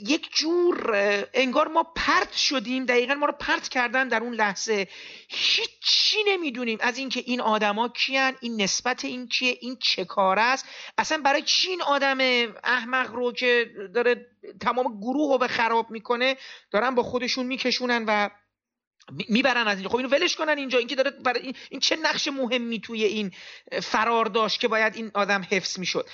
یک 0.06 0.34
جور 0.34 0.90
انگار 1.34 1.68
ما 1.68 1.82
پرت 1.96 2.32
شدیم 2.32 2.86
دقیقا 2.86 3.14
ما 3.14 3.26
رو 3.26 3.32
پرت 3.32 3.68
کردن 3.68 4.08
در 4.08 4.22
اون 4.22 4.34
لحظه. 4.34 4.88
هیچی 5.28 6.18
نمی‌دونیم 6.26 6.78
از 6.80 6.98
اینکه 6.98 7.22
این 7.26 7.40
آدما 7.40 7.88
کیان 7.88 8.36
این 8.40 8.62
نسبت 8.62 9.04
این 9.04 9.28
کیه 9.28 9.58
این 9.60 9.76
چه 9.82 10.04
کار 10.04 10.38
است. 10.38 10.66
اصلا 10.98 11.18
برای 11.18 11.42
چی 11.42 11.68
این 11.68 11.82
آدم 11.82 12.18
احمق 12.64 13.14
رو 13.14 13.32
که 13.32 13.70
داره 13.94 14.26
تمام 14.60 15.00
گروه 15.00 15.32
رو 15.32 15.38
به 15.38 15.48
خراب 15.48 15.90
می‌کنه 15.90 16.36
دارن 16.70 16.94
با 16.94 17.02
خودشون 17.02 17.46
میکشونن 17.46 18.04
و 18.08 18.30
می‌برن 19.28 19.68
از 19.68 19.76
اینجا. 19.76 19.88
خب 19.88 19.96
اینو 19.96 20.08
ولش 20.08 20.36
کنن 20.36 20.58
اینجا. 20.58 20.78
اینکه 20.78 20.94
داره 20.94 21.10
برای 21.10 21.54
این, 21.70 21.80
چه 21.80 21.96
نقش 21.96 22.28
مهمی 22.28 22.80
توی 22.80 23.04
این 23.04 23.32
فرار 23.82 24.24
داشت 24.24 24.60
که 24.60 24.68
باید 24.68 24.96
این 24.96 25.10
آدم 25.14 25.46
حفظ 25.50 25.78
می‌شد. 25.78 26.08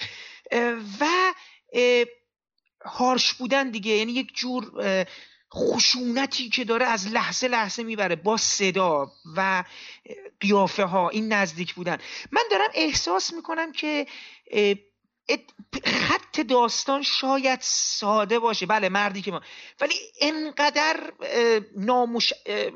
و 1.01 1.35
هارش 2.87 3.33
بودن 3.33 3.71
دیگه. 3.71 3.93
یعنی 3.93 4.13
یک 4.13 4.35
جور 4.35 4.73
خشونتی 5.55 6.49
که 6.49 6.65
داره 6.65 6.87
از 6.87 7.09
لحظه 7.09 7.49
لحظه 7.49 7.83
می‌بره 7.83 8.17
با 8.17 8.37
صدا 8.37 9.13
و 9.37 9.65
قیافه 10.41 10.85
ها 10.85 11.09
این 11.09 11.33
نزدیک 11.33 11.75
بودن. 11.75 11.99
من 12.33 12.43
دارم 12.51 12.71
احساس 12.75 13.33
می‌کنم 13.35 13.73
که 13.73 14.07
خط 15.85 16.41
داستان 16.41 17.03
شاید 17.03 17.59
ساده 17.63 18.39
باشه. 18.39 18.67
بله 18.67 18.89
مردی 18.89 19.23
که 19.23 19.31
ما. 19.31 19.41
ولی 19.81 19.95
انقدر 20.21 21.13
نامش 21.77 22.33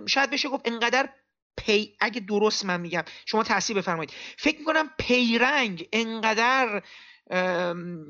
شاید 0.06 0.30
بشه 0.30 0.48
گفت 0.48 0.68
انقدر 0.68 1.08
پی 1.56 1.96
اگه 2.00 2.20
درست 2.20 2.64
من 2.64 2.80
میگم. 2.80 3.04
شما 3.26 3.42
تحصیل 3.42 3.76
بفرمایید. 3.76 4.12
فکر 4.38 4.58
می‌کنم 4.58 4.90
پیرنگ 4.98 5.88
انقدر 5.92 6.82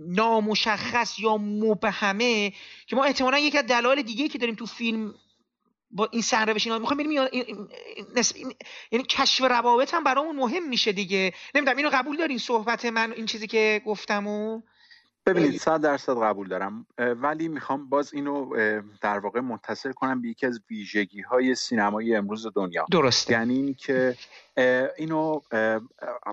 نامشخص 0.08 1.18
یا 1.18 1.36
مبهمه 1.36 2.52
که 2.86 2.96
ما 2.96 3.04
احتمالا 3.04 3.38
یکی 3.38 3.58
از 3.58 3.66
دلایل 3.66 4.02
دیگه 4.02 4.28
که 4.28 4.38
داریم 4.38 4.54
تو 4.54 4.66
فیلم 4.66 5.14
با 5.90 6.08
این 6.12 6.22
سرنوشت 6.22 6.66
اینا 6.66 6.78
می‌خوام 6.78 6.98
بریم 6.98 7.12
یعنی 8.92 9.04
کشف 9.04 9.44
روابط 9.44 9.94
هم 9.94 10.04
برامون 10.04 10.36
مهم 10.36 10.68
میشه 10.68 10.92
دیگه. 10.92 11.32
نمی‌دونم 11.54 11.76
اینو 11.76 11.90
قبول 11.92 12.16
دارین 12.16 12.38
صحبت 12.38 12.84
من 12.84 13.12
این 13.12 13.26
چیزی 13.26 13.46
که 13.46 13.82
گفتم 13.86 14.26
و؟ 14.26 14.60
ببینید 15.26 15.60
صد 15.60 15.80
درصد 15.80 16.22
قبول 16.22 16.48
دارم. 16.48 16.86
ولی 16.98 17.48
می‌خوام 17.48 17.88
باز 17.88 18.14
اینو 18.14 18.56
در 19.00 19.18
واقع 19.18 19.40
متصل 19.40 19.92
کنم 19.92 20.22
به 20.22 20.28
یکی 20.28 20.46
از 20.46 20.60
ویژگی 20.70 21.20
های 21.20 21.54
سینمایی 21.54 22.14
امروز 22.14 22.46
دنیا. 22.54 22.86
درسته. 22.90 23.32
یعنی 23.32 23.54
اینکه 23.54 24.16
اینو 24.96 25.40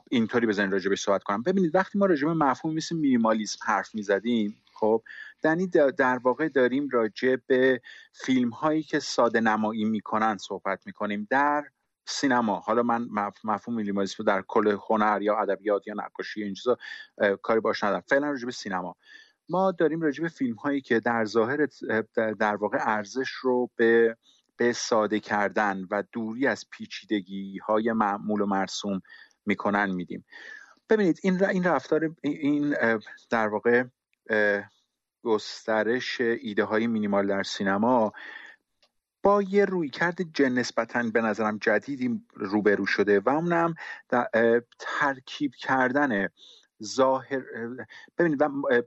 اینطوری 0.10 0.48
بزنید 0.48 0.74
راجع 0.74 0.90
به 0.90 0.96
صحبت 0.96 1.24
کنم. 1.24 1.44
ببینید 1.44 1.76
وقتی 1.76 2.00
ما 2.00 2.06
راجع 2.06 2.28
به 2.28 2.34
مفهوم 2.34 2.76
مثل 2.76 2.96
مینیمالیسم 2.96 3.60
حرف 3.66 3.96
می‌زدیم 3.96 4.58
خب 4.74 5.04
دنی 5.42 5.68
در 5.98 6.18
واقع 6.18 6.48
داریم 6.50 6.90
راجع 6.90 7.36
به 7.48 7.82
فیلم 8.14 8.50
هایی 8.50 8.84
که 8.84 9.00
ساده 9.00 9.40
نمایی 9.40 9.86
می‌کنن 9.86 10.38
صحبت 10.38 10.80
می‌کنیم. 10.86 11.28
در 11.30 11.64
سینما. 12.08 12.60
حالا 12.60 12.84
من 12.84 13.08
مفهوم 13.44 13.76
مینیمالیسم 13.78 14.24
در 14.24 14.42
کل 14.48 14.78
هنر 14.90 15.22
یا 15.22 15.38
ادبیات 15.38 15.88
یا 15.88 15.94
نقاشی 15.98 16.44
این 16.44 16.54
چیزا 16.54 16.78
کاری 17.42 17.60
باش 17.60 17.84
ندارم. 17.84 18.04
فعلا 18.08 18.30
راجع 18.30 18.46
به 18.46 18.52
سینما. 18.52 18.96
ما 19.50 19.72
داریم 19.72 20.02
راجع 20.02 20.24
به 20.24 20.30
فیلم 20.30 20.56
هایی 20.56 20.82
که 20.82 21.00
در 21.00 21.26
ظاهر 21.26 21.68
در 22.40 22.56
واقع 22.56 22.78
ارزش 22.82 23.30
رو 23.30 23.70
به 23.76 24.18
به 24.58 24.74
ساده 24.74 25.20
کردن 25.20 25.84
و 25.92 26.04
دوری 26.12 26.48
از 26.48 26.66
پیچیدگی 26.72 27.58
های 27.58 27.94
معمول 27.94 28.42
و 28.42 28.46
مرسوم 28.46 29.02
می‌کنن 29.46 29.90
میدیم. 29.90 30.26
ببینید 30.90 31.20
این 31.24 31.44
این 31.46 31.64
رفتار 31.64 32.16
این 32.22 32.76
در 33.30 33.48
واقع 33.48 33.84
گسترش 35.24 36.22
ایده 36.22 36.64
های 36.64 36.88
مینیمال 36.88 37.28
در 37.28 37.44
سینما 37.44 38.14
با 39.28 39.42
یه 39.42 39.66
رویکرد 39.66 40.22
نسبتا 40.50 41.04
به 41.04 41.22
نظرم 41.22 41.58
جدیدی 41.58 42.22
روبرو 42.34 42.86
شده 42.86 43.20
و 43.20 43.30
اونم 43.30 43.76
ترکیب 44.80 45.52
کردن 45.56 46.28
ظاهر 46.84 47.42
ببینید 48.18 48.40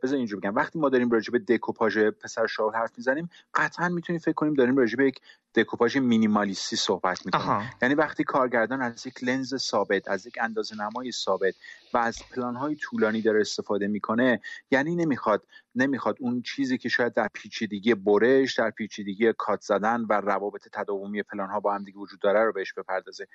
بذار 0.03 0.17
اینجوری 0.17 0.41
بگم. 0.41 0.55
وقتی 0.55 0.79
ما 0.79 0.89
داریم 0.89 1.11
راجع 1.11 1.33
به 1.33 1.39
دکوپاژ 1.39 1.99
پسر 1.99 2.47
شاول 2.47 2.75
حرف 2.75 2.93
می‌زنیم 2.97 3.31
قطعا 3.55 3.89
می‌تونیم 3.89 4.21
فکر 4.21 4.33
کنیم 4.35 4.55
داریم 4.55 4.77
راجع 4.77 4.97
به 4.97 5.07
یک 5.07 5.21
دکوپاژ 5.55 5.97
مینیمالیستی 5.97 6.77
صحبت 6.77 7.27
می‌کنیم. 7.27 7.71
یعنی 7.83 7.95
وقتی 7.95 8.25
کارگردان 8.25 8.83
از 8.83 9.07
یک 9.07 9.25
لنز 9.25 9.57
ثابت 9.57 10.09
از 10.09 10.27
یک 10.27 10.35
اندازه 10.41 10.77
نمای 10.77 11.13
ثابت 11.13 11.55
و 11.95 11.99
از 11.99 12.19
پلان 12.35 12.57
های 12.57 12.77
طولانی 12.77 13.23
داره 13.23 13.41
استفاده 13.41 13.87
می‌کنه 13.87 14.41
یعنی 14.71 14.97
نمی‌خواد 14.97 15.43
نمی‌خواد 15.75 16.17
اون 16.21 16.43
چیزی 16.43 16.79
که 16.79 16.89
شاید 16.89 17.15
در 17.15 17.29
پیچیدگی 17.35 17.95
برش 17.95 18.59
در 18.59 18.71
پیچیدگی 18.71 19.33
کات 19.39 19.61
زدن 19.61 20.01
و 20.09 20.13
روابط 20.13 20.69
تداومی 20.73 21.23
پلان 21.23 21.49
ها 21.49 21.61
با 21.61 21.75
هم 21.75 21.85
دیگه 21.85 21.99
وجود 21.99 22.21
داره 22.21 22.45
رو 22.45 22.53
بهش 22.53 22.73
بپردازه. 22.73 23.27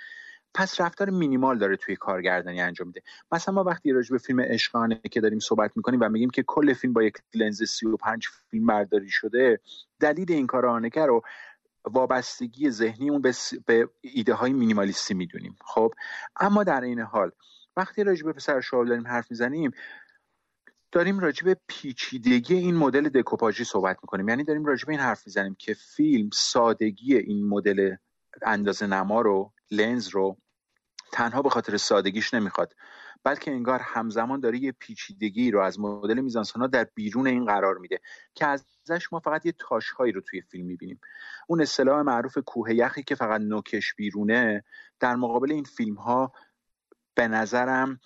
پس 0.56 0.82
رفتار 0.82 1.10
مینیمال 1.10 1.58
داره 1.58 1.78
توی 1.78 1.96
کارگردانی 1.96 2.62
انجام 2.62 2.88
میده. 2.88 3.02
مثلا 3.32 3.54
ما 3.54 3.64
وقتی 3.64 3.92
راجع 3.92 4.12
به 4.12 4.18
فیلم 4.18 4.42
عشقانه 4.42 5.02
که 5.12 5.22
داریم 5.22 5.40
صحبت 5.40 5.72
می‌کنیم 5.76 6.00
و 6.02 6.10
میگیم 6.10 6.30
که 6.30 6.44
کل 6.48 6.74
فیلم 6.74 6.94
با 6.94 7.04
یک 7.04 7.18
لنز 7.34 7.64
35 7.64 8.28
فیلم 8.50 8.66
برداری 8.66 9.10
شده 9.10 9.60
دلیل 10.00 10.32
این 10.32 10.48
کار 10.48 10.82
رو 11.08 11.22
وابستگی 11.86 12.72
ذهنی 12.72 13.10
اون 13.10 13.22
به, 13.66 13.90
ایده 14.02 14.34
های 14.34 14.54
مینیمالیستی 14.54 15.14
می‌دونیم. 15.14 15.56
خب؟ 15.66 15.94
اما 16.40 16.64
در 16.64 16.82
این 16.82 17.00
حال 17.00 17.32
وقتی 17.78 18.04
راجع 18.04 18.26
به 18.26 18.34
پسر 18.34 18.62
شاول 18.62 18.88
داریم 18.88 19.08
حرف 19.08 19.32
می‌زنیم 19.32 19.72
داریم 20.92 21.20
راجع 21.20 21.46
به 21.46 21.58
پیچیدگی 21.68 22.56
این 22.56 22.76
مدل 22.76 23.10
دکوپاژی 23.10 23.64
صحبت 23.64 23.98
می‌کنیم. 24.04 24.30
یعنی 24.30 24.44
داریم 24.44 24.66
راجع 24.66 24.86
به 24.86 24.92
این 24.92 25.02
حرف 25.02 25.28
می‌زنیم 25.28 25.56
که 25.60 25.74
فیلم 25.74 26.30
سادگی 26.34 27.18
این 27.18 27.48
مدل 27.48 27.96
اندازه 28.42 28.88
نما 28.88 29.22
رو 29.22 29.54
لنز 29.72 30.08
رو 30.08 30.38
تنها 31.12 31.42
به 31.42 31.50
خاطر 31.50 31.78
سادگیش 31.78 32.34
نمی‌خواد 32.34 32.76
بلکه 33.24 33.52
انگار 33.52 33.80
همزمان 33.80 34.40
داره 34.40 34.58
یه 34.58 34.72
پیچیدگی 34.72 35.52
رو 35.52 35.62
از 35.62 35.80
مدل 35.80 36.20
میزانسانا 36.20 36.68
در 36.68 36.88
بیرون 36.96 37.28
این 37.28 37.46
قرار 37.46 37.78
میده 37.78 38.00
که 38.36 38.46
ازش 38.46 39.14
ما 39.14 39.20
فقط 39.20 39.46
یه 39.46 39.52
تاشهایی 39.60 40.12
رو 40.12 40.22
توی 40.22 40.42
فیلم 40.42 40.66
می‌بینیم. 40.66 41.00
اون 41.48 41.62
اصطلاح 41.62 42.02
معروف 42.02 42.38
کوه 42.38 42.74
یخی 42.74 43.04
که 43.04 43.16
فقط 43.16 43.42
نوکش 43.42 43.94
بیرونه 43.94 44.64
در 45.00 45.16
مقابل 45.16 45.52
این 45.52 45.64
فیلم 45.64 45.96
ها 45.96 46.34
به 47.16 47.28
نظرم 47.28 48.00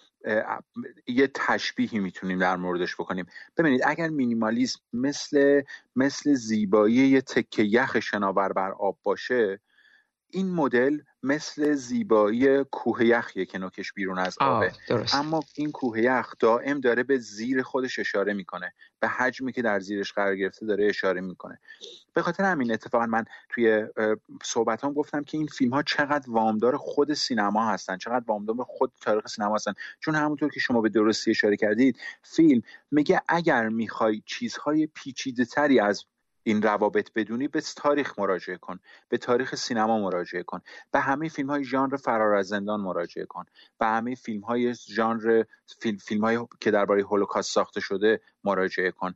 یه 1.08 1.32
تشبیهی 1.34 2.00
می‌تونیم 2.00 2.39
در 2.39 2.56
موردش 2.56 2.95
بکنیم. 2.95 3.26
ببینید 3.58 3.82
اگر 3.86 4.08
مینیمالیسم 4.08 4.80
مثل 4.93 5.62
مثل 5.95 6.34
زیبایی 6.34 6.95
یه 6.95 7.22
تکه 7.22 7.64
یخ 7.64 8.00
شناور 8.00 8.54
بر 8.54 8.72
آب 8.72 8.97
باشه 9.04 9.60
این 10.32 10.52
مدل 10.52 11.00
مثل 11.24 11.74
زیبایی 11.74 12.64
کوه 12.64 13.06
یخیه 13.06 13.46
که 13.46 13.58
نوکش 13.58 13.94
بیرون 13.94 14.20
از 14.20 14.38
آبه. 14.42 14.72
اما 15.14 15.40
این 15.56 15.72
کوه 15.72 16.02
یخ 16.02 16.34
دائم 16.40 16.80
داره 16.80 17.04
به 17.04 17.18
زیر 17.18 17.62
خودش 17.62 18.00
اشاره 18.00 18.34
می‌کنه. 18.34 18.74
به 19.00 19.08
حجمی 19.08 19.52
که 19.54 19.62
در 19.62 19.80
زیرش 19.80 20.14
قرار 20.14 20.36
گرفته 20.36 20.66
داره 20.66 20.86
اشاره 20.86 21.22
می‌کنه. 21.22 21.60
به 22.14 22.22
خاطر 22.22 22.44
همین 22.44 22.72
اتفاقا 22.72 23.06
من 23.06 23.26
توی 23.50 23.86
صحبت 24.44 24.84
هم 24.84 24.94
گفتم 24.94 25.24
که 25.24 25.38
این 25.38 25.48
فیلم 25.48 25.74
ها 25.74 25.84
چقدر 25.84 26.32
وامدار 26.32 26.78
خود 26.78 27.14
سینما 27.14 27.68
هستن 27.68 27.98
چقدر 27.98 28.24
وامدار 28.28 28.56
خود 28.64 28.92
تاریخ 29.02 29.28
سینما 29.28 29.56
هستن. 29.56 29.74
چون 30.00 30.16
همونطور 30.16 30.52
که 30.52 30.60
شما 30.60 30.82
به 30.82 30.90
درستی 30.90 31.32
اشاره 31.32 31.58
کردید 31.58 31.98
فیلم 32.24 32.62
میگه 32.92 33.22
اگر 33.28 33.70
می‌خوای 33.70 34.24
چیزهای 34.26 34.88
پیچیده 34.88 35.46
تری 35.46 35.80
از 35.80 36.06
این 36.44 36.62
روابط 36.62 37.10
بدونی 37.16 37.48
به 37.48 37.62
تاریخ 37.76 38.20
مراجعه 38.20 38.58
کن 38.58 38.80
به 39.10 39.18
تاریخ 39.18 39.56
سینما 39.56 40.00
مراجعه 40.00 40.44
کن 40.44 40.62
به 40.92 41.00
همه 41.00 41.30
فیلم 41.30 41.50
های 41.50 41.64
ژانر 41.64 41.96
فرار 41.96 42.36
از 42.36 42.48
زندان 42.48 42.82
مراجعه 42.82 43.26
کن 43.26 43.46
به 43.80 43.86
همه 43.86 44.16
فیلم 44.16 44.42
های 44.42 44.74
ژانر 44.74 45.44
فیلم, 45.82 45.98
فیلم 45.98 46.24
های 46.24 46.40
که 46.60 46.72
درباره 46.72 47.04
هولوکاست 47.04 47.52
ساخته 47.52 47.80
شده 47.80 48.22
مراجعه 48.44 48.92
کن. 48.92 49.14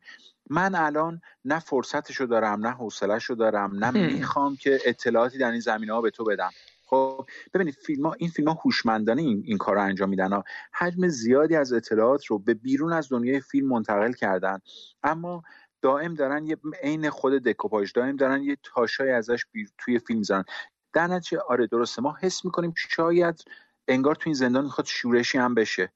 من 0.50 0.76
الان 0.76 1.22
نه 1.46 1.60
فرصتشو 1.60 2.26
دارم 2.26 2.68
نه 2.68 2.72
حوصلهشو 2.72 3.34
دارم 3.34 3.86
نه 3.86 3.92
می‌خوام 3.92 4.56
که 4.56 4.80
اطلاعاتی 4.86 5.38
در 5.38 5.52
این 5.52 5.60
زمینه 5.60 5.94
ها 5.94 6.02
به 6.02 6.12
تو 6.12 6.24
بدم. 6.24 6.50
خب 6.86 7.26
ببینید 7.54 7.74
فیلم 7.74 8.06
ها 8.06 8.14
این 8.14 8.30
فیلم 8.30 8.48
ها 8.48 8.54
هوشمندانه 8.66 9.22
این, 9.22 9.44
این 9.46 9.58
کار 9.58 9.76
رو 9.76 9.82
انجام 9.82 10.10
میدن 10.10 10.34
ها. 10.34 10.44
حجم 10.74 11.08
زیادی 11.08 11.56
از 11.56 11.74
اطلاعات 11.74 12.26
رو 12.26 12.40
به 12.40 12.54
بیرون 12.54 12.94
از 12.94 13.10
دنیای 13.10 13.40
فیلم 13.40 13.68
منتقل 13.68 14.14
کردن. 14.14 14.60
اما 15.04 15.44
دائم 15.84 16.14
دارن 16.14 16.48
یه 16.48 16.58
عین 16.84 17.10
خود 17.10 17.34
دکوپاژ 17.34 17.92
دائم 17.96 18.16
دارن 18.16 18.44
یه 18.44 18.58
تاشای 18.64 19.12
ازش 19.12 19.46
توی 19.78 20.00
فیلم 20.00 20.20
می‌ذارن. 20.20 20.44
در 20.94 21.08
نتیجه 21.08 21.42
آره 21.48 21.68
درسته. 21.68 22.02
ما 22.02 22.18
حس 22.22 22.46
می‌کنیم 22.46 22.74
شاید 22.78 23.44
انگار 23.88 24.16
تو 24.16 24.22
این 24.26 24.34
زندان 24.34 24.64
می‌خواد 24.64 24.88
شورشی 24.88 25.38
هم 25.38 25.54
بشه. 25.56 25.92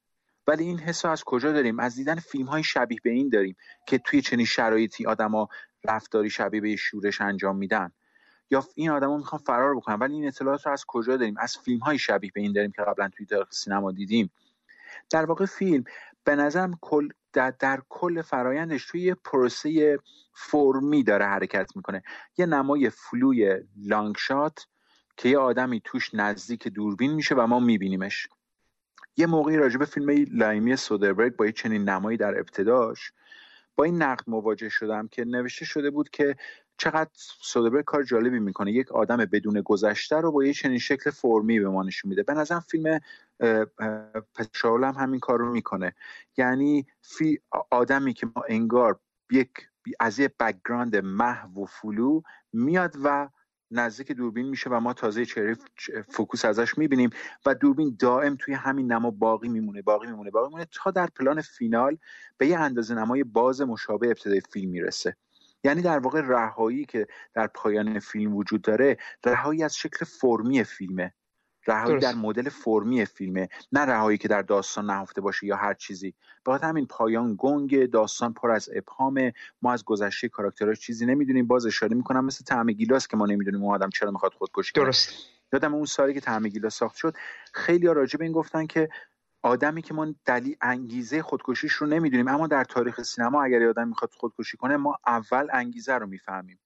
ولی 0.48 0.64
این 0.64 0.80
حس 0.80 1.06
از 1.06 1.24
کجا 1.24 1.52
داریم؟ 1.52 1.80
از 1.80 1.96
دیدن 1.96 2.16
فیلم 2.16 2.46
های 2.46 2.64
شبیه 2.64 3.00
به 3.04 3.10
این 3.10 3.30
داریم 3.30 3.56
که 3.88 3.98
توی 3.98 4.22
چنین 4.22 4.46
شرایطی 4.46 5.06
آدما 5.06 5.50
رفتاری 5.84 6.30
شبیه 6.30 6.62
به 6.62 6.76
شورش 6.76 7.22
انجام 7.22 7.58
میدن. 7.58 7.92
یا 8.52 8.64
این 8.76 8.90
آدما 8.90 9.18
می‌خوان 9.18 9.42
فرار 9.42 9.76
بکنن. 9.76 9.96
ولی 9.96 10.14
این 10.14 10.28
اطلاعات 10.28 10.66
رو 10.66 10.72
از 10.72 10.86
کجا 10.88 11.18
داریم؟ 11.18 11.36
از 11.38 11.58
فیلم 11.58 11.80
های 11.80 11.98
شبیه 12.00 12.32
به 12.36 12.42
این 12.42 12.54
داریم 12.54 12.72
که 12.72 12.82
قبلا 12.82 13.10
توی 13.10 13.26
تاریخ 13.26 13.52
سینما 13.52 13.92
دیدیم. 13.92 14.32
در 15.10 15.26
واقع 15.26 15.46
فیلم 15.46 15.84
به 16.28 16.36
نظرم 16.36 16.78
کل 16.82 17.10
در, 17.34 17.52
در 17.60 17.82
کل 17.90 18.22
فرایندش 18.22 18.86
توی 18.86 19.02
یه 19.02 19.16
پروسه 19.16 20.00
فرمی 20.34 21.04
داره 21.04 21.26
حرکت 21.26 21.76
می‌کنه. 21.76 22.04
یه 22.38 22.46
نمای 22.46 22.90
فلوی 22.90 23.60
long 23.78 24.16
shot 24.18 24.68
که 25.18 25.30
یه 25.30 25.38
آدمی 25.38 25.82
توش 25.84 26.14
نزدیک 26.14 26.68
دوربین 26.68 27.14
میشه 27.14 27.36
و 27.36 27.48
ما 27.48 27.60
میبینیمش. 27.60 28.28
یه 29.18 29.26
موقعی 29.26 29.58
راجب 29.58 29.86
فیلم 29.86 30.26
لایمی 30.32 30.76
سودربرگ 30.76 31.36
با 31.36 31.46
یه 31.46 31.52
چنین 31.52 31.90
نمایی 31.90 32.18
در 32.18 32.40
ابتداش 32.40 33.12
با 33.76 33.84
این 33.84 34.02
نقد 34.02 34.24
مواجه 34.28 34.70
شدم 34.70 35.08
که 35.08 35.26
نوشته 35.26 35.66
شده 35.66 35.90
بود 35.90 36.10
که 36.10 36.36
چقدر 36.78 37.10
سودربرگ 37.42 37.86
کار 37.86 38.04
جالبی 38.04 38.40
می‌کنه. 38.40 38.72
یک 38.72 38.92
آدم 38.92 39.18
بدون 39.18 39.62
گذشته 39.62 40.16
رو 40.16 40.32
با 40.32 40.46
یه 40.46 40.54
چنین 40.54 40.80
شکل 40.80 41.10
فرمی 41.10 41.60
به 41.60 41.70
ما 41.70 41.84
نشون 41.84 42.10
میده. 42.10 42.24
به 42.24 42.34
نظرم 42.34 42.60
فیلم 42.60 43.00
پسر 44.36 44.56
شاول 44.56 44.84
هم 44.84 44.94
همین 44.94 45.20
کار 45.20 45.40
رو 45.40 45.52
می‌کنه. 45.52 45.96
یعنی 46.38 46.88
فی 47.02 47.40
آدمی 47.72 48.14
که 48.14 48.28
ما 48.36 48.44
انگار 48.50 49.00
یک 49.32 49.50
از 50.00 50.20
یه 50.20 50.28
background 50.40 50.96
محو 50.96 51.64
و 51.64 51.66
فلو 51.66 52.22
میاد 52.54 52.96
و 53.04 53.30
نزدیک 53.72 54.12
دوربین 54.12 54.50
میشه 54.50 54.70
و 54.70 54.80
ما 54.80 54.94
تازه 54.94 55.26
چهره 55.26 55.58
focus 56.10 56.46
ازش 56.46 56.78
می‌بینیم 56.78 57.10
و 57.46 57.56
دوربین 57.56 57.96
دائم 58.00 58.36
توی 58.40 58.54
همین 58.54 58.92
نما 58.92 59.12
باقی 59.12 59.50
میمونه 59.50 59.82
باقی 59.82 60.08
میمونه 60.08 60.32
باقی 60.32 60.48
میمونه 60.48 60.68
تا 60.72 60.92
در 60.92 61.08
پلان 61.08 61.42
فینال 61.42 61.98
به 62.38 62.48
یه 62.48 62.60
اندازه 62.60 62.96
نمای 62.96 63.24
باز 63.24 63.62
مشابه 63.62 64.08
ابتدای 64.08 64.42
فیلم 64.42 64.72
می‌رسه. 64.72 65.16
یعنی 65.68 65.82
در 65.82 66.00
واقع 66.00 66.22
رهایی 66.22 66.86
که 66.86 67.08
در 67.34 67.48
پایان 67.48 68.00
فیلم 68.00 68.36
وجود 68.36 68.62
داره 68.62 68.98
رهایی 69.26 69.64
از 69.64 69.78
شکل 69.78 70.06
فرمی 70.06 70.64
فیلمه. 70.64 71.14
رهایی 71.68 72.00
در 72.00 72.16
مدل 72.16 72.50
فرمی 72.50 73.06
فیلمه. 73.06 73.50
نه 73.72 73.80
رهایی 73.80 74.18
که 74.18 74.28
در 74.28 74.42
داستان 74.42 74.86
نهفته 74.86 75.22
باشه 75.22 75.48
یا 75.48 75.56
هر 75.56 75.74
چیزی. 75.74 76.14
به 76.46 76.58
همین 76.58 76.86
پایان 76.86 77.36
گنگ 77.38 77.86
داستان 77.86 78.34
پر 78.34 78.52
از 78.52 78.70
ابهام 78.76 79.32
ما 79.62 79.74
از 79.74 79.84
گذشته 79.86 80.30
کاراکترها 80.30 80.74
چیزی 80.74 81.06
نمی‌دونیم. 81.06 81.48
باز 81.48 81.66
اشاره 81.66 81.96
می‌کنم 81.96 82.26
مثل 82.26 82.44
طعم 82.46 82.72
گیلاس 82.72 83.08
که 83.08 83.18
ما 83.18 83.26
نمی‌دونیم 83.26 83.64
اون 83.64 83.76
آدم 83.76 83.90
چرا 83.90 84.12
می‌خواد 84.12 84.34
خودکشی 84.34 84.72
درست. 84.76 85.14
یادم 85.54 85.74
اون 85.74 85.86
سالی 85.86 86.14
که 86.14 86.20
طعم 86.20 86.48
گیلاس 86.48 86.76
ساخت 86.76 86.96
شد 86.96 87.16
خیلی 87.54 87.88
ها 87.88 87.94
راجع 87.94 88.18
به 88.18 88.26
این 88.26 88.34
گفتن 88.34 88.66
که 88.66 88.90
آدمی 89.44 89.82
که 89.82 89.94
ما 89.94 90.08
دلیل 90.26 90.58
انگیزه 90.62 91.22
خودکشیش 91.22 91.74
رو 91.74 91.88
نمی‌دونیم 91.88 92.28
اما 92.28 92.48
در 92.48 92.64
تاریخ 92.64 93.02
سینما 93.02 93.44
اگر 93.44 93.64
آدم 93.70 93.88
می‌خواد 93.88 94.12
خودکشی 94.14 94.58
کنه 94.58 94.78
ما 94.78 94.96
اول 95.08 95.48
انگیزه 95.54 95.94
رو 95.94 96.08
می‌فهمیم. 96.08 96.60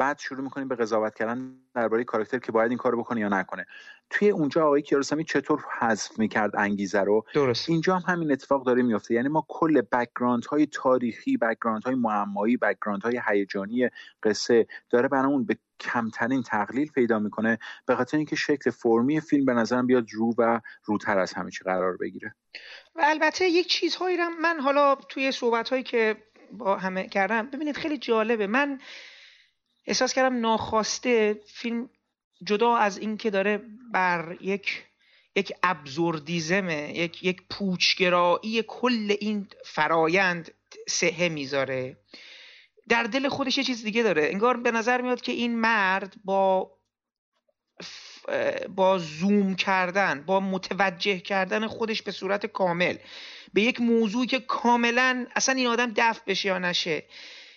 بعد 0.00 0.18
شروع 0.18 0.40
می‌کنیم 0.40 0.68
به 0.68 0.76
قضاوت 0.76 1.14
کردن 1.14 1.54
درباره 1.74 2.04
کاراکتر 2.04 2.38
که 2.38 2.52
باید 2.52 2.70
این 2.70 2.78
کارو 2.78 2.98
بکنه 2.98 3.20
یا 3.20 3.28
نکنه. 3.28 3.66
توی 4.10 4.30
اونجا 4.30 4.66
آقای 4.66 4.82
کیارستمی 4.82 5.24
چطور 5.24 5.64
حذف 5.78 6.18
می‌کرد 6.18 6.56
انگیزه 6.56 7.00
رو؟ 7.00 7.24
درست. 7.34 7.68
اینجا 7.68 7.96
هم 7.96 8.14
همین 8.14 8.32
اتفاق 8.32 8.66
داره 8.66 8.82
میفته 8.82 9.14
یعنی 9.14 9.28
ما 9.28 9.46
کل 9.48 9.80
background 9.80 10.44
های 10.44 10.66
تاریخی 10.66 11.36
background 11.36 11.84
های 11.84 11.94
معمایی 11.94 12.56
background 12.56 13.02
های 13.02 13.20
هیجانی 13.28 13.88
قصه 14.22 14.66
داره 14.90 15.08
برامون 15.08 15.44
به 15.44 15.58
کمترین 15.80 16.42
تقلیل 16.42 16.90
پیدا 16.90 17.18
می‌کنه 17.18 17.58
به 17.86 17.96
خاطر 17.96 18.16
اینکه 18.16 18.36
شکل 18.36 18.70
فرمی 18.70 19.20
فیلم 19.20 19.44
به 19.44 19.52
نظرم 19.52 19.86
بیاد 19.86 20.12
رو 20.12 20.34
و 20.38 20.60
روتر 20.84 21.18
از 21.18 21.32
همه 21.32 21.50
چی 21.50 21.64
قرار 21.64 21.96
بگیره. 21.96 22.34
و 22.94 23.00
البته 23.04 23.48
یک 23.48 23.66
چیزهایی 23.66 24.16
رو 24.16 24.28
من 24.28 24.60
حالا 24.60 24.94
توی 24.94 25.32
صحبت 25.32 25.68
هایی 25.68 25.82
که 25.82 26.16
با 26.52 26.76
همه 26.76 27.08
کردم 27.08 27.50
ببینید 27.50 27.76
خیلی 27.76 27.98
جالبه. 27.98 28.46
من 28.46 28.80
احساس 29.86 30.12
کردم 30.12 30.40
ناخواسته 30.40 31.40
فیلم 31.46 31.90
جدا 32.44 32.76
از 32.76 32.98
اینکه 32.98 33.30
داره 33.30 33.60
بر 33.92 34.36
یک 34.40 34.84
یک 35.34 35.52
ابزوردیزمه 35.62 36.92
یک 36.96 37.24
یک 37.24 37.42
پوچگرایی 37.50 38.64
کل 38.68 39.16
این 39.20 39.48
فرایند 39.64 40.50
سهه 40.88 41.28
می‌ذاره. 41.28 41.96
در 42.88 43.02
دل 43.02 43.28
خودش 43.28 43.58
یه 43.58 43.64
چیز 43.64 43.84
دیگه 43.84 44.02
داره. 44.02 44.28
انگار 44.32 44.56
به 44.56 44.70
نظر 44.70 45.00
میاد 45.00 45.20
که 45.20 45.32
این 45.32 45.58
مرد 45.58 46.16
با 46.24 46.78
با 48.68 48.98
زوم 48.98 49.54
کردن 49.54 50.22
با 50.26 50.40
متوجه 50.40 51.18
کردن 51.18 51.66
خودش 51.66 52.02
به 52.02 52.12
صورت 52.12 52.46
کامل 52.46 52.96
به 53.52 53.62
یک 53.62 53.80
موضوعی 53.80 54.26
که 54.26 54.40
کاملا 54.40 55.26
اصلا 55.36 55.54
این 55.54 55.66
آدم 55.66 55.92
دفع 55.96 56.20
بشه 56.26 56.48
یا 56.48 56.58
نشه 56.58 57.04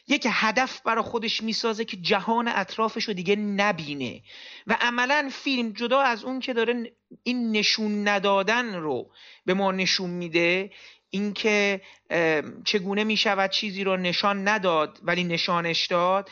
یک 0.08 0.28
هدف 0.30 0.82
برای 0.82 1.04
خودش 1.04 1.44
می‌سازه 1.44 1.86
که 1.86 1.98
جهان 1.98 2.48
اطرافش 2.48 3.04
رو 3.04 3.14
دیگه 3.14 3.36
نبینه. 3.36 4.22
و 4.68 4.78
عملا 4.82 5.30
فیلم 5.34 5.72
جدا 5.72 6.02
از 6.02 6.24
اون 6.24 6.40
که 6.40 6.54
داره 6.54 6.92
این 7.24 7.52
نشون 7.52 8.08
ندادن 8.08 8.76
رو 8.76 9.12
به 9.46 9.54
ما 9.54 9.72
نشون 9.72 10.10
میده 10.10 10.72
اینکه 11.12 11.82
چگونه 12.66 13.04
می‌شود 13.04 13.50
چیزی 13.50 13.84
رو 13.84 13.98
نشان 13.98 14.48
نداد 14.48 15.00
ولی 15.04 15.24
نشانش 15.24 15.88
داد 15.88 16.30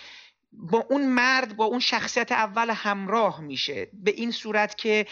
با 0.51 0.85
اون 0.89 1.05
مرد 1.05 1.55
با 1.55 1.65
اون 1.65 1.79
شخصیت 1.79 2.31
اول 2.31 2.69
همراه 2.69 3.41
میشه. 3.41 3.87
به 3.93 4.11
این 4.11 4.31
صورت 4.31 4.77
که 4.77 5.05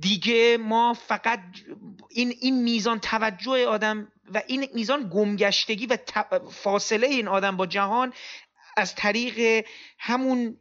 دیگه 0.00 0.58
ما 0.60 0.94
فقط 0.94 1.40
این, 2.10 2.34
این 2.40 2.62
میزان 2.62 3.00
توجه 3.00 3.66
آدم 3.66 4.12
و 4.34 4.42
این 4.46 4.68
میزان 4.74 5.10
گمگشتگی 5.12 5.86
و 5.86 5.98
فاصله 6.50 7.06
این 7.06 7.28
آدم 7.28 7.56
با 7.56 7.66
جهان 7.66 8.12
از 8.76 8.94
طریق 8.94 9.66
همون 9.98 10.56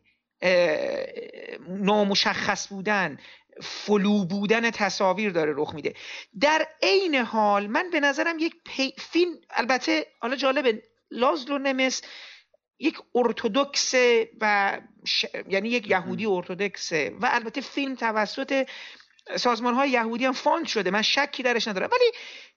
نامشخص 1.67 2.67
بودن 2.67 3.17
فلو 3.61 4.25
بودن 4.25 4.71
تصاویر 4.71 5.31
داره 5.31 5.53
رخ 5.55 5.73
میده. 5.73 5.93
در 6.39 6.67
عین 6.81 7.15
حال 7.15 7.67
من 7.67 7.89
به 7.89 7.99
نظرم 7.99 8.39
یک 8.39 8.53
فیلم 8.97 9.31
البته 9.49 10.07
حالا 10.19 10.35
جالبه 10.35 10.83
لازلو 11.11 11.57
نمس 11.57 12.01
یک 12.79 12.97
ارتودکس 13.15 13.93
و 14.41 14.77
یعنی 15.47 15.69
یک 15.69 15.89
یهودی 15.89 16.25
ارتودکسه 16.25 17.13
و 17.19 17.29
البته 17.31 17.61
فیلم 17.61 17.95
توسط 17.95 18.67
سازمان 19.35 19.73
های 19.73 19.89
یهودی 19.89 20.25
هم 20.25 20.33
fund 20.33 20.67
شده. 20.67 20.91
من 20.91 21.01
شکی 21.01 21.43
درش 21.43 21.67
ندارم. 21.67 21.89
ولی 21.91 22.11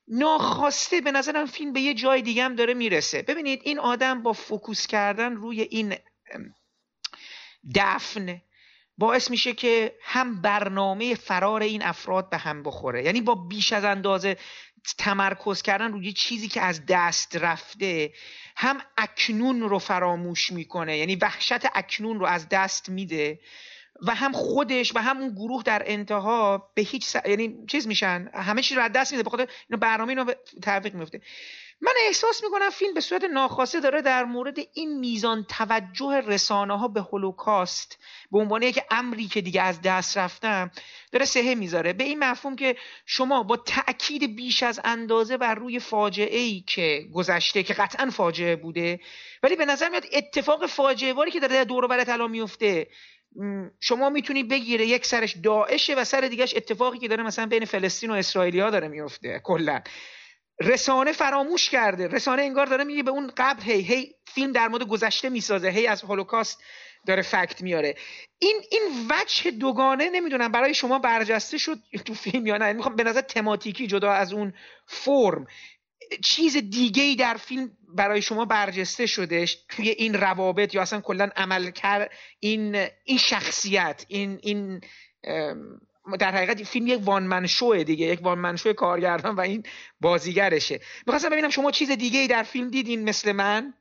ناخواسته 0.08 1.00
به 1.00 1.12
نظرم 1.12 1.46
فیلم 1.46 1.72
به 1.72 1.80
یه 1.80 1.94
جای 1.94 2.22
دیگه 2.22 2.44
هم 2.44 2.54
داره 2.54 2.74
می‌رسه. 2.74 3.22
ببینید 3.22 3.60
این 3.64 3.78
آدم 3.78 4.22
با 4.22 4.32
focus 4.32 4.86
کردن 4.86 5.32
روی 5.32 5.60
این 5.60 5.94
دفن 7.74 8.40
باعث 8.98 9.30
میشه 9.30 9.52
که 9.52 9.94
هم 10.02 10.40
برنامه 10.42 11.14
فرار 11.14 11.62
این 11.62 11.82
افراد 11.82 12.30
به 12.30 12.38
هم 12.38 12.62
بخوره. 12.62 13.04
یعنی 13.04 13.20
با 13.20 13.34
بیش 13.34 13.72
از 13.72 13.84
اندازه 13.84 14.36
تمرکز 14.98 15.62
کردن 15.62 15.92
روی 15.92 16.12
چیزی 16.12 16.48
که 16.48 16.60
از 16.60 16.86
دست 16.88 17.36
رفته 17.36 18.12
هم 18.56 18.80
اکنون 18.96 19.60
رو 19.60 19.78
فراموش 19.78 20.52
می‌کنه. 20.52 20.98
یعنی 20.98 21.16
وحشت 21.16 21.66
اکنون 21.74 22.18
رو 22.20 22.26
از 22.26 22.48
دست 22.48 22.88
میده 22.88 23.40
و 24.02 24.14
هم 24.14 24.32
خودش 24.32 24.96
و 24.96 24.98
هم 24.98 25.18
اون 25.18 25.34
گروه 25.34 25.62
در 25.62 25.82
انتها 25.86 26.70
به 26.74 26.82
هیچ 26.82 27.04
س... 27.04 27.16
یعنی 27.26 27.54
چیز 27.66 27.86
میشن؟ 27.86 28.30
همه 28.34 28.62
چیز 28.62 28.76
رو 28.76 28.82
از 28.82 28.92
دست 28.92 29.12
میده. 29.12 29.24
بخاطر 29.24 29.46
اینو 29.68 29.80
برنامه 29.80 30.08
اینو 30.08 30.32
تعویق 30.62 30.94
میفته 30.94 31.20
من 31.80 31.92
احساس 32.06 32.44
می‌کنم 32.44 32.70
فیلم 32.70 32.94
به 32.94 33.00
صورت 33.00 33.24
ناخواسته 33.24 33.80
داره 33.80 34.02
در 34.02 34.24
مورد 34.24 34.56
این 34.74 34.98
میزان 34.98 35.46
توجه 35.48 36.20
رسانه 36.26 36.78
ها 36.78 36.88
به 36.88 37.00
هولوکاست 37.00 37.98
به 38.32 38.38
عنوان 38.38 38.62
یک 38.62 38.80
امری 38.90 39.26
که 39.26 39.40
دیگه 39.40 39.62
از 39.62 39.82
دست 39.82 40.18
رفتم 40.18 40.70
داره 41.12 41.24
سهه 41.24 41.54
می‌ذاره. 41.54 41.92
به 41.92 42.04
این 42.04 42.18
مفهوم 42.18 42.56
که 42.56 42.76
شما 43.06 43.42
با 43.42 43.56
تاکید 43.56 44.36
بیش 44.36 44.62
از 44.62 44.80
اندازه 44.84 45.36
بر 45.36 45.54
روی 45.54 45.78
فاجعه 45.80 46.38
ای 46.38 46.60
که 46.66 47.08
گذشته 47.14 47.62
که 47.62 47.74
قطعا 47.74 48.10
فاجعه 48.10 48.56
بوده 48.56 49.00
ولی 49.42 49.56
به 49.56 49.64
نظر 49.64 49.88
میاد 49.88 50.06
اتفاق 50.12 50.66
فاجعه 50.66 51.12
واری 51.12 51.30
که 51.30 51.40
داره 51.40 51.64
دور 51.64 51.86
برت 51.86 52.08
الان 52.08 52.30
میفته 52.30 52.88
شما 53.80 54.10
می‌تونی 54.10 54.42
بگیره 54.42 54.86
یک 54.86 55.06
سرش 55.06 55.36
داعشه 55.36 55.94
و 55.94 56.04
سر 56.04 56.20
دیگهش 56.20 56.54
اتفاقی 56.56 56.98
که 56.98 57.08
داره 57.08 57.22
مثلا 57.22 57.46
بین 57.46 57.64
فلسطین 57.64 58.10
و 58.10 58.14
اسرائیلیا 58.14 58.70
داره 58.70 58.88
میفته 58.88 59.40
کلا. 59.44 59.80
رسانه 60.60 61.12
فراموش 61.12 61.70
کرده. 61.70 62.06
رسانه 62.08 62.42
انگار 62.42 62.66
داره 62.66 62.84
میگه 62.84 63.02
به 63.02 63.10
اون 63.10 63.32
قبل 63.36 63.62
هی 63.62 63.80
هی 63.80 64.14
فیلم 64.26 64.52
در 64.52 64.68
مورد 64.68 64.82
گذشته 64.82 65.28
می‌سازه 65.28 65.68
هی 65.68 65.86
از 65.86 66.02
هولوکاست 66.02 66.62
داره 67.06 67.22
فکت 67.22 67.62
میاره. 67.62 67.94
این 68.38 68.60
این 68.70 68.82
وجه 69.10 69.50
دوگانه 69.50 70.10
نمی‌دونم 70.10 70.52
برای 70.52 70.74
شما 70.74 70.98
برجسته 70.98 71.58
شد 71.58 71.78
تو 72.04 72.14
فیلم 72.14 72.46
یا 72.46 72.56
نه. 72.56 72.64
یعنی 72.64 72.76
می‌خوام 72.76 72.96
به 72.96 73.04
نظر 73.04 73.20
تماتیکی 73.20 73.86
جدا 73.86 74.12
از 74.12 74.32
اون 74.32 74.54
فرم. 74.86 75.46
چیز 76.24 76.56
دیگه 76.56 77.02
ای 77.02 77.16
در 77.16 77.34
فیلم 77.34 77.70
برای 77.96 78.22
شما 78.22 78.44
برجسته 78.44 79.06
شده 79.06 79.46
توی 79.68 79.88
این 79.88 80.14
روابط 80.14 80.74
یا 80.74 80.82
اصلا 80.82 81.00
کلا 81.00 81.30
عمل 81.36 81.70
کرد 81.70 82.10
این 82.40 82.86
این 83.04 83.18
شخصیت 83.18 84.04
این 84.08 84.38
این 84.42 84.80
در 86.18 86.30
حقیقت 86.30 86.62
فیلم 86.62 86.86
یک 86.86 87.00
وان 87.04 87.46
شو 87.46 87.82
دیگه 87.86 88.06
یک 88.06 88.22
وان 88.22 88.56
شو 88.56 88.72
کارگردان 88.72 89.34
و 89.34 89.40
این 89.40 89.62
بازیگرشه. 90.00 90.80
می‌خواستم 91.06 91.30
ببینم 91.30 91.50
شما 91.50 91.70
چیز 91.70 91.90
دیگه 91.90 92.20
ای 92.20 92.28
در 92.28 92.42
فیلم 92.42 92.70
دیدین 92.70 93.08
مثل 93.08 93.32
من؟ 93.32 93.74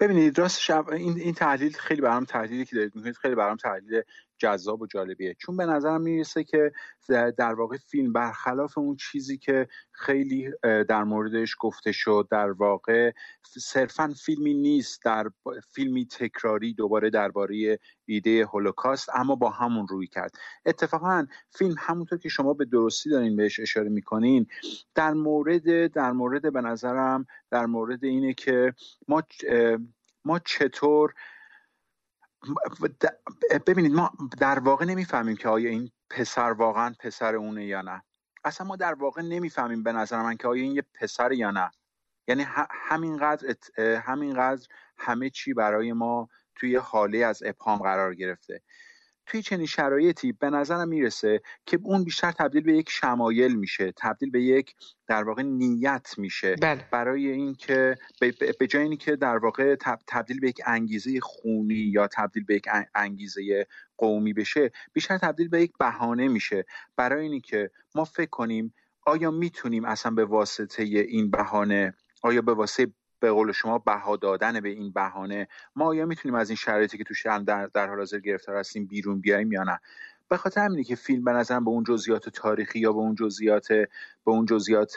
ببینید 0.00 0.38
راستش 0.38 0.70
این 0.70 1.20
این 1.20 1.34
تحلیل 1.34 1.72
خیلی 1.72 2.00
برام 2.00 2.24
تحلیلی 2.24 2.64
که 2.64 2.76
دارید 2.76 2.96
می‌کنید 2.96 3.16
خیلی 3.16 3.34
برام 3.34 3.56
تحلیل 3.56 4.02
جذاب 4.38 4.82
و 4.82 4.86
جالبیه. 4.86 5.34
چون 5.34 5.56
به 5.56 5.66
نظرم 5.66 6.00
می‌رسه 6.00 6.44
که 6.44 6.72
در 7.08 7.54
واقع 7.54 7.76
فیلم 7.76 8.12
برخلاف 8.12 8.78
اون 8.78 8.96
چیزی 8.96 9.38
که 9.38 9.68
خیلی 9.92 10.50
در 10.62 11.04
موردش 11.04 11.56
گفته 11.60 11.92
شد 11.92 12.28
در 12.30 12.50
واقع 12.50 13.12
صرفا 13.42 14.14
فیلمی 14.24 14.54
نیست 14.54 15.04
در 15.04 15.30
فیلمی 15.74 16.06
تکراری 16.06 16.74
دوباره 16.74 17.10
درباره 17.10 17.78
ایده 18.04 18.44
هولوکاست 18.46 19.08
اما 19.14 19.34
با 19.34 19.50
همون 19.50 19.88
روی 19.88 20.06
کرد. 20.06 20.30
اتفاقا 20.66 21.26
فیلم 21.50 21.74
همونطور 21.78 22.18
که 22.18 22.28
شما 22.28 22.54
به 22.54 22.64
درستی 22.64 23.10
دارین 23.10 23.36
بهش 23.36 23.60
اشاره 23.60 23.88
می‌کنین 23.88 24.46
در 24.94 25.12
مورد 25.12 25.92
در 25.92 26.12
مورد 26.12 26.52
به 26.52 26.60
نظرم 26.60 27.26
در 27.50 27.66
مورد 27.66 28.04
اینه 28.04 28.34
که 28.34 28.74
ما 29.08 29.22
ما 30.24 30.38
چطور 30.38 31.14
ببینید 33.66 33.92
ما 33.92 34.10
در 34.38 34.58
واقع 34.58 34.84
نمی‌فهمیم 34.84 35.36
که 35.36 35.48
آیا 35.48 35.70
این 35.70 35.90
پسر 36.10 36.52
واقعا 36.52 36.94
پسر 37.00 37.34
اونه 37.34 37.66
یا 37.66 37.82
نه. 37.82 38.02
اصلا 38.44 38.66
ما 38.66 38.76
در 38.76 38.94
واقع 38.94 39.22
نمی‌فهمیم 39.22 39.82
به 39.82 39.92
نظر 39.92 40.22
من 40.22 40.36
که 40.36 40.48
آیا 40.48 40.62
این 40.62 40.72
یه 40.72 40.82
پسر 41.00 41.32
یا 41.32 41.50
نه. 41.50 41.70
یعنی 42.28 42.46
همینقدر 42.70 43.56
همینقدر 43.78 44.66
همه 44.98 45.30
چی 45.30 45.54
برای 45.54 45.92
ما 45.92 46.28
توی 46.54 46.76
حاله 46.76 47.18
از 47.18 47.42
ابهام 47.46 47.78
قرار 47.78 48.14
گرفته. 48.14 48.62
توی 49.28 49.42
چنین 49.42 49.66
شرایطی 49.66 50.32
به 50.32 50.50
نظرم 50.50 50.88
می‌رسه 50.88 51.42
که 51.66 51.78
اون 51.82 52.04
بیشتر 52.04 52.32
تبدیل 52.32 52.62
به 52.62 52.72
یک 52.72 52.90
شمایل 52.90 53.54
میشه 53.54 53.92
تبدیل 53.96 54.30
به 54.30 54.42
یک 54.42 54.74
در 55.06 55.24
واقع 55.24 55.42
نیت 55.42 56.14
میشه 56.18 56.56
بله. 56.56 56.84
برای 56.90 57.28
اینکه 57.28 57.94
به 58.58 58.66
جای 58.66 58.82
اینکه 58.82 59.16
در 59.16 59.38
واقع 59.38 59.74
تبدیل 60.06 60.40
به 60.40 60.48
یک 60.48 60.60
انگیزه 60.66 61.20
خونی 61.20 61.74
یا 61.74 62.08
تبدیل 62.08 62.44
به 62.44 62.54
یک 62.54 62.66
انگیزه 62.94 63.66
قومی 63.98 64.32
بشه 64.32 64.70
بیشتر 64.92 65.18
تبدیل 65.18 65.48
به 65.48 65.62
یک 65.62 65.72
بهانه 65.78 66.28
میشه 66.28 66.64
برای 66.96 67.28
اینکه 67.28 67.70
ما 67.94 68.04
فکر 68.04 68.30
کنیم 68.30 68.74
آیا 69.06 69.30
می‌تونیم 69.30 69.84
اصلا 69.84 70.12
به 70.12 70.24
واسطه 70.24 70.82
این 70.82 71.30
بهانه 71.30 71.94
آیا 72.22 72.42
به 72.42 72.54
واسطه 72.54 72.92
به 73.20 73.30
قول 73.30 73.52
شما 73.52 73.78
بها 73.78 74.16
دادن 74.16 74.60
به 74.60 74.68
این 74.68 74.92
بهانه. 74.92 75.48
ما 75.76 75.84
آیا 75.84 76.06
می‌تونیم 76.06 76.34
از 76.34 76.50
این 76.50 76.56
شرایطی 76.56 76.98
که 76.98 77.04
توش 77.04 77.26
در, 77.26 77.66
در 77.66 77.86
حال 77.86 77.98
حاضر 77.98 78.18
گرفتار 78.18 78.56
هستیم 78.56 78.86
بیرون 78.86 79.20
بیایم 79.20 79.52
یا 79.52 79.62
نه؟ 79.62 79.80
به 80.28 80.36
خاطر 80.36 80.60
همینه 80.60 80.84
که 80.84 80.94
فیلم 80.96 81.24
به 81.24 81.32
نظرم 81.32 81.64
به 81.64 81.70
اون 81.70 81.84
جزئیات 81.84 82.28
تاریخی 82.28 82.78
یا 82.78 82.92
به 82.92 82.98
اون 82.98 83.14
جزئیات 83.14 83.72
به 83.72 83.88
اون 84.24 84.46
جزئیات 84.46 84.96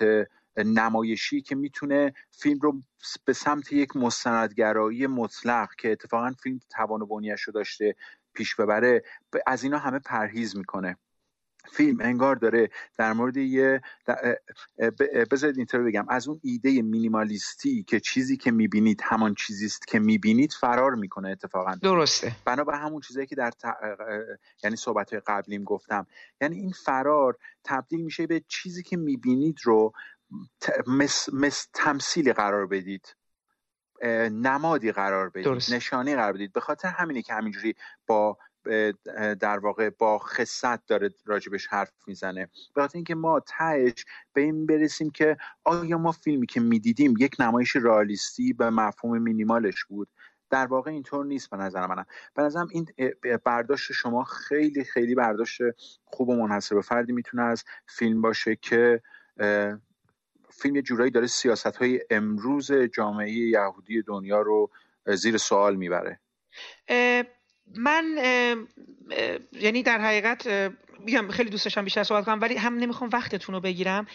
نمایشی 0.58 1.42
که 1.42 1.56
می‌تونه 1.56 2.14
فیلم 2.32 2.60
رو 2.60 2.82
به 3.26 3.34
سمت 3.34 3.74
یک 3.74 3.96
مستندگرایی 3.96 5.08
مطلق 5.08 5.70
که 5.78 5.92
اتفاقا 5.92 6.32
فیلم 6.44 6.60
توان 6.70 7.02
و 7.02 7.06
بنیش 7.06 7.42
رو 7.42 7.54
داشته 7.54 7.96
پیش 8.34 8.56
ببره 8.56 9.04
از 9.48 9.64
اینا 9.64 9.78
همه 9.78 10.00
پرهیز 10.00 10.58
می‌کنه. 10.58 10.98
فیلم 11.74 12.02
انگار 12.02 12.36
داره 12.36 12.70
در 12.98 13.14
مورد 13.14 13.38
یه 13.38 13.82
بذارید 15.32 15.58
اینطور 15.58 15.84
بگم. 15.84 16.06
از 16.10 16.28
اون 16.28 16.40
ایده 16.44 16.82
مینیمالیستی 16.82 17.84
که 17.84 18.00
چیزی 18.00 18.38
که 18.38 18.52
می‌بینید 18.52 19.02
همان 19.04 19.36
چیزی 19.36 19.66
است 19.66 19.88
که 19.88 20.00
می‌بینید 20.00 20.54
فرار 20.54 20.96
می‌کنه 20.96 21.30
اتفاقا. 21.30 21.76
درسته. 21.82 22.32
بنا 22.46 22.64
به 22.64 22.78
همون 22.78 23.02
چیزی 23.02 23.26
که 23.26 23.36
در 23.36 23.52
یعنی 24.64 24.76
صحبت 24.76 25.14
قبلیم 25.14 25.64
گفتم. 25.64 26.08
یعنی 26.42 26.58
این 26.58 26.72
فرار 26.72 27.38
تبدیل 27.64 28.02
میشه 28.02 28.28
به 28.28 28.44
چیزی 28.48 28.84
که 28.84 28.98
می‌بینید 28.98 29.60
رو 29.64 29.94
مس... 30.88 31.30
مس... 31.34 31.68
تمثیلی 31.74 32.34
قرار 32.34 32.68
بدید. 32.68 33.16
نمادی 34.32 34.92
قرار 34.92 35.30
بدید. 35.30 35.46
درست. 35.46 35.74
نشانی 35.74 36.16
قرار 36.16 36.34
بدید. 36.34 36.54
به 36.54 36.60
خاطر 36.60 36.88
همینه 36.88 37.22
که 37.22 37.34
همینجوری 37.34 37.76
با 38.08 38.38
در 39.40 39.60
واقع 39.60 39.90
با 39.90 40.20
خصت 40.20 40.86
داره 40.86 41.10
راجبش 41.26 41.68
حرف 41.68 41.92
می‌زنه. 42.08 42.50
به 42.76 42.82
خاطر 42.82 42.98
اینکه 42.98 43.16
ما 43.16 43.40
تهش 43.40 44.06
به 44.34 44.42
این 44.42 44.66
برسیم 44.66 45.10
که 45.10 45.38
آیا 45.64 45.98
ما 45.98 46.12
فیلمی 46.12 46.46
که 46.46 46.60
می‌دیدیم 46.60 47.14
یک 47.20 47.36
نمایش 47.40 47.76
رالیستی 47.76 48.54
به 48.54 48.70
مفهوم 48.70 49.18
مینیمالش 49.18 49.86
بود؟ 49.86 50.08
در 50.50 50.66
واقع 50.66 50.92
اینطور 50.92 51.26
نیست 51.26 51.50
به 51.50 51.58
نظر 51.58 51.88
منم. 51.88 52.06
به 52.36 52.44
نظرم 52.44 52.68
این 52.72 52.88
برداشت 53.46 53.92
شما 53.92 54.24
خیلی 54.24 54.84
خیلی 54.84 55.16
برداشت 55.16 55.62
خوب 56.06 56.30
و 56.30 56.36
منحصر 56.36 56.76
به 56.76 56.82
فردی 56.82 57.14
می‌تونه 57.14 57.44
از 57.44 57.64
فیلم 57.88 58.22
باشه 58.22 58.56
که 58.56 59.02
فیلم 60.50 60.76
یه 60.76 60.82
جورایی 60.82 61.12
داره 61.12 61.28
سیاست 61.28 61.76
های 61.76 62.02
امروز 62.10 62.72
جامعه 62.72 63.32
یهودی 63.32 64.02
دنیا 64.02 64.42
رو 64.42 64.70
زیر 65.08 65.38
سوال 65.38 65.76
می‌بره. 65.76 66.20
من 67.76 68.18
یعنی 69.52 69.84
در 69.84 70.02
حقیقت 70.02 70.72
میگم 71.00 71.32
خیلی 71.32 71.50
دوست 71.50 71.66
داشتم 71.66 71.84
بیشتر 71.84 72.04
صحبت 72.04 72.26
کنم 72.26 72.42
ولی 72.42 72.56
هم 72.56 72.76
نمی‌خوام 72.76 73.10
وقتتون 73.14 73.56
رو 73.56 73.62
بگیرم. 73.62 74.08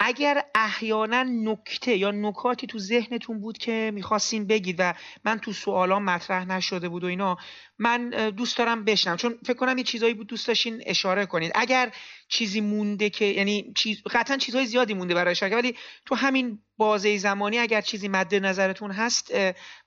اگر 0.00 0.44
احیانا 0.54 1.22
نکته 1.22 1.96
یا 1.96 2.10
نکاتی 2.10 2.66
تو 2.66 2.78
ذهنتون 2.78 3.40
بود 3.40 3.58
که 3.58 3.90
می‌خواستین 3.94 4.46
بگید 4.46 4.76
و 4.78 4.94
من 5.24 5.38
تو 5.38 5.52
سوالام 5.52 6.04
مطرح 6.04 6.44
نشده 6.44 6.88
بود 6.88 7.04
و 7.04 7.06
اینا 7.06 7.36
من 7.78 8.10
دوست 8.30 8.58
دارم 8.58 8.84
بشنم. 8.84 9.16
چون 9.16 9.38
فکر 9.44 9.56
کنم 9.56 9.78
یه 9.78 9.84
چیزایی 9.84 10.14
بود 10.14 10.26
دوست 10.26 10.48
داشتین 10.48 10.82
اشاره 10.86 11.26
کنید 11.26 11.52
اگر 11.54 11.92
چیزی 12.28 12.60
مونده 12.60 13.10
که 13.10 13.24
یعنی 13.24 13.72
چیز 13.76 14.02
قطعا 14.10 14.36
چیزهای 14.36 14.66
زیادی 14.66 14.94
مونده 14.94 15.14
برای 15.14 15.34
شرکت 15.34 15.56
ولی 15.56 15.76
تو 16.06 16.14
همین 16.14 16.58
بازه 16.76 17.18
زمانی 17.18 17.58
اگر 17.58 17.80
چیزی 17.80 18.08
مد 18.08 18.34
نظرتون 18.34 18.90
هست 18.90 19.34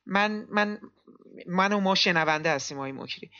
من 0.05 0.47
من 0.49 0.79
من 1.47 1.73
و 1.73 1.79
ما 1.79 1.95
شنونده 1.95 2.51
هستیم 2.51 2.77
آقای 2.77 2.91
مکری 2.91 3.31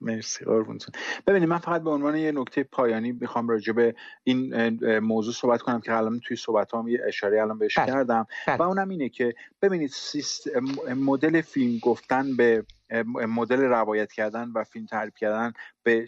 مرسی 0.00 0.44
قربونتون 0.44 0.94
ببینید 1.26 1.48
من 1.48 1.58
فقط 1.58 1.82
به 1.82 1.90
عنوان 1.90 2.16
یه 2.16 2.32
نکته 2.32 2.62
پایانی 2.62 3.12
می‌خوام 3.12 3.48
راجع 3.48 3.72
به 3.72 3.94
این 4.24 4.68
موضوع 4.98 5.34
صحبت 5.34 5.62
کنم 5.62 5.80
که 5.80 5.96
الان 5.96 6.20
توی 6.20 6.36
صحبت 6.36 6.74
هم 6.74 6.88
یه 6.88 7.00
اشاره 7.06 7.42
الان 7.42 7.58
بهش 7.58 7.78
بله. 7.78 7.86
کردم 7.86 8.26
بله. 8.46 8.56
و 8.56 8.62
اونم 8.62 8.88
اینه 8.88 9.08
که 9.08 9.34
ببینید 9.62 9.94
مدل 10.96 11.40
فیلم 11.40 11.78
گفتن 11.78 12.36
به 12.36 12.64
مدل 13.28 13.60
روایت 13.60 14.12
کردن 14.12 14.50
و 14.54 14.64
فیلم 14.64 14.86
تعریف 14.86 15.14
کردن 15.14 15.52
به, 15.82 16.06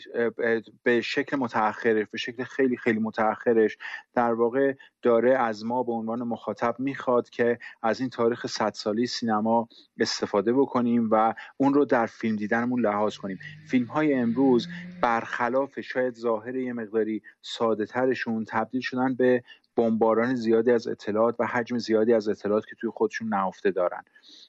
به 0.83 1.01
شکل 1.01 1.37
متأخرش 1.37 2.07
به 2.11 2.18
شکل 2.18 2.45
خیلی 2.45 2.76
خیلی 2.76 2.99
متأخرش. 2.99 3.76
در 4.14 4.33
واقع 4.33 4.74
داره 5.03 5.39
از 5.39 5.64
ما 5.64 5.83
به 5.83 5.93
عنوان 5.93 6.22
مخاطب 6.22 6.76
می‌خواد 6.78 7.30
که 7.30 7.59
از 7.83 8.01
این 8.01 8.11
تاریخ 8.11 8.47
صد 8.47 8.72
سالی 8.72 9.07
سینما 9.07 9.68
استفاده 9.99 10.53
بکنیم 10.53 11.09
و 11.11 11.35
اون 11.57 11.74
رو 11.74 11.85
در 11.85 12.07
فیلم 12.07 12.37
دیدنمون 12.37 12.80
لحاظ 12.80 13.16
کنیم. 13.16 13.39
فیلم 13.68 13.87
های 13.87 14.14
امروز 14.14 14.68
برخلاف 15.03 15.80
شاید 15.80 16.14
ظاهر 16.14 16.57
یه 16.57 16.72
مقداری 16.72 17.22
ساده 17.43 17.87
ترشون 17.87 18.45
تبدیل 18.45 18.80
شدن 18.80 19.14
به 19.14 19.43
بمباران 19.77 20.35
زیادی 20.35 20.70
از 20.70 20.89
اطلاعات 20.89 21.37
و 21.39 21.47
حجم 21.47 21.79
زیادی 21.79 22.12
از 22.14 22.29
اطلاعات 22.29 22.66
که 22.66 22.77
توی 22.81 22.91
خودشون 22.91 23.29
نهفته 23.29 23.70
دارن 23.70 24.03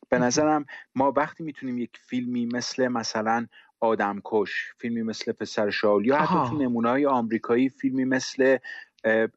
به 0.10 0.20
نظرم 0.20 0.66
ما 0.96 1.14
وقتی 1.16 1.44
می‌تونیم 1.44 1.78
یک 1.78 1.98
فیلمی 1.98 2.46
مثل 2.46 2.88
مثلا 2.88 3.48
آدمکش 3.80 4.74
فیلمی 4.78 5.02
مثل 5.02 5.32
پسر 5.32 5.70
شاول 5.70 6.06
یا 6.06 6.18
حتی 6.18 6.50
تو 6.50 6.58
نمونه 6.58 6.90
های 6.90 7.06
آمریکایی 7.06 7.70
فیلمی 7.70 8.06
مثل 8.06 8.58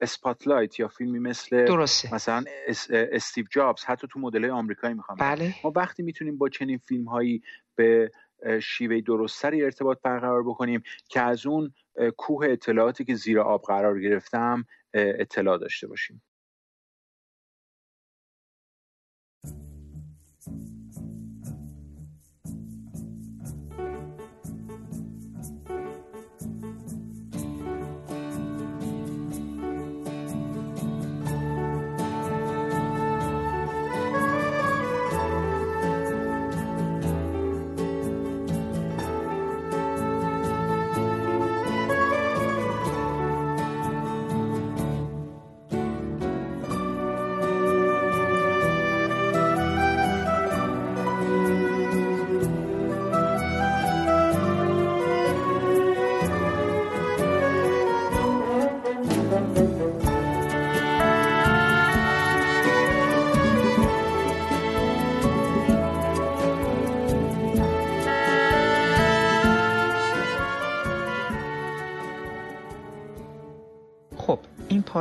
اسپاتلایت 0.00 0.80
یا 0.80 0.88
فیلمی 0.88 1.18
مثل 1.18 1.64
درسته. 1.64 2.14
مثلا 2.14 2.44
استیو 2.90 3.46
جابز 3.50 3.84
حتی 3.84 4.06
تو 4.10 4.20
مدل 4.20 4.50
آمریکایی 4.50 4.94
می‌خوام 4.94 5.18
بله. 5.20 5.54
ما 5.64 5.72
وقتی 5.76 6.02
می‌تونیم 6.02 6.38
با 6.38 6.48
چنین 6.48 6.78
فیلم 6.78 7.04
هایی 7.04 7.42
به 7.76 8.10
شیوه 8.62 9.00
درستری 9.00 9.64
ارتباط 9.64 9.98
برقرار 10.02 10.42
بکنیم 10.42 10.82
که 11.08 11.20
از 11.20 11.46
اون 11.46 11.72
کوه 12.16 12.46
اطلاعاتی 12.50 13.04
که 13.04 13.14
زیر 13.14 13.40
آب 13.40 13.62
قرار 13.62 14.00
گرفتم 14.00 14.64
اطلاع 14.96 15.58
داشته 15.58 15.86
باشیم. 15.86 16.22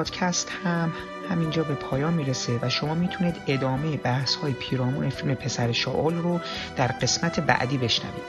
پادکست 0.05 0.51
هم 0.63 0.91
همینجا 1.29 1.63
به 1.63 1.73
پایان 1.73 2.13
می‌رسه 2.13 2.59
و 2.61 2.69
شما 2.69 2.95
می‌تونید 2.95 3.35
ادامه 3.47 3.97
بحث 3.97 4.35
های 4.35 4.53
پیرامون 4.53 5.09
فیلم 5.09 5.35
پسر 5.35 5.71
شاول 5.71 6.15
رو 6.15 6.39
در 6.75 6.87
قسمت 6.87 7.39
بعدی 7.39 7.77
بشنوید. 7.77 8.23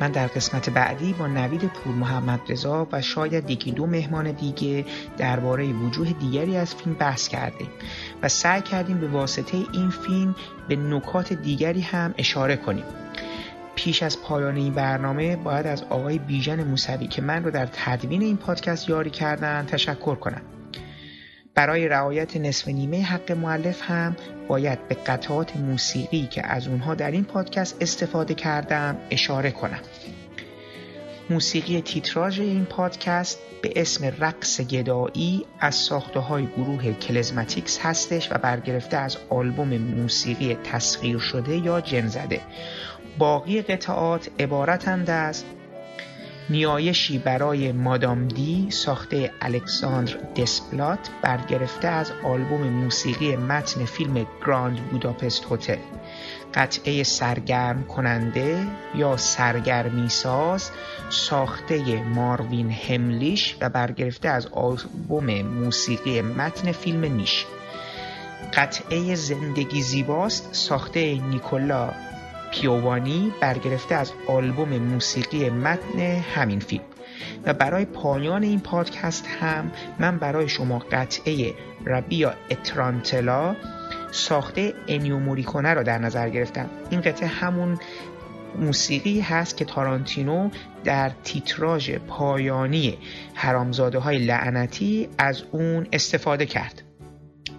من 0.00 0.10
در 0.10 0.26
قسمت 0.26 0.70
بعدی 0.70 1.12
با 1.12 1.26
نوید 1.26 1.64
پور 1.64 1.94
محمد 1.94 2.40
رضا 2.48 2.88
و 2.92 3.02
شاید 3.02 3.50
یکی 3.50 3.70
دو 3.72 3.86
مهمان 3.86 4.32
دیگه 4.32 4.84
درباره 5.18 5.72
وجوه 5.72 6.12
دیگری 6.12 6.56
از 6.56 6.74
فیلم 6.74 6.94
بحث 6.94 7.28
کردیم 7.28 7.68
و 8.22 8.28
سعی 8.28 8.62
کردیم 8.62 8.98
به 8.98 9.08
واسطه 9.08 9.58
این 9.72 9.90
فیلم 9.90 10.34
به 10.68 10.76
نکات 10.76 11.32
دیگری 11.32 11.80
هم 11.80 12.14
اشاره 12.18 12.56
کنیم. 12.56 12.84
پیش 13.74 14.02
از 14.02 14.22
پایان 14.22 14.56
این 14.56 14.74
برنامه 14.74 15.36
باید 15.36 15.66
از 15.66 15.82
آقای 15.82 16.18
بیژن 16.18 16.64
موسوی 16.64 17.06
که 17.06 17.22
من 17.22 17.44
رو 17.44 17.50
در 17.50 17.66
تدوین 17.66 18.22
این 18.22 18.36
پادکست 18.36 18.88
یاری 18.88 19.10
کردن 19.10 19.66
تشکر 19.66 20.14
کنم. 20.14 20.42
برای 21.60 21.88
رعایت 21.88 22.36
نصف 22.36 22.68
نیمه 22.68 23.02
حق 23.02 23.32
مؤلف 23.32 23.82
هم 23.82 24.16
باید 24.48 24.88
به 24.88 24.94
قطعات 24.94 25.56
موسیقی 25.56 26.26
که 26.26 26.46
از 26.46 26.68
اونها 26.68 26.94
در 26.94 27.10
این 27.10 27.24
پادکست 27.24 27.76
استفاده 27.80 28.34
کردم 28.34 28.96
اشاره 29.10 29.50
کنم. 29.50 29.80
موسیقی 31.30 31.80
تیتراژ 31.80 32.40
این 32.40 32.64
پادکست 32.64 33.38
به 33.62 33.72
اسم 33.76 34.12
رقص 34.18 34.60
گدایی 34.60 35.46
از 35.60 35.74
ساخته 35.74 36.20
های 36.20 36.46
گروه 36.46 36.92
کلزماتیکس 36.92 37.78
هستش 37.82 38.32
و 38.32 38.34
برگرفته 38.34 38.96
از 38.96 39.16
آلبوم 39.30 39.78
موسیقی 39.78 40.54
تسخیر 40.64 41.18
شده 41.18 41.56
یا 41.56 41.80
جن 41.80 42.06
زده. 42.06 42.40
باقی 43.18 43.62
قطعات 43.62 44.30
عبارتند 44.38 45.10
از 45.10 45.44
نیایشی 46.50 47.18
برای 47.18 47.72
مادام 47.72 48.28
دی 48.28 48.66
ساخته 48.70 49.32
الکساندر 49.40 50.16
دسپلات 50.36 50.98
برگرفته 51.22 51.88
از 51.88 52.12
آلبوم 52.24 52.60
موسیقی 52.60 53.36
متن 53.36 53.84
فیلم 53.84 54.26
Grand 54.46 54.76
Budapest 54.76 55.46
Hotel. 55.50 55.76
قطعه 56.54 57.02
سرگرم 57.02 57.84
کننده 57.84 58.66
یا 58.94 59.16
سرگرمی 59.16 60.08
ساز 60.08 60.70
ساخته 61.10 62.02
ماروین 62.02 62.70
هملیش 62.70 63.56
و 63.60 63.68
برگرفته 63.68 64.28
از 64.28 64.46
آلبوم 64.46 65.42
موسیقی 65.42 66.20
متن 66.22 66.72
فیلم 66.72 67.04
نیش. 67.04 67.46
قطعه 68.54 69.14
زندگی 69.14 69.82
زیباست 69.82 70.48
ساخته 70.52 71.14
نیکولا 71.14 71.90
پیوانی 72.50 73.32
برگرفته 73.40 73.94
از 73.94 74.12
آلبوم 74.26 74.68
موسیقی 74.68 75.50
متن 75.50 76.00
همین 76.34 76.60
فیلم. 76.60 76.84
و 77.44 77.54
برای 77.54 77.84
پایان 77.84 78.42
این 78.42 78.60
پادکست 78.60 79.26
هم 79.40 79.72
من 79.98 80.18
برای 80.18 80.48
شما 80.48 80.78
قطعه 80.78 81.54
ربیا 81.86 82.34
اترانتلا 82.50 83.56
ساخته 84.10 84.74
انیو 84.88 85.34
را 85.62 85.82
در 85.82 85.98
نظر 85.98 86.28
گرفتم. 86.28 86.70
این 86.90 87.00
قطعه 87.00 87.28
همون 87.28 87.78
موسیقی 88.58 89.20
هست 89.20 89.56
که 89.56 89.64
تارانتینو 89.64 90.50
در 90.84 91.10
تیتراژ 91.24 91.90
پایانی 91.90 92.98
حرامزاده 93.34 93.98
های 93.98 94.18
لعنتی 94.18 95.08
از 95.18 95.42
اون 95.52 95.86
استفاده 95.92 96.46
کرد. 96.46 96.82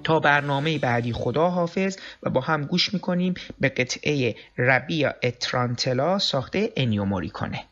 تا 0.04 0.20
برنامه 0.20 0.80
بعدی 0.80 1.14
خدا 1.14 1.50
حافظ 1.50 1.98
و 2.24 2.30
با 2.30 2.42
هم 2.42 2.66
گوش 2.66 2.94
می‌کنیم 2.94 3.34
به 3.60 3.70
قطعه 3.70 4.36
ربیا 4.58 5.14
اترانتلا 5.24 6.20
ساخته 6.20 6.74
انیو 6.78 7.30
کنه 7.30 7.64